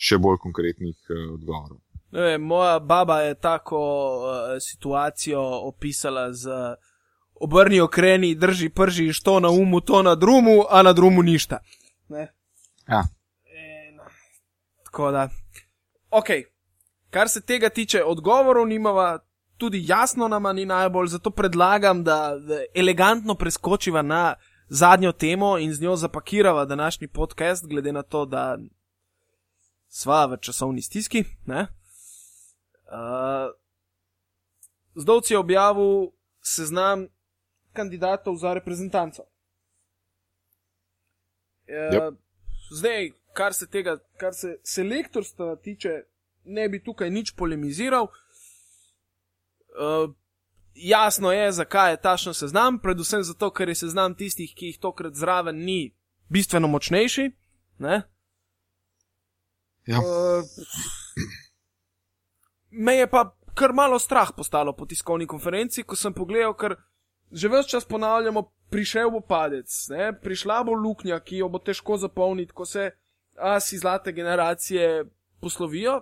še 0.00 0.18
bolj 0.18 0.38
konkretnih 0.42 0.96
odgovorov. 1.34 1.78
Ne, 2.10 2.38
moja 2.38 2.78
baba 2.80 3.20
je 3.20 3.34
tako 3.34 3.78
uh, 3.78 4.56
situacijo 4.58 5.42
opisala 5.68 6.32
z 6.32 6.48
obrni 7.40 7.80
okreni, 7.80 8.34
drži 8.34 8.68
prži, 8.68 9.12
što 9.12 9.40
na 9.40 9.50
umu, 9.50 9.80
to 9.80 10.02
na 10.02 10.14
drumu, 10.14 10.64
a 10.70 10.82
na 10.82 10.92
drumu 10.92 11.22
ništa. 11.22 11.58
Ja. 12.88 13.04
En, 13.44 13.98
tako 14.84 15.10
da. 15.10 15.28
Ok, 16.10 16.26
kar 17.10 17.28
se 17.28 17.40
tega 17.40 17.68
tiče, 17.68 18.04
odgovorov 18.04 18.66
nimava, 18.66 19.18
tudi 19.56 19.84
jasno 19.86 20.28
nama 20.28 20.52
ni 20.52 20.66
najbolj, 20.66 21.06
zato 21.06 21.30
predlagam, 21.30 22.04
da, 22.04 22.36
da 22.38 22.62
elegantno 22.74 23.34
preskočiva 23.34 24.02
na 24.02 24.34
zadnjo 24.68 25.12
temo 25.12 25.58
in 25.58 25.74
z 25.74 25.82
njo 25.82 25.96
zapakirava 25.96 26.64
današnji 26.64 27.08
podcast, 27.08 27.66
glede 27.66 27.92
na 27.92 28.02
to, 28.02 28.24
da 28.24 28.58
sva 29.88 30.26
v 30.26 30.36
časovni 30.40 30.82
stiski. 30.82 31.24
Ne? 31.46 31.66
Uh, 32.90 33.50
Zdovci 34.94 35.34
je 35.34 35.38
objavil 35.38 36.10
seznam 36.42 37.06
kandidatov 37.72 38.36
za 38.36 38.54
reprezentanco. 38.54 39.22
Yep. 41.70 42.18
Zdaj, 42.70 43.10
kar 43.32 43.54
se 43.54 43.66
tega, 43.66 43.96
kar 44.18 44.34
se 44.34 44.56
selektorstva 44.64 45.56
tiče, 45.62 46.02
ne 46.44 46.68
bi 46.68 46.82
tukaj 46.82 47.10
nič 47.10 47.34
polemiziral. 47.36 48.08
Uh, 49.70 50.10
jasno 50.74 51.32
je, 51.32 51.52
zakaj 51.52 51.92
je 51.92 52.00
tašno 52.02 52.34
seznam, 52.34 52.78
predvsem 52.78 53.22
zato, 53.22 53.50
ker 53.50 53.68
je 53.68 53.74
seznam 53.74 54.14
tistih, 54.14 54.54
ki 54.54 54.72
jih 54.72 54.78
tokrat 54.78 55.14
zraven 55.14 55.64
ni 55.64 55.94
bistveno 56.28 56.68
močnejši. 56.68 57.30
Ne? 57.78 58.02
Ja. 59.86 59.98
Uh, 59.98 60.44
me 62.70 62.94
je 62.96 63.06
pa 63.10 63.30
kar 63.54 63.72
malo 63.72 63.98
strah 63.98 64.30
postalo 64.36 64.72
po 64.76 64.86
tiskovni 64.86 65.26
konferenci, 65.26 65.82
ko 65.82 65.96
sem 65.96 66.14
pogledal, 66.14 66.54
ker 66.54 66.76
že 67.32 67.48
več 67.48 67.70
čas 67.70 67.84
ponavljamo, 67.84 68.42
prišel 68.70 69.10
bo 69.10 69.20
padec, 69.20 69.70
ne? 69.90 70.12
prišla 70.12 70.62
bo 70.66 70.74
luknja, 70.74 71.20
ki 71.20 71.42
jo 71.42 71.48
bo 71.48 71.58
težko 71.58 71.96
zapolniti, 71.96 72.52
ko 72.52 72.66
se 72.66 72.90
asi 73.36 73.78
zlate 73.78 74.12
generacije 74.12 75.04
poslovijo. 75.40 76.00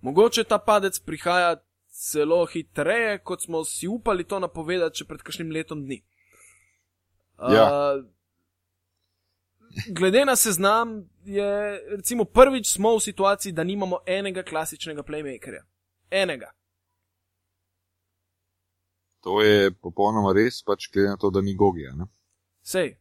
Mogoče 0.00 0.44
ta 0.44 0.58
padec 0.58 0.98
prihaja 0.98 1.56
celo 1.88 2.44
hitreje, 2.46 3.18
kot 3.18 3.42
smo 3.42 3.64
si 3.64 3.88
upali 3.88 4.24
to 4.24 4.38
napovedati, 4.38 5.00
če 5.00 5.08
pred 5.08 5.22
kakšnim 5.22 5.50
letom 5.50 5.82
dni. 5.84 6.02
Ja. 7.38 7.64
Uh, 7.66 8.04
glede 9.94 10.24
na 10.24 10.36
seznam, 10.36 11.00
je 11.24 11.48
recimo 11.96 12.24
prvič 12.24 12.72
smo 12.72 12.96
v 12.96 13.02
situaciji, 13.02 13.52
da 13.52 13.64
nimamo 13.64 14.00
enega 14.06 14.42
klasičnega 14.42 15.02
playmakerja. 15.02 15.64
Enega. 16.10 16.52
To 19.28 19.42
je 19.42 19.68
popolnoma 19.74 20.32
res, 20.32 20.62
pač 20.62 20.86
glede 20.88 21.10
na 21.10 21.16
to, 21.16 21.28
da 21.28 21.40
ni 21.40 21.52
Gogija. 21.54 21.92
Ne? 21.92 22.06
Sej. 22.62 22.94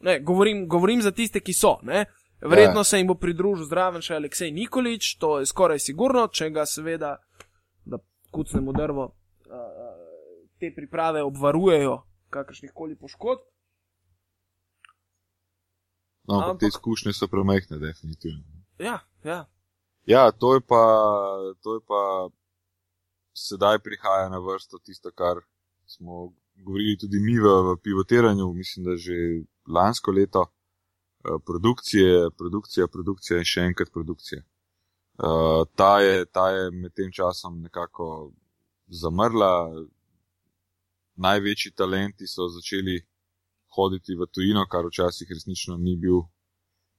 Ne, 0.00 0.20
govorim, 0.20 0.64
govorim 0.66 1.02
za 1.02 1.10
tiste, 1.10 1.40
ki 1.40 1.52
so. 1.52 1.74
Ne? 1.82 2.06
Verjetno 2.40 2.80
Ja. 2.80 2.84
se 2.84 2.98
jim 2.98 3.06
bo 3.06 3.14
pridružil 3.16 3.64
zraven 3.64 4.00
še 4.00 4.14
Aleksej 4.14 4.50
Nikolič, 4.50 5.16
to 5.16 5.38
je 5.38 5.46
skoraj 5.46 5.78
sigurno, 5.80 6.26
če 6.28 6.50
ga 6.50 6.64
seveda, 6.64 7.16
da 7.84 7.98
kucnemo 8.30 8.72
drvo, 8.72 9.06
te 10.58 10.70
priprave 10.70 11.22
obvarujejo 11.22 11.98
kakršnih 12.30 12.72
koli 12.72 12.96
poškodb. 12.96 13.44
No, 16.24 16.34
ampak 16.34 16.48
Ampak- 16.48 16.60
te 16.60 16.66
izkušnje 16.66 17.12
so 17.12 17.28
premehne, 17.28 17.78
definitivno. 17.78 18.44
Ja, 18.78 18.98
ja. 19.24 19.44
Ja, 20.06 20.32
to 20.32 20.54
je 20.54 20.60
pa, 20.60 20.80
to 21.60 21.74
je 21.74 21.80
pa 21.82 22.00
sedaj 23.36 23.78
prihaja 23.84 24.28
na 24.32 24.38
vrsto 24.38 24.78
tisto, 24.78 25.10
kar 25.12 25.40
smo 25.86 26.32
govorili 26.56 26.98
tudi 26.98 27.20
mi 27.20 27.38
v, 27.38 27.48
v 27.68 27.76
pivotiranju, 27.82 28.52
mislim, 28.52 28.84
da 28.84 28.96
že 28.96 29.44
lansko 29.68 30.10
leto. 30.10 30.46
Eh, 31.24 31.38
Produkcije, 31.46 32.30
produkcija, 32.38 32.86
produkcija 32.88 33.38
in 33.38 33.44
še 33.44 33.60
enkrat 33.60 33.92
produkcija. 33.92 34.42
Uh, 35.16 35.64
ta, 35.74 36.00
je, 36.00 36.24
ta 36.28 36.50
je 36.52 36.70
med 36.70 36.92
tem 36.92 37.12
časom 37.12 37.60
nekako 37.62 38.32
zamrla. 38.86 39.72
Največji 41.16 41.72
talenti 41.72 42.28
so 42.28 42.50
začeli 42.52 42.98
hoditi 43.72 44.12
v 44.12 44.26
tujino, 44.28 44.66
kar 44.68 44.84
včasih 44.84 45.30
resnično 45.32 45.78
ni 45.80 45.96
bil, 45.96 46.20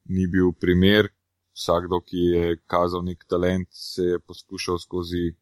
ni 0.10 0.26
bil 0.26 0.50
primer. 0.58 1.12
Vsakdo, 1.58 2.02
ki 2.02 2.24
je 2.34 2.58
kazal 2.70 3.06
nek 3.06 3.24
talent, 3.30 3.70
se 3.70 4.04
je 4.04 4.20
poskušal 4.20 4.82
skozi 4.82 5.36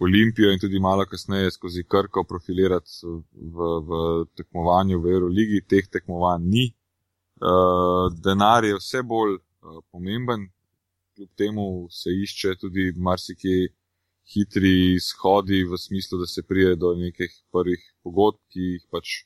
Olimpijo 0.00 0.50
in 0.50 0.58
tudi 0.58 0.80
malo 0.80 1.04
kasneje 1.06 1.50
skozi 1.50 1.84
Krko 1.84 2.24
profilirati 2.24 2.90
v, 3.32 3.68
v 3.88 3.90
tekmovanju 4.36 5.00
v 5.00 5.12
Euroligi. 5.14 5.60
Teh 5.68 5.88
tekmovanj 5.90 6.48
ni. 6.48 6.64
Uh, 7.42 8.08
denar 8.24 8.64
je 8.64 8.78
vse 8.78 9.02
bolj 9.02 9.34
uh, 9.34 9.82
pomemben, 9.90 10.46
kljub 11.14 11.30
temu 11.36 11.66
se 11.90 12.14
išče 12.24 12.54
tudi 12.60 12.92
marsikje 12.96 13.72
hitri 14.32 15.00
shodi 15.02 15.64
v 15.66 15.78
smislu, 15.78 16.20
da 16.22 16.26
se 16.26 16.42
prije 16.42 16.76
do 16.76 16.94
nekih 16.94 17.34
prvih 17.52 17.82
pogodb, 18.02 18.38
ki 18.54 18.68
jih 18.76 18.86
pač 18.90 19.24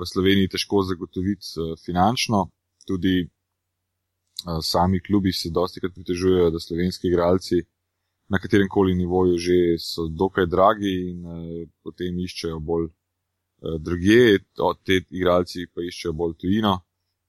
v 0.00 0.08
Sloveniji 0.08 0.54
težko 0.56 0.82
zagotoviti 0.88 1.52
uh, 1.60 1.76
finančno. 1.84 2.48
Tudi 2.88 3.28
sami 4.60 5.00
klubi 5.00 5.32
se 5.32 5.48
dosti 5.50 5.80
krat 5.80 5.94
pritežujejo, 5.94 6.50
da 6.50 6.60
slovenski 6.60 7.08
igralci 7.08 7.62
na 8.28 8.38
katerem 8.38 8.68
koli 8.68 8.94
nivoju 8.94 9.38
že 9.38 9.58
so 9.78 10.08
dokaj 10.08 10.46
dragi 10.46 10.92
in 11.10 11.26
uh, 11.26 11.68
potem 11.82 12.18
iščejo 12.18 12.60
bolj 12.60 12.88
uh, 12.88 13.76
druge, 13.80 14.38
te 14.84 15.00
igralci 15.10 15.66
pa 15.74 15.82
iščejo 15.82 16.12
bolj 16.12 16.34
tujino. 16.40 16.78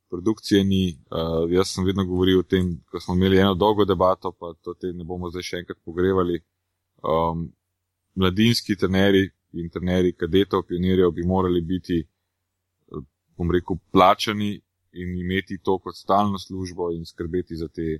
Produkcije 0.09 0.63
ni, 0.63 0.95
uh, 1.11 1.43
jaz 1.51 1.73
sem 1.73 1.85
vedno 1.85 2.05
govoril 2.05 2.39
o 2.39 2.47
tem, 2.47 2.75
ko 2.87 2.99
smo 2.99 3.15
imeli 3.15 3.41
eno 3.41 3.55
dolgo 3.55 3.85
debato, 3.85 4.31
pa 4.31 4.53
to 4.63 4.75
ne 4.93 5.03
bomo 5.03 5.29
zdaj 5.33 5.43
še 5.43 5.61
enkrat 5.63 5.79
pogrevali. 5.83 6.39
Um, 7.03 7.49
mladinski 8.15 8.75
trenerji 8.75 9.29
in 9.53 9.69
trenerji 9.69 10.13
kadetov, 10.13 10.63
pionirjev 10.67 11.11
bi 11.11 11.23
morali 11.23 11.61
biti, 11.61 11.99
eh, 11.99 13.01
bom 13.37 13.51
rekel, 13.51 13.77
plačani 13.91 14.61
in 14.93 15.17
imeti 15.19 15.59
to 15.63 15.77
kot 15.79 15.95
stalno 15.95 16.39
službo 16.39 16.91
in 16.91 17.05
skrbeti 17.05 17.55
za 17.55 17.67
te, 17.67 17.99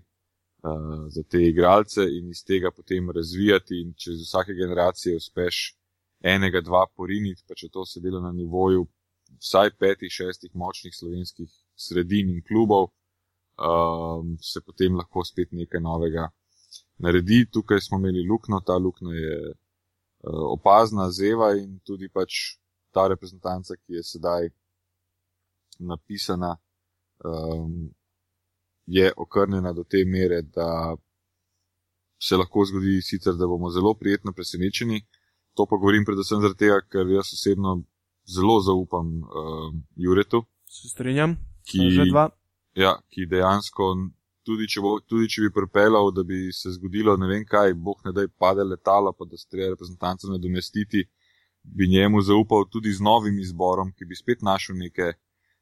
uh, 0.66 1.06
za 1.14 1.24
te 1.24 1.42
igralce 1.48 2.04
in 2.18 2.30
iz 2.30 2.44
tega 2.44 2.72
potem 2.72 3.10
razvijati. 3.12 3.82
In 3.82 3.94
če 3.94 4.18
z 4.18 4.26
vsake 4.26 4.58
generacije 4.58 5.16
uspeš 5.16 5.76
enega, 6.26 6.62
dva 6.62 6.86
poriniti, 6.96 7.44
pa 7.48 7.56
če 7.56 7.70
to 7.70 7.86
se 7.86 8.02
dela 8.02 8.22
na 8.22 8.32
nivoju 8.34 8.88
vsaj 9.40 9.76
petih, 9.80 10.12
šestih 10.12 10.52
močnih 10.54 10.96
slovenskih 10.96 11.50
sredin 11.76 12.30
in 12.34 12.42
klubov, 12.46 12.90
um, 13.60 14.36
se 14.42 14.62
potem 14.62 14.96
lahko 14.96 15.24
spet 15.26 15.52
nekaj 15.52 15.82
novega 15.82 16.30
naredi. 16.98 17.46
Tukaj 17.52 17.82
smo 17.82 18.00
imeli 18.00 18.26
luknjo, 18.30 18.62
ta 18.66 18.78
luknja 18.78 19.16
je 19.16 19.40
uh, 19.52 20.46
opazna, 20.54 21.10
zeva 21.12 21.54
in 21.60 21.80
tudi 21.86 22.10
pač 22.10 22.58
ta 22.96 23.08
reprezentanca, 23.12 23.76
ki 23.76 24.00
je 24.00 24.04
sedaj 24.04 24.50
napisana, 25.80 26.56
um, 27.26 27.90
je 28.86 29.12
okrnjena 29.18 29.74
do 29.74 29.84
te 29.84 30.06
mere, 30.06 30.42
da 30.42 30.96
se 32.22 32.38
lahko 32.38 32.66
zgodi 32.66 33.02
sicer, 33.02 33.34
da 33.34 33.48
bomo 33.48 33.70
zelo 33.70 33.94
prijetno 33.94 34.34
presenečeni. 34.34 35.02
To 35.56 35.66
pa 35.70 35.78
govorim 35.78 36.06
predvsem 36.06 36.42
zato, 36.42 36.80
ker 36.92 37.08
jaz 37.08 37.32
osebno 37.34 37.84
zelo 38.36 38.60
zaupam 38.62 39.08
uh, 39.24 39.74
Juretu. 39.96 40.44
Se 40.66 40.90
strinjam, 40.90 41.38
ki. 41.64 41.80
Ja, 42.76 42.98
ki 43.10 43.26
dejansko, 43.32 43.94
tudi 44.46 44.68
če, 44.68 44.82
bo, 44.84 44.98
tudi 45.00 45.30
če 45.32 45.46
bi 45.46 45.52
pripeljal, 45.56 46.12
da 46.12 46.26
bi 46.28 46.50
se 46.54 46.74
zgodilo 46.76 47.16
ne 47.18 47.30
vem 47.30 47.46
kaj, 47.48 47.74
boh 47.74 48.02
ne 48.06 48.12
da 48.12 48.26
je 48.26 48.32
pade 48.36 48.66
letalo, 48.68 49.14
pa 49.16 49.28
da 49.30 49.40
se 49.40 49.48
treba 49.50 49.72
reprezentance 49.72 50.28
nadomestiti, 50.28 51.06
bi 51.64 51.88
njemu 51.88 52.22
zaupal 52.22 52.68
tudi 52.72 52.92
z 52.94 53.02
novim 53.02 53.40
izborom, 53.40 53.94
ki 53.96 54.06
bi 54.06 54.18
spet 54.20 54.44
našel 54.44 54.78
neke 54.78 55.14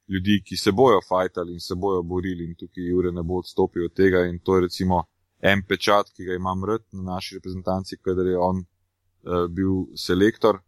ljudi, 0.07 0.41
ki 0.45 0.57
se 0.57 0.71
bojo 0.71 0.99
fajtali 1.07 1.53
in 1.53 1.59
se 1.59 1.75
bojo 1.75 2.03
borili 2.03 2.45
in 2.45 2.55
tukaj 2.59 2.83
Jure 2.89 3.11
ne 3.11 3.23
bo 3.23 3.39
odstopil 3.39 3.85
od 3.85 3.93
tega 3.93 4.25
in 4.25 4.39
to 4.39 4.55
je 4.55 4.61
recimo 4.61 5.03
en 5.39 5.63
pečat, 5.67 6.11
ki 6.15 6.25
ga 6.25 6.35
imam 6.35 6.63
rad 6.65 6.83
na 6.91 7.15
naši 7.15 7.35
reprezentanci, 7.35 7.97
kadar 8.01 8.27
je 8.27 8.37
on 8.37 8.61
uh, 8.63 9.47
bil 9.49 9.87
selektor. 9.95 10.59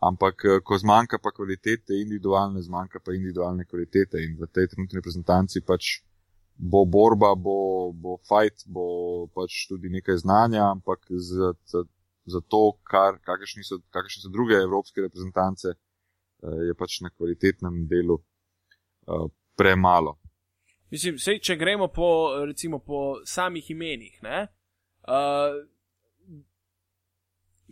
Ampak, 0.00 0.46
ko 0.64 0.78
zmanjka 0.78 1.18
pa 1.20 1.28
kvalitete, 1.36 1.98
individualne, 2.00 2.62
zmanjka 2.62 3.02
pa 3.04 3.12
individualne 3.12 3.66
kvalitete 3.68 4.22
in 4.24 4.38
v 4.38 4.46
tej 4.48 4.70
trenutni 4.72 4.96
reprezentanci 4.96 5.60
pač 5.60 5.98
bo 6.56 6.86
borba, 6.88 7.34
bo, 7.36 7.92
bo 7.92 8.16
fight, 8.24 8.64
bo 8.64 9.26
pač 9.34 9.66
tudi 9.68 9.92
nekaj 9.92 10.22
znanja, 10.22 10.70
ampak 10.70 11.04
za, 11.10 11.52
za, 11.68 11.84
za 12.24 12.40
to, 12.48 12.62
kar, 12.88 13.20
kakšni, 13.24 13.64
so, 13.64 13.80
kakšni 13.92 14.24
so 14.24 14.32
druge 14.32 14.56
evropske 14.56 15.04
reprezentance, 15.04 15.76
je 16.40 16.74
pač 16.80 17.00
na 17.04 17.12
kvalitetnem 17.12 17.84
delu 17.88 18.16
uh, 19.06 19.30
premalo. 19.56 20.18
Mislim, 20.90 21.18
sej, 21.18 21.38
če 21.38 21.56
gremo 21.56 21.88
po, 21.88 22.10
recimo, 22.46 22.78
po 22.78 23.20
samih 23.24 23.70
imenih. 23.70 24.18
Uh, 24.20 25.60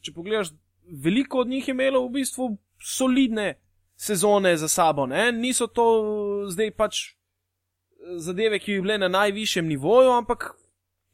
če 0.03 0.15
pogledaš, 0.15 0.53
veliko 0.89 1.43
od 1.43 1.49
njih 1.49 1.69
je 1.69 1.75
imelo 1.75 2.05
v 2.07 2.13
bistvu 2.21 2.53
solidne 2.79 3.59
sezone 3.99 4.57
za 4.57 4.69
sabo. 4.69 5.07
Ne? 5.07 5.33
Niso 5.33 5.67
to 5.67 5.87
zdaj 6.51 6.71
pač 6.79 7.01
zadeve, 8.17 8.59
ki 8.59 8.79
bi 8.79 8.85
bile 8.87 8.99
na 8.99 9.09
najvišjem 9.09 9.67
nivoju, 9.67 10.13
ampak 10.15 10.53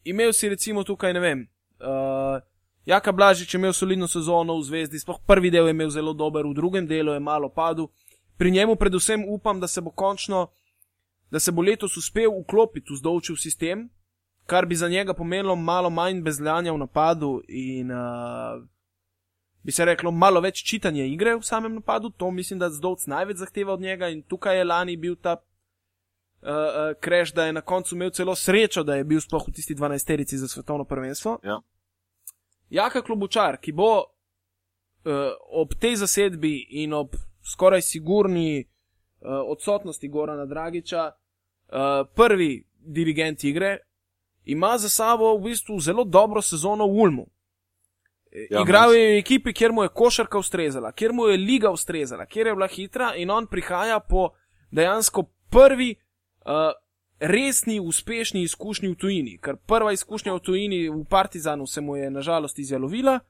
imel 0.04 0.32
si 0.32 0.48
recimo 0.48 0.84
tukaj, 0.84 1.14
ne 1.16 1.20
vem. 1.20 1.46
Uh, 1.80 2.42
Jaka 2.86 3.12
Blažič 3.12 3.54
je 3.54 3.58
imel 3.58 3.72
solidno 3.72 4.08
sezono 4.08 4.58
v 4.58 4.64
Zvezdi, 4.64 5.00
sploh 5.00 5.18
prvi 5.26 5.50
del 5.50 5.66
je 5.66 5.72
imel 5.72 5.90
zelo 5.90 6.12
dober, 6.12 6.44
v 6.44 6.54
drugem 6.54 6.86
delu 6.86 7.16
je 7.16 7.20
malo 7.20 7.48
padel. 7.48 7.88
Pri 8.36 8.50
njemu 8.50 8.76
predvsem 8.76 9.24
upam, 9.28 9.60
da 9.60 9.66
se 9.66 9.80
bo 9.80 9.90
končno 9.90 10.48
da 11.34 11.40
se 11.40 11.52
bo 11.52 11.62
letos 11.62 11.96
uspel 11.96 12.30
vklopiti 12.42 12.92
v 12.92 12.96
zdolčev 12.96 13.36
sistem, 13.36 13.88
kar 14.46 14.66
bi 14.66 14.76
za 14.76 14.88
njega 14.88 15.14
pomenilo 15.14 15.56
malo 15.56 15.90
manj 15.90 16.20
bezljanja 16.22 16.72
v 16.72 16.78
napadu 16.78 17.40
in 17.48 17.90
uh, 17.90 18.62
bi 19.62 19.72
se 19.72 19.84
reklo 19.84 20.12
malo 20.12 20.40
več 20.40 20.62
čitanja 20.62 21.04
igre 21.04 21.34
v 21.34 21.42
samem 21.42 21.74
napadu. 21.74 22.10
To 22.10 22.30
mislim, 22.30 22.58
da 22.62 22.70
zdolc 22.70 23.06
največ 23.06 23.42
zahteva 23.42 23.74
od 23.74 23.80
njega 23.80 24.12
in 24.14 24.22
tukaj 24.22 24.58
je 24.58 24.64
lani 24.64 24.96
bil 24.96 25.16
ta 25.16 25.40
kreš, 27.00 27.28
uh, 27.28 27.32
uh, 27.32 27.36
da 27.36 27.46
je 27.46 27.52
na 27.52 27.60
koncu 27.60 27.94
imel 27.96 28.10
celo 28.10 28.34
srečo, 28.36 28.84
da 28.84 28.94
je 28.94 29.04
bil 29.04 29.20
sploh 29.20 29.48
v 29.48 29.52
tisti 29.58 29.74
12-terici 29.74 30.36
za 30.36 30.48
svetovno 30.48 30.84
prvenstvo. 30.84 31.38
Ja. 31.42 31.60
Jaka 32.70 33.02
klubučar, 33.02 33.58
ki 33.58 33.72
bo 33.72 33.90
uh, 33.98 35.34
ob 35.50 35.74
tej 35.80 35.96
zasedbi 36.04 36.58
in 36.84 36.92
ob 36.92 37.16
skoraj 37.44 37.82
sigurni 37.82 38.64
uh, 38.64 39.30
odsotnosti 39.46 40.08
Gorana 40.08 40.46
Dragiča, 40.46 41.10
uh, 41.10 42.08
prvi 42.14 42.66
dirigent 42.78 43.44
igre, 43.44 43.78
ima 44.44 44.78
za 44.78 44.88
sabo 44.88 45.36
v 45.36 45.42
bistvu 45.42 45.80
zelo 45.80 46.04
dobro 46.04 46.42
sezono 46.42 46.86
v 46.86 47.00
Ulmu. 47.00 47.26
Ja, 48.50 48.60
Igral 48.60 48.94
je 48.94 49.06
v 49.14 49.18
ekipi, 49.18 49.52
kjer 49.52 49.72
mu 49.72 49.82
je 49.82 49.88
košarka 49.88 50.38
ustrezala, 50.38 50.92
kjer 50.92 51.12
mu 51.12 51.26
je 51.26 51.36
liga 51.36 51.70
ustrezala, 51.70 52.26
kjer 52.26 52.46
je 52.46 52.54
bila 52.54 52.66
hitra 52.66 53.14
in 53.14 53.30
on 53.30 53.46
prihaja 53.46 54.00
po 54.00 54.30
dejansko 54.70 55.22
prvi 55.50 55.94
uh, 55.94 56.52
resni, 57.20 57.80
uspešni 57.80 58.42
izkušnji 58.42 58.88
v 58.88 58.94
tujini. 58.94 59.38
Ker 59.38 59.56
prva 59.56 59.92
izkušnja 59.92 60.34
v 60.34 60.40
tujini 60.40 60.88
v 60.88 61.04
Partizanu 61.10 61.66
se 61.66 61.80
mu 61.80 61.96
je 61.96 62.10
nažalost 62.10 62.58
izjalovila, 62.58 63.20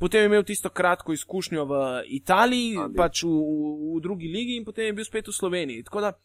potem 0.00 0.24
je 0.24 0.30
imel 0.32 0.42
tisto 0.48 0.72
kratko 0.72 1.12
izkušnjo 1.12 1.64
v 1.68 1.78
Italiji, 2.16 2.78
Ali. 2.80 2.96
pač 2.96 3.22
v, 3.22 3.30
v, 3.30 3.94
v 3.94 4.02
drugi 4.02 4.32
ligi 4.32 4.56
in 4.56 4.64
potem 4.64 4.90
je 4.90 4.96
bil 4.98 5.06
spet 5.06 5.28
v 5.28 5.36
Sloveniji. 5.36 5.84
Tako 5.86 6.00
da 6.08 6.16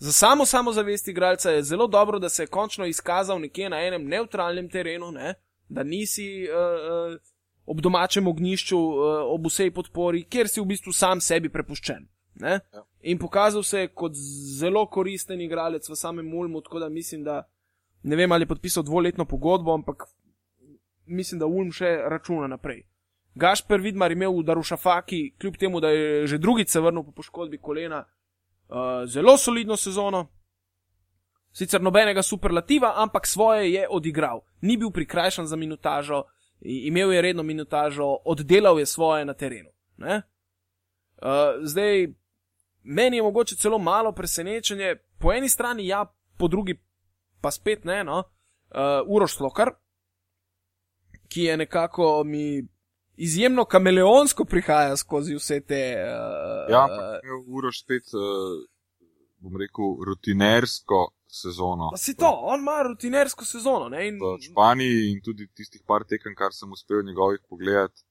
Za 0.00 0.12
samo 0.12 0.46
samozavest 0.46 1.08
igralca 1.08 1.50
je 1.50 1.62
zelo 1.62 1.86
dobro, 1.86 2.18
da 2.18 2.28
se 2.28 2.42
je 2.42 2.46
končno 2.46 2.86
izkazal 2.86 3.40
nekje 3.40 3.68
na 3.70 3.82
enem 3.86 4.06
neutralnem 4.08 4.68
terenu, 4.68 5.12
ne? 5.12 5.34
da 5.68 5.82
nisi 5.82 6.48
uh, 6.48 7.12
uh, 7.12 7.20
ob 7.66 7.80
domačem 7.80 8.26
ognišču, 8.26 8.78
uh, 8.78 8.94
ob 9.34 9.46
vsej 9.46 9.70
podpori, 9.70 10.24
kjer 10.24 10.48
si 10.48 10.60
v 10.60 10.66
bistvu 10.72 10.92
sam 10.92 11.20
sebi 11.20 11.48
prepuščen. 11.52 12.08
Ja. 12.40 12.58
In 13.00 13.18
pokazal 13.18 13.62
se 13.62 13.80
je 13.80 13.92
kot 13.94 14.16
zelo 14.58 14.86
koristen 14.86 15.40
igralec 15.40 15.88
v 15.88 15.96
samem 15.96 16.34
Ulmu, 16.34 16.60
tako 16.60 16.78
da 16.78 16.88
mislim, 16.88 17.24
da 17.24 17.44
ne 18.02 18.16
vem, 18.16 18.32
ali 18.32 18.42
je 18.42 18.54
podpisal 18.54 18.82
dvoletno 18.82 19.24
pogodbo, 19.24 19.74
ampak 19.74 20.08
mislim, 21.06 21.38
da 21.38 21.46
Ulm 21.46 21.70
še 21.72 21.92
računa 22.08 22.48
naprej. 22.48 22.86
Gašper 23.34 23.80
Vidmar 23.80 24.12
imel 24.12 24.32
v 24.40 24.44
Darušafaki, 24.44 25.34
kljub 25.38 25.56
temu, 25.56 25.80
da 25.80 25.90
je 25.90 26.26
že 26.26 26.38
drugič 26.38 26.68
se 26.68 26.80
vrnil 26.80 27.02
po 27.02 27.12
poškodbi 27.12 27.58
kolena, 27.58 28.04
uh, 28.68 28.76
zelo 29.06 29.36
solidno 29.38 29.76
sezono. 29.76 30.26
Sicer 31.52 31.82
nobenega 31.82 32.22
superlativa, 32.22 32.92
ampak 32.96 33.26
svoje 33.26 33.72
je 33.72 33.88
odigral. 33.88 34.40
Ni 34.60 34.76
bil 34.76 34.90
prikrajšan 34.90 35.46
za 35.46 35.56
minutažo, 35.56 36.22
imel 36.60 37.12
je 37.12 37.22
redno 37.22 37.42
minutažo, 37.42 38.16
oddelal 38.24 38.78
je 38.78 38.86
svoje 38.86 39.24
na 39.24 39.34
terenu. 39.34 39.70
Uh, 39.98 40.22
zdaj, 41.62 42.06
meni 42.82 43.16
je 43.16 43.22
mogoče 43.22 43.56
celo 43.56 43.78
malo 43.78 44.12
presenečenje, 44.12 44.96
po 45.18 45.32
eni 45.32 45.48
strani 45.48 45.86
ja, 45.86 46.06
po 46.38 46.48
drugi 46.48 46.78
pa 47.40 47.50
spet 47.50 47.84
ne, 47.84 48.04
no, 48.04 48.18
uh, 48.18 49.06
Uroš 49.06 49.36
Slokar, 49.36 49.70
ki 51.28 51.42
je 51.42 51.56
nekako 51.56 52.22
mi 52.24 52.66
izjemno 53.20 53.64
kameleonsko 53.64 54.44
prihaja 54.44 54.96
skozi 54.96 55.36
vse 55.36 55.60
te. 55.60 55.80
Uh, 56.00 56.72
ja, 56.72 56.84
ampak 56.88 57.24
je 57.24 57.38
urož 57.46 57.82
spet, 57.82 58.14
uh, 58.16 58.60
bom 59.44 59.56
rekel, 59.60 59.96
rutinersko 60.08 61.02
sezono. 61.30 61.90
Pa 61.92 62.00
si 62.00 62.16
to, 62.16 62.30
on 62.52 62.64
ima 62.64 62.78
rutinersko 62.88 63.44
sezono. 63.44 63.88
Ne, 63.92 64.06
in... 64.08 64.16
V 64.22 64.38
Španiji 64.48 65.10
in 65.12 65.20
tudi 65.24 65.48
tistih 65.54 65.82
par 65.86 66.06
tekem, 66.08 66.34
kar 66.34 66.56
sem 66.56 66.72
uspel 66.72 67.04
njegovih 67.06 67.42
pogledati, 67.48 68.02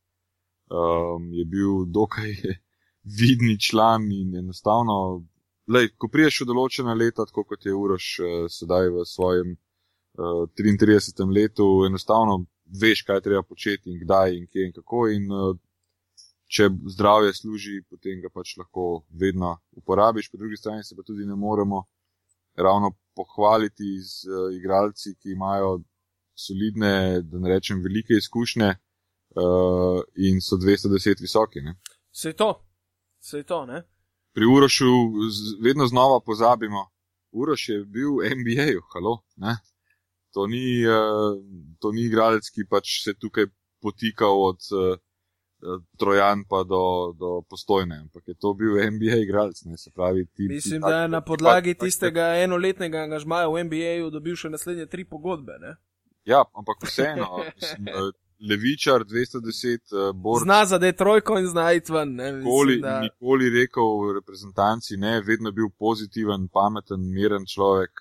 um, 0.69 1.33
je 1.33 1.45
bil 1.45 1.89
dokaj 1.89 2.35
vidni 3.19 3.57
član 3.59 4.11
in 4.13 4.37
enostavno. 4.43 5.25
Lej, 5.69 5.91
ko 5.97 6.09
priješ 6.09 6.43
v 6.43 6.49
določena 6.49 6.93
leta, 6.97 7.25
tako 7.29 7.43
kot 7.49 7.65
je 7.65 7.73
Uroš 7.73 8.05
uh, 8.21 8.29
sedaj 8.49 8.93
v 8.93 9.09
svojem 9.09 9.57
uh, 9.57 10.45
33. 10.57 11.25
letu, 11.33 11.67
enostavno 11.89 12.43
veš, 12.81 13.03
kaj 13.07 13.21
treba 13.21 13.43
početi 13.43 13.91
in 13.91 13.99
kdaj 14.03 14.37
in 14.37 14.47
kje 14.47 14.65
in 14.67 14.73
kako. 14.73 15.07
In, 15.15 15.31
uh, 15.31 15.57
če 16.49 16.69
zdravje 16.95 17.33
služi, 17.37 17.75
potem 17.89 18.21
ga 18.23 18.31
pač 18.33 18.55
lahko 18.57 19.03
vedno 19.13 19.59
uporabiš. 19.77 20.31
Po 20.31 20.37
drugi 20.41 20.57
strani 20.57 20.83
se 20.83 20.95
pa 20.97 21.05
tudi 21.05 21.27
ne 21.29 21.35
moremo 21.37 21.83
ravno 22.57 22.95
pohvaliti 23.15 23.99
z 24.01 24.25
uh, 24.25 24.49
igralci, 24.55 25.15
ki 25.21 25.35
imajo 25.35 25.79
solidne, 26.33 27.21
da 27.21 27.39
ne 27.39 27.53
rečem, 27.53 27.83
velike 27.83 28.17
izkušnje 28.17 28.69
uh, 28.69 30.01
in 30.15 30.41
so 30.41 30.57
210 30.57 31.21
visoki. 31.21 31.61
Ne? 31.61 31.75
Se 32.11 32.29
je 32.29 32.35
to, 32.35 32.51
se 33.19 33.43
je 33.43 33.43
to, 33.43 33.65
ne. 33.65 33.83
Pri 34.33 34.45
Urošu 34.45 34.89
vedno 35.61 35.87
znova 35.87 36.19
pozabimo, 36.25 36.87
Uroš 37.31 37.69
je 37.69 37.83
bil 37.85 38.17
v 38.17 38.33
NBA-ju, 38.39 38.81
halo, 38.93 39.19
ne? 39.35 39.57
To 40.37 40.45
ni, 40.47 40.85
uh, 40.85 41.37
to 41.81 41.91
ni 41.91 42.05
igralec, 42.05 42.49
ki 42.53 42.67
pač 42.69 42.99
se 43.03 43.15
tukaj 43.17 43.49
potika 43.81 44.29
od 44.29 44.61
uh, 44.75 44.97
Trojan 45.99 46.45
pa 46.47 46.63
do, 46.63 47.11
do 47.19 47.41
postojne, 47.49 47.97
ampak 48.05 48.23
je 48.31 48.35
to 48.39 48.53
bil 48.53 48.77
NBA 48.79 49.17
igralec. 49.25 49.59
Ne, 49.65 49.75
pravi, 49.95 50.25
ti, 50.25 50.47
Mislim, 50.47 50.79
ti, 50.81 50.87
da 50.87 51.01
je 51.01 51.09
na 51.11 51.21
podlagi 51.21 51.73
pač, 51.75 51.89
tistega 51.89 52.29
pač, 52.31 52.45
enoletnega 52.47 53.03
angažmaja 53.03 53.49
v 53.51 53.65
NBA-ju 53.67 54.07
dobil 54.13 54.39
še 54.39 54.53
naslednje 54.53 54.87
tri 54.87 55.03
pogodbe. 55.03 55.59
Ne? 55.59 55.75
Ja, 56.23 56.45
ampak 56.55 56.87
vseeno. 56.87 57.43
mislim, 57.57 57.91
Levičar 58.39 59.03
210, 59.03 60.13
Borž. 60.15 60.43
Zna 60.43 60.65
za 60.65 60.77
Detrojko 60.79 61.39
in 61.39 61.47
zna 61.47 61.73
iti 61.75 61.91
ven. 61.91 62.15
Nikoli, 62.15 62.79
da... 62.79 62.99
nikoli 63.03 63.49
rekel 63.51 63.83
v 63.83 64.13
reprezentanci, 64.21 64.95
ne, 64.97 65.17
vedno 65.27 65.51
bil 65.51 65.67
pozitiven, 65.75 66.47
pameten, 66.47 67.03
miren 67.11 67.43
človek. 67.43 67.99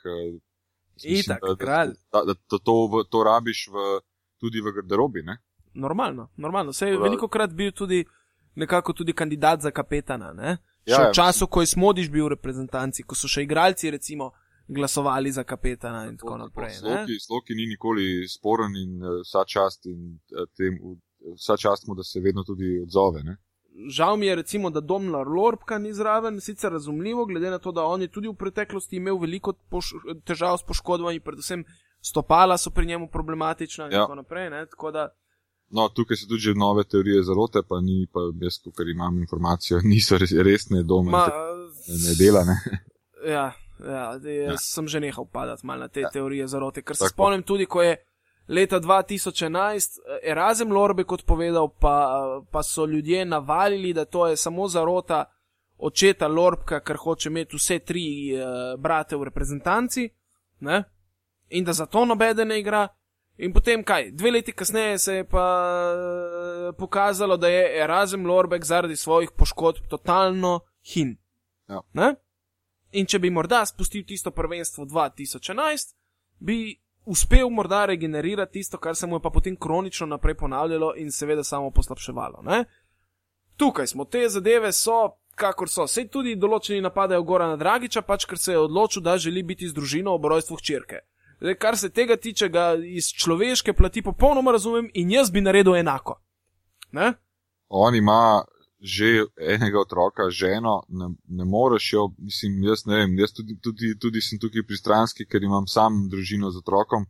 Itak, 1.04 1.40
da, 1.42 1.54
da, 1.54 1.84
da, 2.12 2.24
da, 2.24 2.34
da 2.50 2.58
to, 2.58 2.76
v, 2.92 3.04
to 3.10 3.22
rabiš 3.24 3.68
v, 3.68 4.00
tudi 4.40 4.60
v 4.60 4.72
garderobi. 4.72 5.22
Ne? 5.22 5.38
Normalno, 5.74 6.30
normalno. 6.36 6.72
Se 6.72 6.88
je 6.88 6.98
veliko 6.98 7.28
krat 7.28 7.54
bil 7.54 7.72
tudi 7.72 8.04
nekako 8.54 8.92
tudi 8.92 9.12
kandidat 9.12 9.60
za 9.60 9.70
kapetana. 9.70 10.32
Ja, 10.86 10.98
v 10.98 11.04
ja, 11.04 11.12
času, 11.12 11.46
ko 11.46 11.60
je 11.60 11.66
Smodiš 11.66 12.10
bil 12.10 12.24
v 12.24 12.34
reprezentanci, 12.34 13.04
ko 13.04 13.14
so 13.14 13.28
še 13.28 13.44
igralci 13.44 13.90
recimo 13.90 14.32
glasovali 14.68 15.32
za 15.32 15.44
kapetana 15.44 16.06
in 16.08 16.16
tako, 16.16 16.28
tako 16.28 16.38
naprej. 16.38 16.74
Sloki, 16.80 17.18
sloki 17.20 17.54
ni 17.54 17.66
nikoli 17.66 18.28
sporen 18.28 18.76
in 18.76 19.02
uh, 19.02 19.20
vsa 19.24 19.44
čast, 19.44 19.86
in, 19.86 20.18
uh, 20.32 20.48
tem, 20.56 20.76
uh, 20.82 20.96
vsa 21.36 21.56
čast 21.56 21.86
mu, 21.88 21.94
da 21.94 22.02
se 22.02 22.20
vedno 22.20 22.44
tudi 22.44 22.80
odzove. 22.82 23.22
Ne? 23.22 23.36
Žal 23.88 24.16
mi 24.16 24.26
je, 24.26 24.34
recimo, 24.34 24.70
da 24.70 24.80
Domna 24.82 25.18
Lorbka 25.20 25.78
ni 25.78 25.92
zraven, 25.92 26.40
sicer 26.40 26.72
razumljivo, 26.72 27.26
glede 27.26 27.50
na 27.50 27.58
to, 27.58 27.72
da 27.72 27.84
on 27.84 28.02
je 28.02 28.08
tudi 28.08 28.28
v 28.28 28.34
preteklosti 28.34 28.96
imel 28.96 29.16
veliko 29.16 29.52
težav 30.24 30.58
s 30.58 30.62
poškodbami, 30.62 31.20
predvsem 31.20 31.64
stopala 32.00 32.58
so 32.58 32.70
pri 32.70 32.86
njemu 32.86 33.08
problematična 33.08 33.86
in 33.86 33.92
Ja. 33.92 34.00
tako 34.00 34.14
naprej. 34.14 34.50
Ne? 34.50 34.66
Tako 34.66 34.90
da, 34.90 35.08
No, 35.70 35.88
tukaj 35.88 36.16
so 36.16 36.26
tudi 36.26 36.54
nove 36.54 36.84
teorije 36.84 37.22
zarote, 37.22 37.60
pa 37.62 37.80
ni, 37.80 38.06
pa 38.12 38.20
jaz, 38.40 38.56
ker 38.72 38.88
imam 38.88 39.18
informacijo, 39.18 39.80
niso 39.84 40.18
res, 40.18 40.32
resne 40.32 40.82
doma, 40.82 41.10
ma, 41.10 41.26
ne 41.98 42.14
dela. 42.16 42.40
Ne? 42.44 42.56
ja, 43.26 43.52
ja, 43.80 44.04
jaz 44.14 44.24
Ja. 44.24 44.56
sem 44.56 44.88
že 44.88 45.00
nehal 45.00 45.26
padati 45.26 45.66
na 45.66 45.88
te 45.88 46.00
Ja. 46.00 46.10
teorije 46.10 46.46
zarote, 46.46 46.82
ker 46.82 46.96
se 46.96 47.00
Tako. 47.00 47.12
spomnim 47.12 47.42
tudi, 47.42 47.66
ko 47.66 47.82
je. 47.82 47.96
Leta 48.48 48.80
2011 48.80 49.98
eh, 49.98 50.30
Erasem 50.30 50.72
Lorbe 50.72 51.04
kot 51.04 51.24
povedal, 51.26 51.68
pa, 51.68 52.40
pa 52.50 52.62
so 52.62 52.86
ljudje 52.86 53.24
navalili, 53.24 53.92
da 53.92 54.04
to 54.04 54.26
je 54.26 54.36
samo 54.36 54.68
zarota 54.68 55.24
očeta 55.78 56.28
Lorbka, 56.28 56.80
ker 56.80 56.96
hoče 56.96 57.28
imeti 57.28 57.56
vse 57.56 57.78
tri 57.78 58.34
uh, 58.34 58.80
brate 58.80 59.16
v 59.16 59.28
reprezentanci 59.28 60.08
ne? 60.60 60.82
in 61.48 61.64
da 61.64 61.72
zato 61.72 62.04
nobede 62.04 62.44
ne 62.44 62.58
igra. 62.60 62.88
In 63.38 63.52
potem 63.52 63.84
kaj, 63.86 64.10
dve 64.10 64.30
leti 64.30 64.52
kasneje 64.52 64.98
se 64.98 65.14
je 65.14 65.24
pa 65.24 65.44
eh, 65.94 66.72
pokazalo, 66.78 67.36
da 67.36 67.48
je 67.48 67.82
Erasem 67.82 68.26
Lorbek 68.26 68.64
zaradi 68.64 68.96
svojih 68.96 69.30
poškodb 69.36 69.86
totalno 69.88 70.60
hin. 70.82 71.16
Ja. 71.68 71.80
Ne? 71.92 72.14
In 72.92 73.06
če 73.06 73.18
bi 73.18 73.30
morda 73.30 73.62
spustil 73.66 74.02
tisto 74.04 74.30
prvenstvo 74.30 74.84
2011, 74.84 75.94
bi 76.38 76.80
uspel 77.08 77.50
morda 77.50 77.86
regenerirati 77.86 78.52
tisto, 78.52 78.78
kar 78.78 78.96
se 78.96 79.06
mu 79.06 79.16
je 79.16 79.22
pa 79.22 79.30
potem 79.30 79.56
kronično 79.56 80.06
naprej 80.06 80.34
ponavljalo 80.34 80.92
in 80.96 81.10
seveda 81.12 81.44
samo 81.44 81.70
poslabševalo. 81.70 82.42
Ne? 82.42 82.64
Tukaj 83.56 83.86
smo, 83.86 84.04
te 84.04 84.28
zadeve 84.28 84.72
so, 84.72 85.16
kakor 85.34 85.70
so. 85.70 85.86
Sej 85.88 86.10
tudi 86.12 86.36
določeni 86.36 86.82
napadajo 86.84 87.24
Gorana 87.24 87.56
Dragiča, 87.56 88.02
pač 88.02 88.26
ker 88.28 88.38
se 88.38 88.52
je 88.52 88.60
odločil, 88.60 89.02
da 89.02 89.16
želi 89.18 89.42
biti 89.42 89.68
z 89.68 89.74
družino 89.74 90.14
ob 90.14 90.28
rojstvu 90.28 90.58
hčerke. 90.60 91.00
Kar 91.58 91.78
se 91.78 91.88
tega 91.94 92.16
tiče, 92.16 92.48
ga 92.48 92.72
iz 92.74 93.12
človeške 93.14 93.72
plati 93.72 94.02
popolnoma 94.02 94.52
razumem 94.52 94.90
in 94.94 95.10
jaz 95.10 95.30
bi 95.30 95.40
naredil 95.40 95.78
enako. 95.78 96.18
Ne? 96.92 97.12
On 97.68 97.94
ima 97.94 98.44
že 98.80 99.26
enega 99.36 99.80
otroka, 99.80 100.30
ženo, 100.30 100.82
ne, 100.88 101.08
ne 101.28 101.44
moreš 101.44 101.92
jo, 101.92 102.08
mislim, 102.18 102.62
jaz 102.62 102.86
ne 102.86 102.96
vem, 102.96 103.18
jaz 103.18 103.32
tudi, 103.34 103.58
tudi, 103.60 103.94
tudi 103.98 104.22
sem 104.22 104.38
tukaj 104.38 104.62
pristranski, 104.66 105.26
ker 105.26 105.42
imam 105.42 105.66
sam 105.66 106.04
družino 106.08 106.50
z 106.50 106.62
otrokom. 106.62 107.06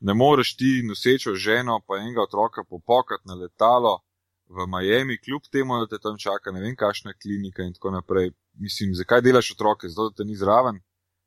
Ne 0.00 0.14
moreš 0.14 0.56
ti 0.56 0.80
nosečo 0.82 1.34
ženo 1.34 1.80
pa 1.86 2.00
enega 2.00 2.22
otroka 2.22 2.64
popokati 2.64 3.28
na 3.28 3.34
letalo 3.34 4.00
v 4.48 4.66
Miami, 4.66 5.18
kljub 5.18 5.42
temu, 5.52 5.78
da 5.80 5.86
te 5.86 5.98
tam 6.02 6.16
čaka 6.18 6.52
ne 6.52 6.60
vem 6.60 6.76
kakšna 6.76 7.12
klinika 7.12 7.62
in 7.62 7.72
tako 7.72 7.90
naprej. 7.90 8.32
Mislim, 8.60 8.94
zakaj 8.94 9.22
delaš 9.22 9.52
otroke, 9.52 9.88
zato 9.88 10.10
da 10.10 10.16
te 10.16 10.24
ni 10.24 10.36
zraven. 10.36 10.80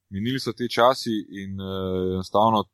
Minili 0.09 0.39
so 0.39 0.53
ti 0.53 0.69
časi 0.69 1.13
in 1.41 1.61
uh, 1.61 2.13
enostavno 2.13 2.65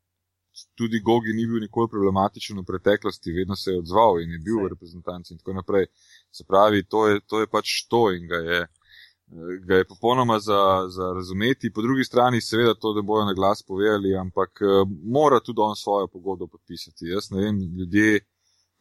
tudi 0.76 1.00
Gogi 1.00 1.34
ni 1.34 1.46
bil 1.48 1.62
nikoli 1.62 1.88
problematičen 1.92 2.60
v 2.60 2.66
preteklosti, 2.68 3.32
vedno 3.32 3.56
se 3.56 3.72
je 3.72 3.80
odzval 3.80 4.20
in 4.22 4.32
je 4.32 4.40
bil 4.40 4.58
Saj. 4.58 4.64
v 4.64 4.72
reprezentanci 4.74 5.34
in 5.34 5.40
tako 5.40 5.54
naprej. 5.54 5.86
Se 6.32 6.44
pravi, 6.48 6.84
to 6.88 7.08
je, 7.08 7.20
to 7.28 7.40
je 7.40 7.48
pač 7.48 7.86
to 7.90 8.12
in 8.12 8.28
ga 8.28 8.36
je, 8.38 8.60
ga 9.68 9.76
je 9.76 9.88
popolnoma 9.88 10.40
za, 10.40 10.62
za 10.90 11.14
razumeti. 11.14 11.72
Po 11.74 11.82
drugi 11.82 12.04
strani, 12.04 12.42
seveda, 12.42 12.74
to 12.76 12.94
ne 12.94 13.02
bojo 13.02 13.26
na 13.26 13.34
glas 13.34 13.64
povedali, 13.68 14.16
ampak 14.16 14.62
mora 15.04 15.40
tudi 15.40 15.60
on 15.62 15.76
svojo 15.76 16.08
pogodbo 16.08 16.48
podpisati. 16.48 17.12
Jaz 17.12 17.32
ne 17.32 17.42
vem, 17.44 17.60
ljudje 17.80 18.20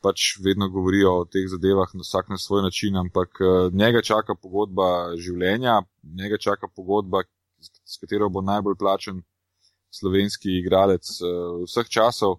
pač 0.01 0.39
vedno 0.45 0.69
govorijo 0.69 1.11
o 1.21 1.25
teh 1.25 1.45
zadevah 1.49 1.91
na 1.95 2.01
vsak 2.01 2.29
na 2.29 2.39
svoj 2.39 2.63
način, 2.63 2.97
ampak 2.97 3.29
njega 3.73 4.03
čaka 4.03 4.35
pogodba 4.35 4.87
življenja, 5.17 5.83
njega 6.17 6.39
čaka 6.39 6.69
pogodba, 6.77 7.23
s- 7.61 7.99
katero 8.01 8.31
bo 8.31 8.41
najbolj 8.41 8.79
plačen 8.79 9.21
slovenski 9.91 10.55
igralec 10.63 11.05
vseh 11.67 11.89
časov. 11.89 12.39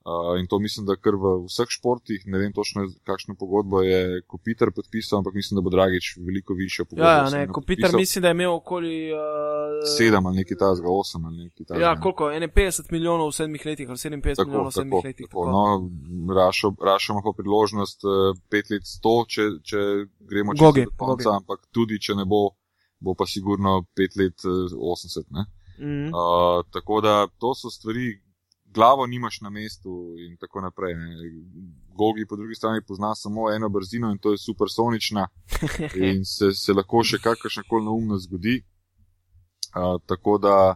Uh, 0.00 0.40
in 0.40 0.46
to 0.46 0.58
mislim, 0.58 0.86
da 0.88 0.94
kar 0.96 1.12
v 1.12 1.44
vseh 1.44 1.68
športih, 1.68 2.22
ne 2.24 2.38
vem 2.40 2.52
točno, 2.56 2.86
kakšno 3.04 3.34
pogodbo 3.36 3.82
je 3.84 4.22
Kopitar 4.26 4.70
podpisal, 4.72 5.18
ampak 5.18 5.34
mislim, 5.34 5.58
da 5.58 5.62
bo 5.66 5.70
Dragič 5.70 6.14
veliko 6.16 6.54
višjo 6.56 6.86
pogodbo. 6.88 7.04
Ja, 7.04 7.16
ja, 7.16 7.30
ne, 7.30 7.42
ko 7.52 7.60
Peter 7.60 7.90
podpisal. 7.90 8.00
misli, 8.00 8.22
da 8.24 8.28
je 8.28 8.36
imel 8.38 8.54
okoli. 8.54 8.94
Uh, 9.12 9.84
Sedem 9.96 10.26
ali 10.26 10.40
nekaj 10.40 10.56
tazga, 10.56 10.88
osem 10.88 11.26
ali 11.28 11.44
nekaj 11.44 11.66
tazga. 11.66 11.82
Ja, 11.84 11.92
koliko? 12.00 12.30
51 12.32 12.88
milijonov 12.92 13.28
v 13.28 13.36
sedmih 13.42 13.66
letih 13.66 13.92
ali 13.92 13.98
57 13.98 14.40
Tako, 14.40 14.48
milijonov 14.48 14.70
v 14.70 14.72
sedmih 14.78 14.96
tako, 14.96 15.06
letih. 15.08 15.26
tako. 15.28 15.44
No, 15.52 16.34
Rašo, 16.40 16.72
Rašo 16.86 17.12
ima 17.12 17.22
pa 17.24 17.36
priložnost 17.42 18.08
uh, 18.08 18.32
pet 18.48 18.72
let 18.72 18.88
sto, 18.88 19.14
če, 19.28 19.50
če 19.60 19.84
gremo 20.32 20.56
čez 20.56 20.64
Gogi, 20.64 20.86
do 20.88 20.96
konca, 20.96 21.36
ampak 21.36 21.68
tudi 21.76 22.00
če 22.00 22.16
ne 22.16 22.24
bo, 22.24 22.46
bo 23.04 23.12
pa 23.12 23.28
sigurno 23.28 23.82
pet 23.92 24.16
let 24.16 24.48
uh, 24.48 24.64
80. 24.96 25.28
Ne? 25.36 25.44
Mhm. 25.76 26.08
Uh, 26.08 26.64
tako 26.72 27.04
da 27.04 27.26
to 27.36 27.52
so 27.54 27.68
stvari, 27.68 28.16
glavo 28.74 29.06
nimaš 29.06 29.40
na 29.40 29.50
mestu 29.50 30.14
in 30.18 30.36
tako 30.40 30.60
naprej. 30.60 30.94
Ne. 30.94 31.08
Gogi 31.94 32.26
po 32.28 32.36
drugi 32.36 32.54
strani 32.54 32.80
pozna 32.88 33.14
samo 33.14 33.50
eno 33.52 33.68
brzino 33.68 34.10
in 34.10 34.18
to 34.18 34.30
je 34.32 34.38
supersonična 34.38 35.26
in 36.08 36.24
se, 36.24 36.52
se 36.52 36.72
lahko 36.72 37.02
še 37.04 37.18
kakršna 37.18 37.62
koli 37.68 37.84
neumnost 37.84 38.28
zgodi. 38.28 38.60
Uh, 39.70 40.00
tako 40.06 40.38
da 40.38 40.74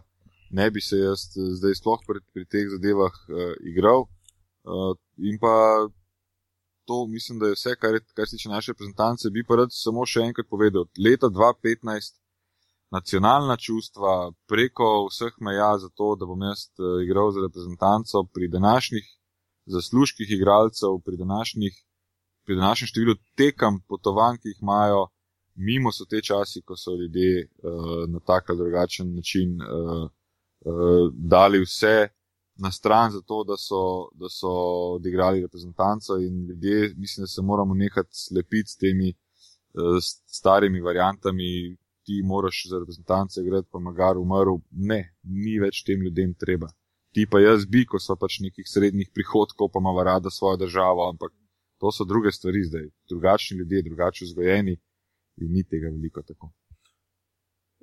ne 0.51 0.71
bi 0.71 0.81
se 0.81 0.97
jaz 0.97 1.19
zdaj 1.59 1.75
sploh 1.75 1.99
pri, 2.07 2.19
pri 2.33 2.45
teh 2.45 2.67
zadevah 2.71 3.11
uh, 3.27 3.53
igral. 3.67 4.05
Uh, 4.63 4.95
in 5.17 5.39
pa 5.39 5.51
to 6.85 7.07
mislim, 7.07 7.39
da 7.39 7.47
je 7.47 7.57
vse, 7.57 7.75
kar, 7.81 7.93
je- 7.93 8.05
kar 8.13 8.27
se 8.27 8.37
tiče 8.37 8.49
naše 8.49 8.71
reprezentance. 8.71 9.29
Bi 9.29 9.43
pa 9.47 9.55
rad 9.55 9.69
samo 9.73 10.05
še 10.05 10.21
enkrat 10.29 10.47
povedal. 10.49 10.85
Leta 10.97 11.27
2015 11.27 12.13
nacionalna 12.91 13.57
čustva 13.57 14.31
preko 14.47 15.07
vseh 15.09 15.33
meja 15.39 15.77
za 15.77 15.89
to, 15.89 16.15
da 16.15 16.25
bom 16.25 16.41
jaz 16.41 16.67
uh, 16.77 17.01
igral 17.03 17.31
za 17.31 17.41
reprezentanco 17.41 18.23
pri 18.33 18.47
današnjih 18.47 19.05
zaslužkih 19.65 20.31
igralcev, 20.31 20.99
pri 21.05 21.17
današnjih 21.17 21.85
pri 22.45 22.55
današnjem 22.55 22.87
številu 22.87 23.15
tekem, 23.37 23.79
potovanj, 23.89 24.37
ki 24.41 24.53
jih 24.53 24.59
imajo, 24.61 25.07
mimo 25.55 25.91
so 25.91 26.05
te 26.05 26.21
časi, 26.21 26.61
ko 26.61 26.77
so 26.77 26.93
ljudje 26.93 27.47
uh, 27.47 28.03
na 28.11 28.19
tak 28.19 28.49
ali 28.49 28.61
drugačen 28.61 29.15
način 29.15 29.55
uh, 29.61 30.05
uh, 30.05 31.09
dali 31.13 31.63
vse 31.63 32.09
na 32.55 32.71
stran 32.71 33.11
za 33.11 33.21
to, 33.21 33.43
da 33.43 33.57
so, 33.57 34.09
da 34.13 34.29
so 34.29 34.51
odigrali 34.95 35.41
reprezentanco 35.41 36.17
in 36.21 36.45
ljudje, 36.49 36.93
mislim, 36.97 37.23
da 37.23 37.27
se 37.27 37.41
moramo 37.41 37.73
nehati 37.73 38.13
slepiti 38.13 38.69
s 38.69 38.77
temi 38.77 39.09
uh, 39.09 39.97
starimi 40.25 40.81
variantami, 40.81 41.77
ti 42.05 42.21
moraš 42.23 42.63
za 42.69 42.79
reprezentance 42.79 43.41
igrati, 43.41 43.67
pa 43.71 43.79
magar 43.79 44.17
umrl. 44.17 44.59
Ne, 44.71 45.15
ni 45.23 45.59
več 45.59 45.83
tem 45.87 46.01
ljudem 46.01 46.33
treba. 46.33 46.69
Ti 47.15 47.25
pa 47.31 47.39
jaz 47.39 47.65
bi, 47.65 47.85
ko 47.89 47.99
so 47.99 48.17
pač 48.19 48.39
nekih 48.43 48.67
srednjih 48.67 49.09
prihodkov, 49.15 49.71
pa 49.73 49.81
ima 49.81 50.03
rada 50.03 50.29
svojo 50.29 50.59
državo, 50.65 51.09
ampak 51.09 51.31
to 51.79 51.91
so 51.91 52.05
druge 52.05 52.31
stvari 52.31 52.63
zdaj. 52.63 52.89
Drugačni 53.09 53.57
ljudje, 53.57 53.81
drugače 53.87 54.25
vzgojeni 54.25 54.77
in 55.41 55.51
ni 55.51 55.63
tega 55.63 55.89
veliko 55.89 56.21
tako. 56.21 56.51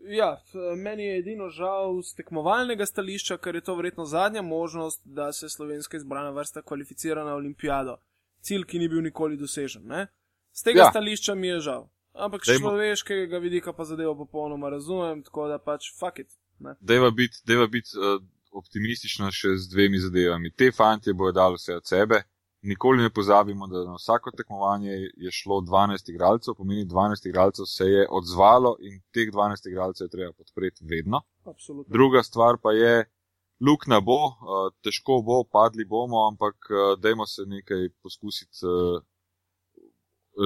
Ja, 0.02 0.36
meni 0.76 1.04
je 1.04 1.18
edino 1.18 1.48
žal 1.48 2.00
z 2.02 2.16
tekmovalnega 2.18 2.86
stališča, 2.86 3.36
ker 3.38 3.54
je 3.54 3.62
to 3.62 3.76
verjetno 3.78 4.04
zadnja 4.04 4.42
možnost, 4.42 5.00
da 5.04 5.32
se 5.32 5.48
slovenska 5.48 5.96
izbrana 5.96 6.30
vrsta 6.30 6.62
kvalificira 6.62 7.24
na 7.24 7.34
olimpijado. 7.34 7.96
Cilj, 8.42 8.64
ki 8.66 8.78
ni 8.78 8.88
bil 8.88 9.02
nikoli 9.02 9.36
dosežen. 9.36 9.86
Ne? 9.86 10.06
Z 10.52 10.66
tega. 10.66 10.80
Ja. 10.80 10.90
stališča 10.90 11.34
mi 11.34 11.48
je 11.48 11.60
žal. 11.60 11.86
Ampak 12.12 12.44
z 12.44 12.48
Dajmo- 12.52 12.68
človeškega 12.68 13.38
vidika 13.38 13.72
pa 13.72 13.84
zadevo 13.84 14.14
popolnoma 14.16 14.68
razumem, 14.68 15.22
tako 15.22 15.48
da 15.48 15.58
pač 15.58 15.88
fuck 15.98 16.18
it. 16.18 16.32
Ne? 16.58 16.74
Deva 16.80 17.10
biti 17.10 17.40
bit, 17.70 17.88
uh, 17.96 18.20
optimistična 18.52 19.30
še 19.32 19.56
z 19.56 19.70
dvemi 19.72 19.98
zadevami. 19.98 20.52
Te 20.52 20.72
fantje 20.72 21.14
bojo 21.14 21.32
dali 21.32 21.56
vse 21.56 21.76
od 21.76 21.88
sebe. 21.88 22.22
Nikoli 22.62 23.02
ne 23.02 23.10
pozabimo, 23.10 23.66
da 23.66 23.80
na 23.84 23.96
vsako 23.98 24.30
tekmovanje 24.38 24.92
je 25.16 25.30
šlo 25.34 25.56
12 25.66 26.12
igralcev, 26.12 26.54
pomeni 26.54 26.84
12 26.86 27.26
igralcev 27.26 27.66
se 27.66 27.88
je 27.90 28.04
odzvalo 28.10 28.76
in 28.80 29.00
teh 29.10 29.32
12 29.34 29.66
igralcev 29.70 30.04
je 30.04 30.10
treba 30.10 30.32
podpreti 30.32 30.84
vedno. 30.84 31.24
Absolutno. 31.44 31.90
Druga 31.90 32.22
stvar 32.22 32.60
pa 32.62 32.70
je, 32.72 33.10
luknja 33.66 33.98
bo, 34.00 34.20
uh, 34.26 34.70
težko 34.84 35.22
bo, 35.26 35.42
padli 35.44 35.84
bomo, 35.84 36.22
ampak 36.28 36.70
uh, 36.70 36.94
dajmo 37.02 37.26
se 37.26 37.42
nekaj 37.46 37.88
poskusiti, 38.02 38.62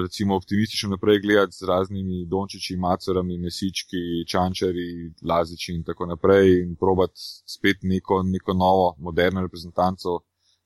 recimo 0.02 0.36
optimistično 0.36 0.90
naprej 0.90 1.20
gledati 1.20 1.52
z 1.52 1.66
raznimi 1.68 2.26
dončiči, 2.26 2.76
macerami, 2.76 3.38
mesički, 3.38 4.26
čančari, 4.28 5.12
laziči 5.22 5.74
in 5.74 5.84
tako 5.84 6.06
naprej 6.06 6.62
in 6.62 6.76
probati 6.76 7.20
spet 7.54 7.76
neko, 7.82 8.22
neko 8.22 8.52
novo, 8.52 8.96
moderno 8.98 9.42
reprezentanco 9.42 10.20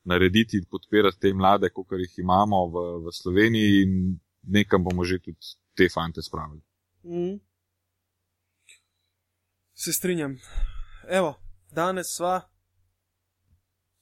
narediti 0.04 0.56
in 0.56 0.64
podpirati 0.70 1.20
te 1.20 1.34
mlade, 1.34 1.70
kot 1.70 1.86
jih 1.92 2.18
imamo 2.18 2.66
v, 2.66 2.86
v 3.04 3.12
Sloveniji 3.12 3.82
in 3.82 4.18
nekam 4.42 4.84
bomo 4.84 5.04
že 5.04 5.18
tudi 5.18 5.54
te 5.76 5.88
fante 5.88 6.22
spravili. 6.22 6.62
Mm. 7.04 7.36
Se 9.74 9.92
strinjam. 9.92 10.36
Evo, 11.08 11.34
danes 11.72 12.16
sva 12.16 12.40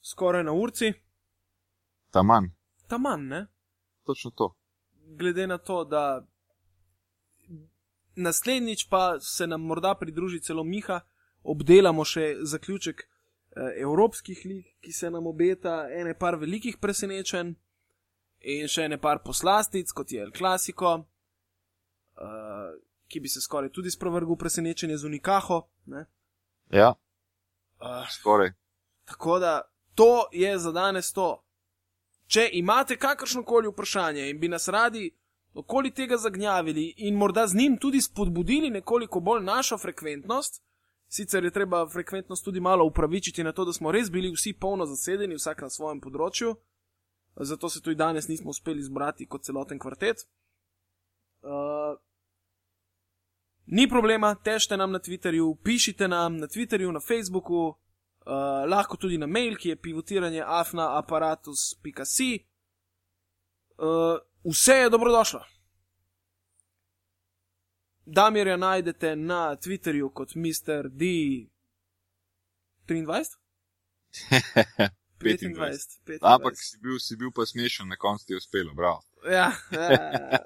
skoraj 0.03 0.45
na 0.45 0.53
urci, 0.53 0.93
Ta 2.11 2.23
manj, 2.23 2.49
ta 2.89 2.99
manj, 2.99 3.29
ne? 3.29 3.47
točno 4.05 4.31
to. 4.31 4.55
Glede 5.16 5.46
na 5.46 5.59
to, 5.59 5.84
da 5.84 6.26
naslednjič 8.16 8.88
pa 8.90 9.20
se 9.20 9.46
nam 9.46 9.62
morda 9.62 9.94
pridruži 9.94 10.40
celo 10.40 10.64
Miha, 10.64 11.00
obdelamo 11.42 12.04
še 12.04 12.36
zaključek 12.42 13.00
eh, 13.00 13.80
evropskih 13.80 14.42
lig, 14.44 14.66
ki 14.80 14.92
se 14.92 15.11
nam 15.11 15.26
obeta, 15.26 15.86
ene 15.90 16.14
par 16.18 16.36
velikih 16.36 16.76
presenečenj 16.76 17.54
in 18.40 18.68
še 18.68 18.84
ene 18.84 18.98
par 19.00 19.22
poslastic, 19.24 19.90
kot 19.94 20.12
je 20.12 20.20
El 20.22 20.34
Clasico, 20.36 20.94
eh, 22.18 22.70
ki 23.09 23.20
bi 23.20 23.28
se 23.28 23.40
skoraj 23.40 23.72
tudi 23.72 23.90
sprovrgel 23.90 24.36
presenečenje 24.36 24.98
z 24.98 25.09
Unikaho. 25.09 25.62
Ne? 25.86 26.06
Ja, 26.70 26.94
Uh, 27.78 28.09
skoraj. 28.11 28.50
tako 29.04 29.38
da 29.38 29.62
to 29.94 30.28
je 30.32 30.59
za 30.59 30.72
danes 30.72 31.12
to. 31.12 31.44
Če 32.29 32.49
imate 32.61 32.97
kakršno 33.01 33.43
koli 33.43 33.70
vprašanje 33.72 34.29
in 34.31 34.39
bi 34.41 34.49
nas 34.49 34.68
radi 34.68 35.09
okoli 35.55 35.91
tega 35.91 36.16
zagnjavili 36.16 36.95
in 37.09 37.16
morda 37.16 37.47
z 37.47 37.57
njim 37.57 37.76
tudi 37.81 38.01
spodbudili 38.01 38.70
nekoliko 38.70 39.20
bolj 39.20 39.45
našo 39.45 39.79
frekventnost, 39.79 40.62
sicer 41.09 41.45
je 41.45 41.51
treba 41.51 41.87
frekventnost 41.89 42.45
tudi 42.45 42.61
malo 42.61 42.85
upravičiti 42.85 43.45
na 43.45 43.53
to, 43.53 43.64
da 43.64 43.72
smo 43.72 43.93
res 43.93 44.11
bili 44.11 44.33
vsi 44.33 44.53
polno 44.53 44.87
zasedeni, 44.87 45.39
vsak 45.41 45.62
na 45.64 45.70
svojem 45.70 46.01
področju, 46.05 46.53
zato 47.41 47.68
se 47.68 47.81
tudi 47.81 47.97
danes 47.97 48.29
nismo 48.29 48.51
uspeli 48.51 48.85
zbrati 48.85 49.26
kot 49.26 49.49
celoten 49.49 49.79
kvartet. 49.79 50.29
Uh, 51.41 51.97
Ni 53.70 53.85
problema, 53.89 54.35
težite 54.35 54.76
nam 54.76 54.93
na 54.93 54.99
Twitterju, 54.99 55.57
pišite 55.64 56.07
nam 56.09 56.39
na 56.41 56.47
Twitterju, 56.49 56.93
na 56.93 57.01
Facebooku, 57.01 57.74
uh, 58.29 58.68
lahko 58.68 58.97
tudi 58.97 59.18
na 59.18 59.26
mail, 59.26 59.57
ki 59.57 59.68
je 59.68 59.76
pivotiranje 59.76 60.43
afnaaparatus.si. 60.47 62.31
Uh, 63.79 64.18
vse 64.45 64.72
je 64.72 64.91
dobrodošlo. 64.91 65.45
Damirja 68.07 68.57
najdete 68.57 69.16
na 69.16 69.57
Twitterju 69.57 70.11
kot 70.14 70.35
Mr. 70.35 70.89
D. 70.89 71.05
23? 72.89 73.24
25. 74.29 74.89
25. 75.20 76.18
Ampak 76.22 76.57
si 76.57 76.79
bil, 76.81 76.99
si 76.99 77.16
bil 77.16 77.31
pa 77.35 77.45
smešen, 77.47 77.89
na 77.89 77.97
koncu 77.97 78.26
ti 78.26 78.33
je 78.33 78.37
uspelo, 78.37 78.74
bravo. 78.74 79.03
Ja. 79.31 79.53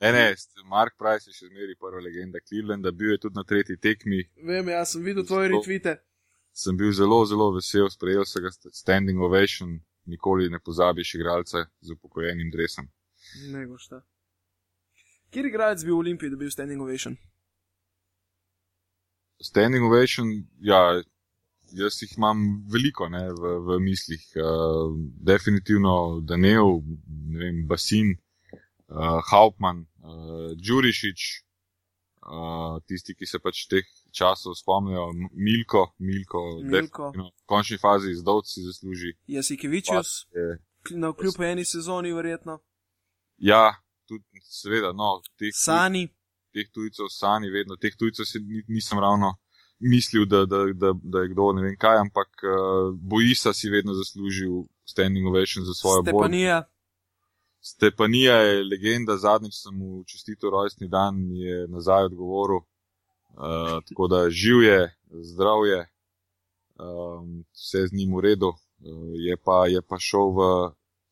Ne, 0.00 0.12
ne, 0.12 0.34
Mark 0.68 0.94
Price 0.98 1.30
je 1.30 1.34
še 1.34 1.48
zmeri 1.48 1.76
prva 1.80 2.00
legenda 2.02 2.40
Clevelanda, 2.42 2.92
bil 2.92 3.14
je 3.14 3.22
tudi 3.26 3.38
na 3.38 3.44
tretji 3.46 3.78
tekmi. 3.80 4.20
Vem, 4.44 4.68
jaz 4.68 4.94
sem 4.94 5.04
videl 5.06 5.24
tvoje 5.26 5.52
retvite. 5.54 5.96
Sem 6.56 6.76
bil 6.76 6.92
zelo, 6.96 7.22
zelo 7.28 7.50
vesel, 7.54 7.88
sprejel 7.92 8.26
sem 8.28 8.44
ga 8.44 8.52
standing 8.72 9.20
ovation, 9.22 9.78
nikoli 10.10 10.50
ne 10.52 10.60
pozabiš 10.60 11.14
igralca 11.18 11.66
z 11.80 11.96
upokojenim 11.96 12.50
dresom. 12.52 12.88
Nego 13.52 13.78
šta. 13.78 14.02
Kjer 15.30 15.50
igralec 15.50 15.84
bi 15.84 15.90
v 15.90 15.98
Olimpiji 15.98 16.32
dobil 16.32 16.50
standing 16.50 16.82
ovation? 16.82 17.16
Standing 19.42 19.84
ovation, 19.84 20.30
ja, 20.64 21.02
jaz 21.72 22.02
jih 22.02 22.12
imam 22.18 22.42
veliko 22.72 23.08
ne, 23.08 23.24
v, 23.32 23.56
v 23.66 23.78
mislih. 23.80 24.22
Uh, 24.36 24.92
definitivno 25.26 26.20
Danev, 26.20 26.82
ne 27.06 27.38
vem, 27.38 27.66
Basin, 27.68 28.14
uh, 28.88 29.20
Hauptmann, 29.30 29.86
uh, 30.02 30.52
Đurišič, 30.58 31.24
uh, 32.26 32.78
tisti, 32.86 33.14
ki 33.14 33.26
se 33.26 33.38
pač 33.38 33.66
teh 33.70 33.86
časov 34.16 34.54
spomnijo, 34.56 35.10
Milko, 35.32 35.88
Milko, 35.98 36.44
Milko. 36.62 37.10
definitivno 37.12 37.30
v 37.30 37.46
končni 37.46 37.78
fazi 37.78 38.14
zdovci 38.14 38.62
zasluži. 38.66 39.16
Jasikevičius, 39.26 40.26
Je, 40.34 40.58
na 40.96 41.12
kljub 41.12 41.40
eni 41.42 41.64
sezoni, 41.64 42.12
verjetno. 42.12 42.60
ja, 43.38 43.74
tudi, 44.08 44.24
seveda, 44.42 44.92
no, 44.92 45.20
teh, 45.38 45.50
Sani, 45.54 46.06
teh 46.54 46.70
tujcev, 46.72 47.10
sani, 47.12 47.50
vedno 47.52 47.76
teh 47.76 47.92
tujcev 47.98 48.24
nisem 48.68 48.98
ravno 48.98 49.34
mislil, 49.78 50.26
da, 50.26 50.46
da, 50.46 50.64
da, 50.74 50.92
da 51.02 51.20
je 51.20 51.28
kdo 51.28 51.52
ne 51.52 51.62
vem 51.62 51.76
kaj, 51.78 51.98
ampak 51.98 52.28
uh, 52.42 52.94
Bojisa 53.00 53.52
si 53.52 53.70
vedno 53.70 53.94
zaslužil 53.94 54.64
standing 54.84 55.26
ovation 55.26 55.64
za 55.64 55.74
svojo 55.74 56.02
borbo. 56.02 56.18
Stepanija, 56.18 56.62
Stepanija 57.60 58.34
je 58.34 58.64
legenda, 58.64 59.16
zadnjič 59.16 59.54
sem 59.62 59.74
mu 59.74 60.04
čestitil 60.04 60.50
rojstni 60.50 60.88
dan, 60.88 61.16
mi 61.28 61.40
je 61.40 61.68
nazaj 61.68 62.04
odgovoril. 62.04 62.62
Uh, 63.36 63.82
tako 63.88 64.08
da 64.08 64.30
živ 64.30 64.62
je, 64.62 64.96
zdrav 65.10 65.66
je, 65.66 65.80
um, 66.78 67.44
vse 67.52 67.86
z 67.86 67.92
njim 67.92 68.16
v 68.16 68.20
redu. 68.20 68.48
Uh, 68.48 69.12
je, 69.14 69.36
pa, 69.44 69.66
je 69.66 69.82
pa 69.82 69.98
šel 69.98 70.32
v 70.36 70.40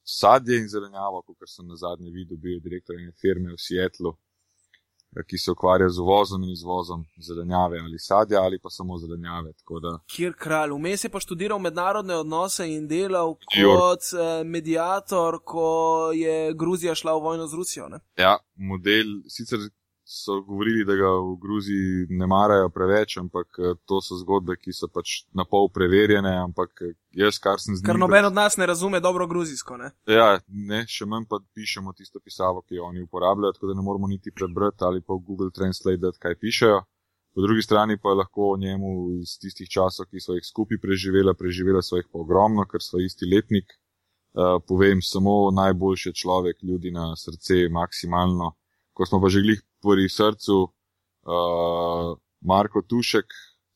sadje 0.04 0.58
in 0.58 0.68
zelenjavo, 0.68 1.22
kot 1.22 1.48
sem 1.48 1.66
na 1.66 1.76
zadnje 1.76 2.10
videl, 2.10 2.36
bil 2.36 2.52
je 2.52 2.60
direktor 2.60 2.96
ene 2.96 3.12
firme 3.20 3.52
v 3.52 3.60
Seattlu, 3.60 4.12
eh, 4.12 4.16
ki 5.22 5.38
se 5.38 5.50
ukvarja 5.50 5.88
z 5.88 5.98
uvozom 5.98 6.42
in 6.42 6.50
izvozom 6.50 7.04
zelenjave 7.20 7.78
ali 7.80 7.98
sadja 7.98 8.42
ali 8.42 8.58
pa 8.58 8.70
samo 8.70 8.98
zelenjave. 8.98 9.52
Da 9.82 9.98
kjer 10.16 10.34
kralj. 10.38 10.70
Vmes 10.70 11.04
je 11.04 11.10
pa 11.10 11.20
študiral 11.20 11.58
mednarodne 11.58 12.16
odnose 12.16 12.66
in 12.70 12.88
delal 12.88 13.34
kot 13.34 14.10
eh, 14.12 14.44
medijator, 14.44 15.38
ko 15.44 16.10
je 16.14 16.54
Gruzija 16.54 16.94
šla 16.94 17.14
v 17.14 17.22
vojno 17.22 17.46
z 17.46 17.54
Rusijo. 17.54 17.88
Ne? 17.88 18.00
Ja, 18.16 18.38
model, 18.54 19.06
sicer 19.28 19.58
so 20.04 20.40
govorili, 20.40 20.84
da 20.84 20.94
ga 20.94 21.08
v 21.08 21.36
Gruziji 21.40 22.06
ne 22.08 22.26
marajo 22.26 22.68
preveč, 22.68 23.16
ampak 23.16 23.46
eh, 23.58 23.74
to 23.88 24.00
so 24.04 24.18
zgodbe, 24.20 24.56
ki 24.60 24.72
so 24.72 24.88
pač 24.92 25.24
na 25.32 25.46
pol 25.48 25.70
preverjene, 25.72 26.32
ampak 26.44 26.82
eh, 26.84 26.94
jaz, 27.16 27.38
kar 27.40 27.60
sem 27.60 27.76
z 27.76 27.80
njim. 27.80 27.88
Ker 27.88 28.00
noben 28.00 28.28
od 28.28 28.36
nas 28.36 28.58
ne 28.60 28.68
razume 28.68 29.00
dobro 29.00 29.26
gruzijsko. 29.26 29.76
Ne? 29.80 29.92
Ja, 30.10 30.38
ne, 30.48 30.84
še 30.88 31.08
manj 31.08 31.28
pa 31.30 31.40
pišemo 31.56 31.94
tisto 31.96 32.20
pisavo, 32.20 32.62
ki 32.68 32.80
jo 32.80 32.90
oni 32.90 33.04
uporabljajo, 33.04 33.56
tako 33.56 33.72
da 33.72 33.78
ne 33.78 33.84
moramo 33.86 34.10
niti 34.10 34.32
prebrati 34.32 34.84
ali 34.84 35.00
pa 35.00 35.16
v 35.16 35.24
Google 35.24 35.54
Translate, 35.54 36.12
kaj 36.20 36.36
pišejo. 36.40 36.82
Po 37.34 37.42
drugi 37.42 37.64
strani 37.66 37.96
pa 37.98 38.12
lahko 38.14 38.52
o 38.52 38.56
njemu 38.56 38.90
iz 39.18 39.38
tistih 39.42 39.68
časov, 39.68 40.06
ki 40.06 40.20
so 40.22 40.36
jih 40.36 40.44
skupaj 40.46 40.78
preživela, 40.78 41.34
preživela 41.34 41.80
so 41.82 41.96
jih 41.98 42.06
pa 42.12 42.20
ogromno, 42.22 42.62
ker 42.70 42.84
so 42.84 43.00
isti 43.02 43.26
letnik. 43.26 43.72
Uh, 44.34 44.58
povem 44.66 44.98
samo 45.02 45.50
najboljše 45.54 46.10
človek, 46.12 46.62
ljudi 46.62 46.90
na 46.90 47.12
srce, 47.16 47.68
maksimalno. 47.70 48.52
Ko 48.94 49.06
smo 49.06 49.20
pa 49.20 49.28
že 49.28 49.42
glih 49.42 49.60
pri 49.82 50.06
srcu, 50.08 50.70
uh, 51.26 52.14
Marko 52.40 52.82
Tušek 52.82 53.26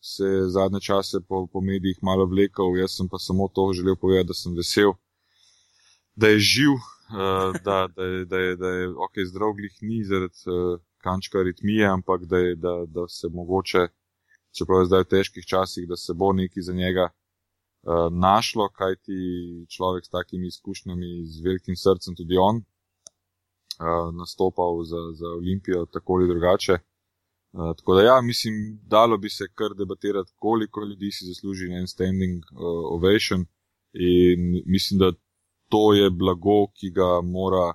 se 0.01 0.25
je 0.25 0.51
zadnje 0.55 0.81
čase 0.81 1.21
po, 1.29 1.47
po 1.53 1.61
medijih 1.61 1.99
malo 2.03 2.27
vlekel, 2.27 2.77
jaz 2.79 2.95
sem 2.97 3.09
pa 3.11 3.19
samo 3.19 3.49
to 3.49 3.73
želel 3.75 3.97
povedati, 3.97 4.29
da 4.29 4.35
sem 4.35 4.55
vesel, 4.55 4.95
da 6.14 6.29
je 6.29 6.39
živ, 6.39 6.75
uh, 6.79 7.51
da, 7.66 7.89
da, 7.97 8.03
je, 8.03 8.25
da, 8.25 8.39
je, 8.39 8.57
da 8.57 8.69
je 8.69 8.89
ok, 8.89 9.14
zdrav 9.27 9.53
glih 9.59 9.75
ni 9.83 10.05
zaradi 10.05 10.39
uh, 10.47 10.79
kančka 11.03 11.43
aritmije, 11.43 11.87
ampak 11.87 12.25
da, 12.31 12.39
je, 12.39 12.55
da, 12.57 12.75
da 12.87 13.09
se 13.09 13.29
mogoče, 13.29 13.89
čeprav 14.55 14.81
je 14.81 14.91
zdaj 14.91 15.03
v 15.03 15.11
težkih 15.16 15.47
časih, 15.47 15.89
da 15.89 15.97
se 15.97 16.14
bo 16.14 16.33
nekaj 16.33 16.62
za 16.62 16.73
njega 16.73 17.11
našlo, 18.11 18.69
kajti 18.69 19.66
človek 19.69 20.05
s 20.05 20.09
takimi 20.09 20.47
izkušnjami, 20.47 21.27
z 21.27 21.45
velikim 21.45 21.77
srcem, 21.77 22.14
tudi 22.16 22.37
on, 22.37 22.62
nastopal 24.12 24.85
za, 24.85 25.03
za 25.14 25.29
Olimpijo 25.37 25.87
tako 25.93 26.12
ali 26.12 26.29
drugače. 26.29 26.72
Uh, 27.53 27.76
tako 27.76 27.95
da, 27.95 28.03
ja, 28.03 28.20
mislim, 28.22 28.55
dalo 28.83 29.18
bi 29.18 29.29
se 29.29 29.45
kar 29.55 29.74
debatirati, 29.79 30.33
koliko 30.37 30.85
ljudi 30.85 31.11
si 31.11 31.24
zasluži 31.24 31.66
en 31.72 31.87
standing 31.87 32.45
uh, 32.45 32.59
ovation, 32.97 33.47
in 33.93 34.62
mislim, 34.66 34.99
da 34.99 35.12
to 35.68 35.95
je 35.95 36.11
blago, 36.11 36.66
ki 36.76 36.91
ga 36.91 37.20
mora 37.24 37.72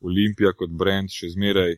Olimpija 0.00 0.52
kot 0.52 0.70
brand 0.70 1.10
še 1.10 1.28
zmeraj 1.36 1.76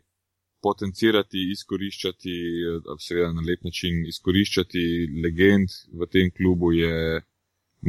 potencirati, 0.62 1.50
izkoriščati, 1.52 2.34
eh, 2.70 2.96
seveda 3.06 3.32
na 3.32 3.44
lep 3.48 3.64
način 3.68 4.06
izkoriščati 4.08 4.84
legend 5.24 5.68
v 6.00 6.08
tem 6.14 6.30
klubu 6.36 6.72
je 6.72 7.20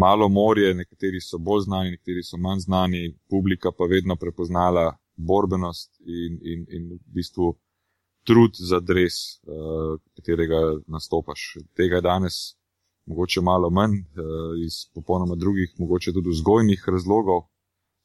malo 0.05 0.27
morje, 0.29 0.73
nekateri 0.81 1.21
so 1.23 1.39
bolj 1.39 1.65
znani, 1.69 1.95
nekateri 1.95 2.23
so 2.23 2.37
manj 2.37 2.65
znani, 2.67 3.03
publika 3.31 3.71
pa 3.77 3.87
vedno 3.95 4.17
prepoznala 4.23 4.89
borbenost 5.15 5.99
in, 5.99 6.39
in, 6.41 6.65
in 6.69 6.89
v 6.95 7.13
bistvu 7.15 7.55
trud 8.25 8.57
za 8.57 8.79
dres, 8.79 9.13
uh, 9.45 9.99
katerega 10.17 10.81
nastopaš. 10.87 11.57
Tega 11.77 11.95
je 11.95 12.01
danes 12.01 12.55
mogoče 13.05 13.41
malo 13.41 13.69
manj, 13.69 13.91
uh, 13.91 14.05
iz 14.65 14.73
popolnoma 14.93 15.35
drugih, 15.35 15.75
mogoče 15.77 16.13
tudi 16.13 16.29
vzgojnih 16.29 16.83
razlogov. 16.87 17.41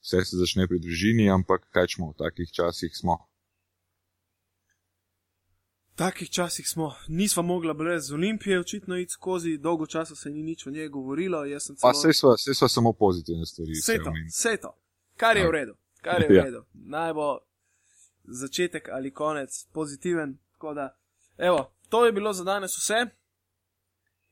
Vse 0.01 0.25
se 0.25 0.37
začne 0.37 0.69
pri 0.69 0.79
družini, 0.81 1.31
ampak 1.31 1.67
kaj 1.73 1.89
smo 1.95 2.11
v 2.11 2.17
takih 2.19 2.53
časih 2.53 2.93
smo. 2.97 3.17
V 5.93 5.97
takih 6.01 6.31
časih 6.31 6.69
smo, 6.69 6.95
nismo 7.09 7.43
mogli 7.43 7.75
brez 7.75 8.13
Olimpije 8.13 8.61
očitno 8.61 8.97
iti 8.97 9.13
skozi, 9.13 9.59
dolgo 9.59 9.87
časa 9.87 10.15
se 10.17 10.31
ni 10.31 10.43
nič 10.43 10.67
o 10.67 10.71
njej 10.71 10.89
govorilo. 10.89 11.61
sem 11.61 11.77
Pa 11.83 11.93
celo- 11.93 12.13
vse 12.13 12.15
so, 12.15 12.55
so 12.55 12.69
samo 12.69 12.93
pozitivne 12.93 13.47
stvari. 13.47 13.73
Vse 13.73 13.99
to, 14.05 14.13
vse 14.29 14.57
to, 14.57 14.73
kar 15.17 15.37
je 15.37 15.47
v 15.47 15.51
redu, 15.51 15.75
kar 16.03 16.23
je 16.23 16.29
v 16.29 16.35
Ja. 16.35 16.45
redu. 16.45 16.65
Naj 16.75 17.13
bo 17.13 17.39
začetek 18.25 18.89
ali 18.89 19.11
konec 19.11 19.67
pozitiven. 19.73 20.39
Da, 20.75 20.97
evo, 21.39 21.73
to 21.89 22.07
je 22.07 22.13
bilo 22.13 22.33
za 22.33 22.45
danes 22.45 22.77
vse. 22.79 23.07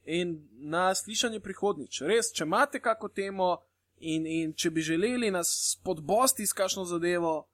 In 0.04 0.48
na 0.52 0.94
slišanje 0.94 1.40
prihodnič. 1.40 2.00
Res, 2.02 2.32
če 2.32 2.44
imate 2.44 2.80
kako 2.80 3.08
temo 3.08 3.56
in, 3.96 4.26
in 4.26 4.52
če 4.54 4.70
bi 4.70 4.80
želeli 4.80 5.30
nas 5.30 5.50
spodbosti 5.72 6.46
s 6.46 6.52
kakšno 6.52 6.84
zadevo, 6.84 7.48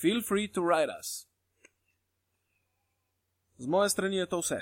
feel 0.00 0.22
free 0.22 0.48
to 0.48 0.60
write 0.62 0.92
us. 1.00 1.26
Z 3.58 3.66
moje 3.66 3.90
strani 3.90 4.16
je 4.16 4.26
to 4.26 4.38
vse. 4.40 4.60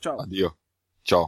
Čau. 0.00 0.20
Adijo. 0.20 0.50
Čau. 1.02 1.26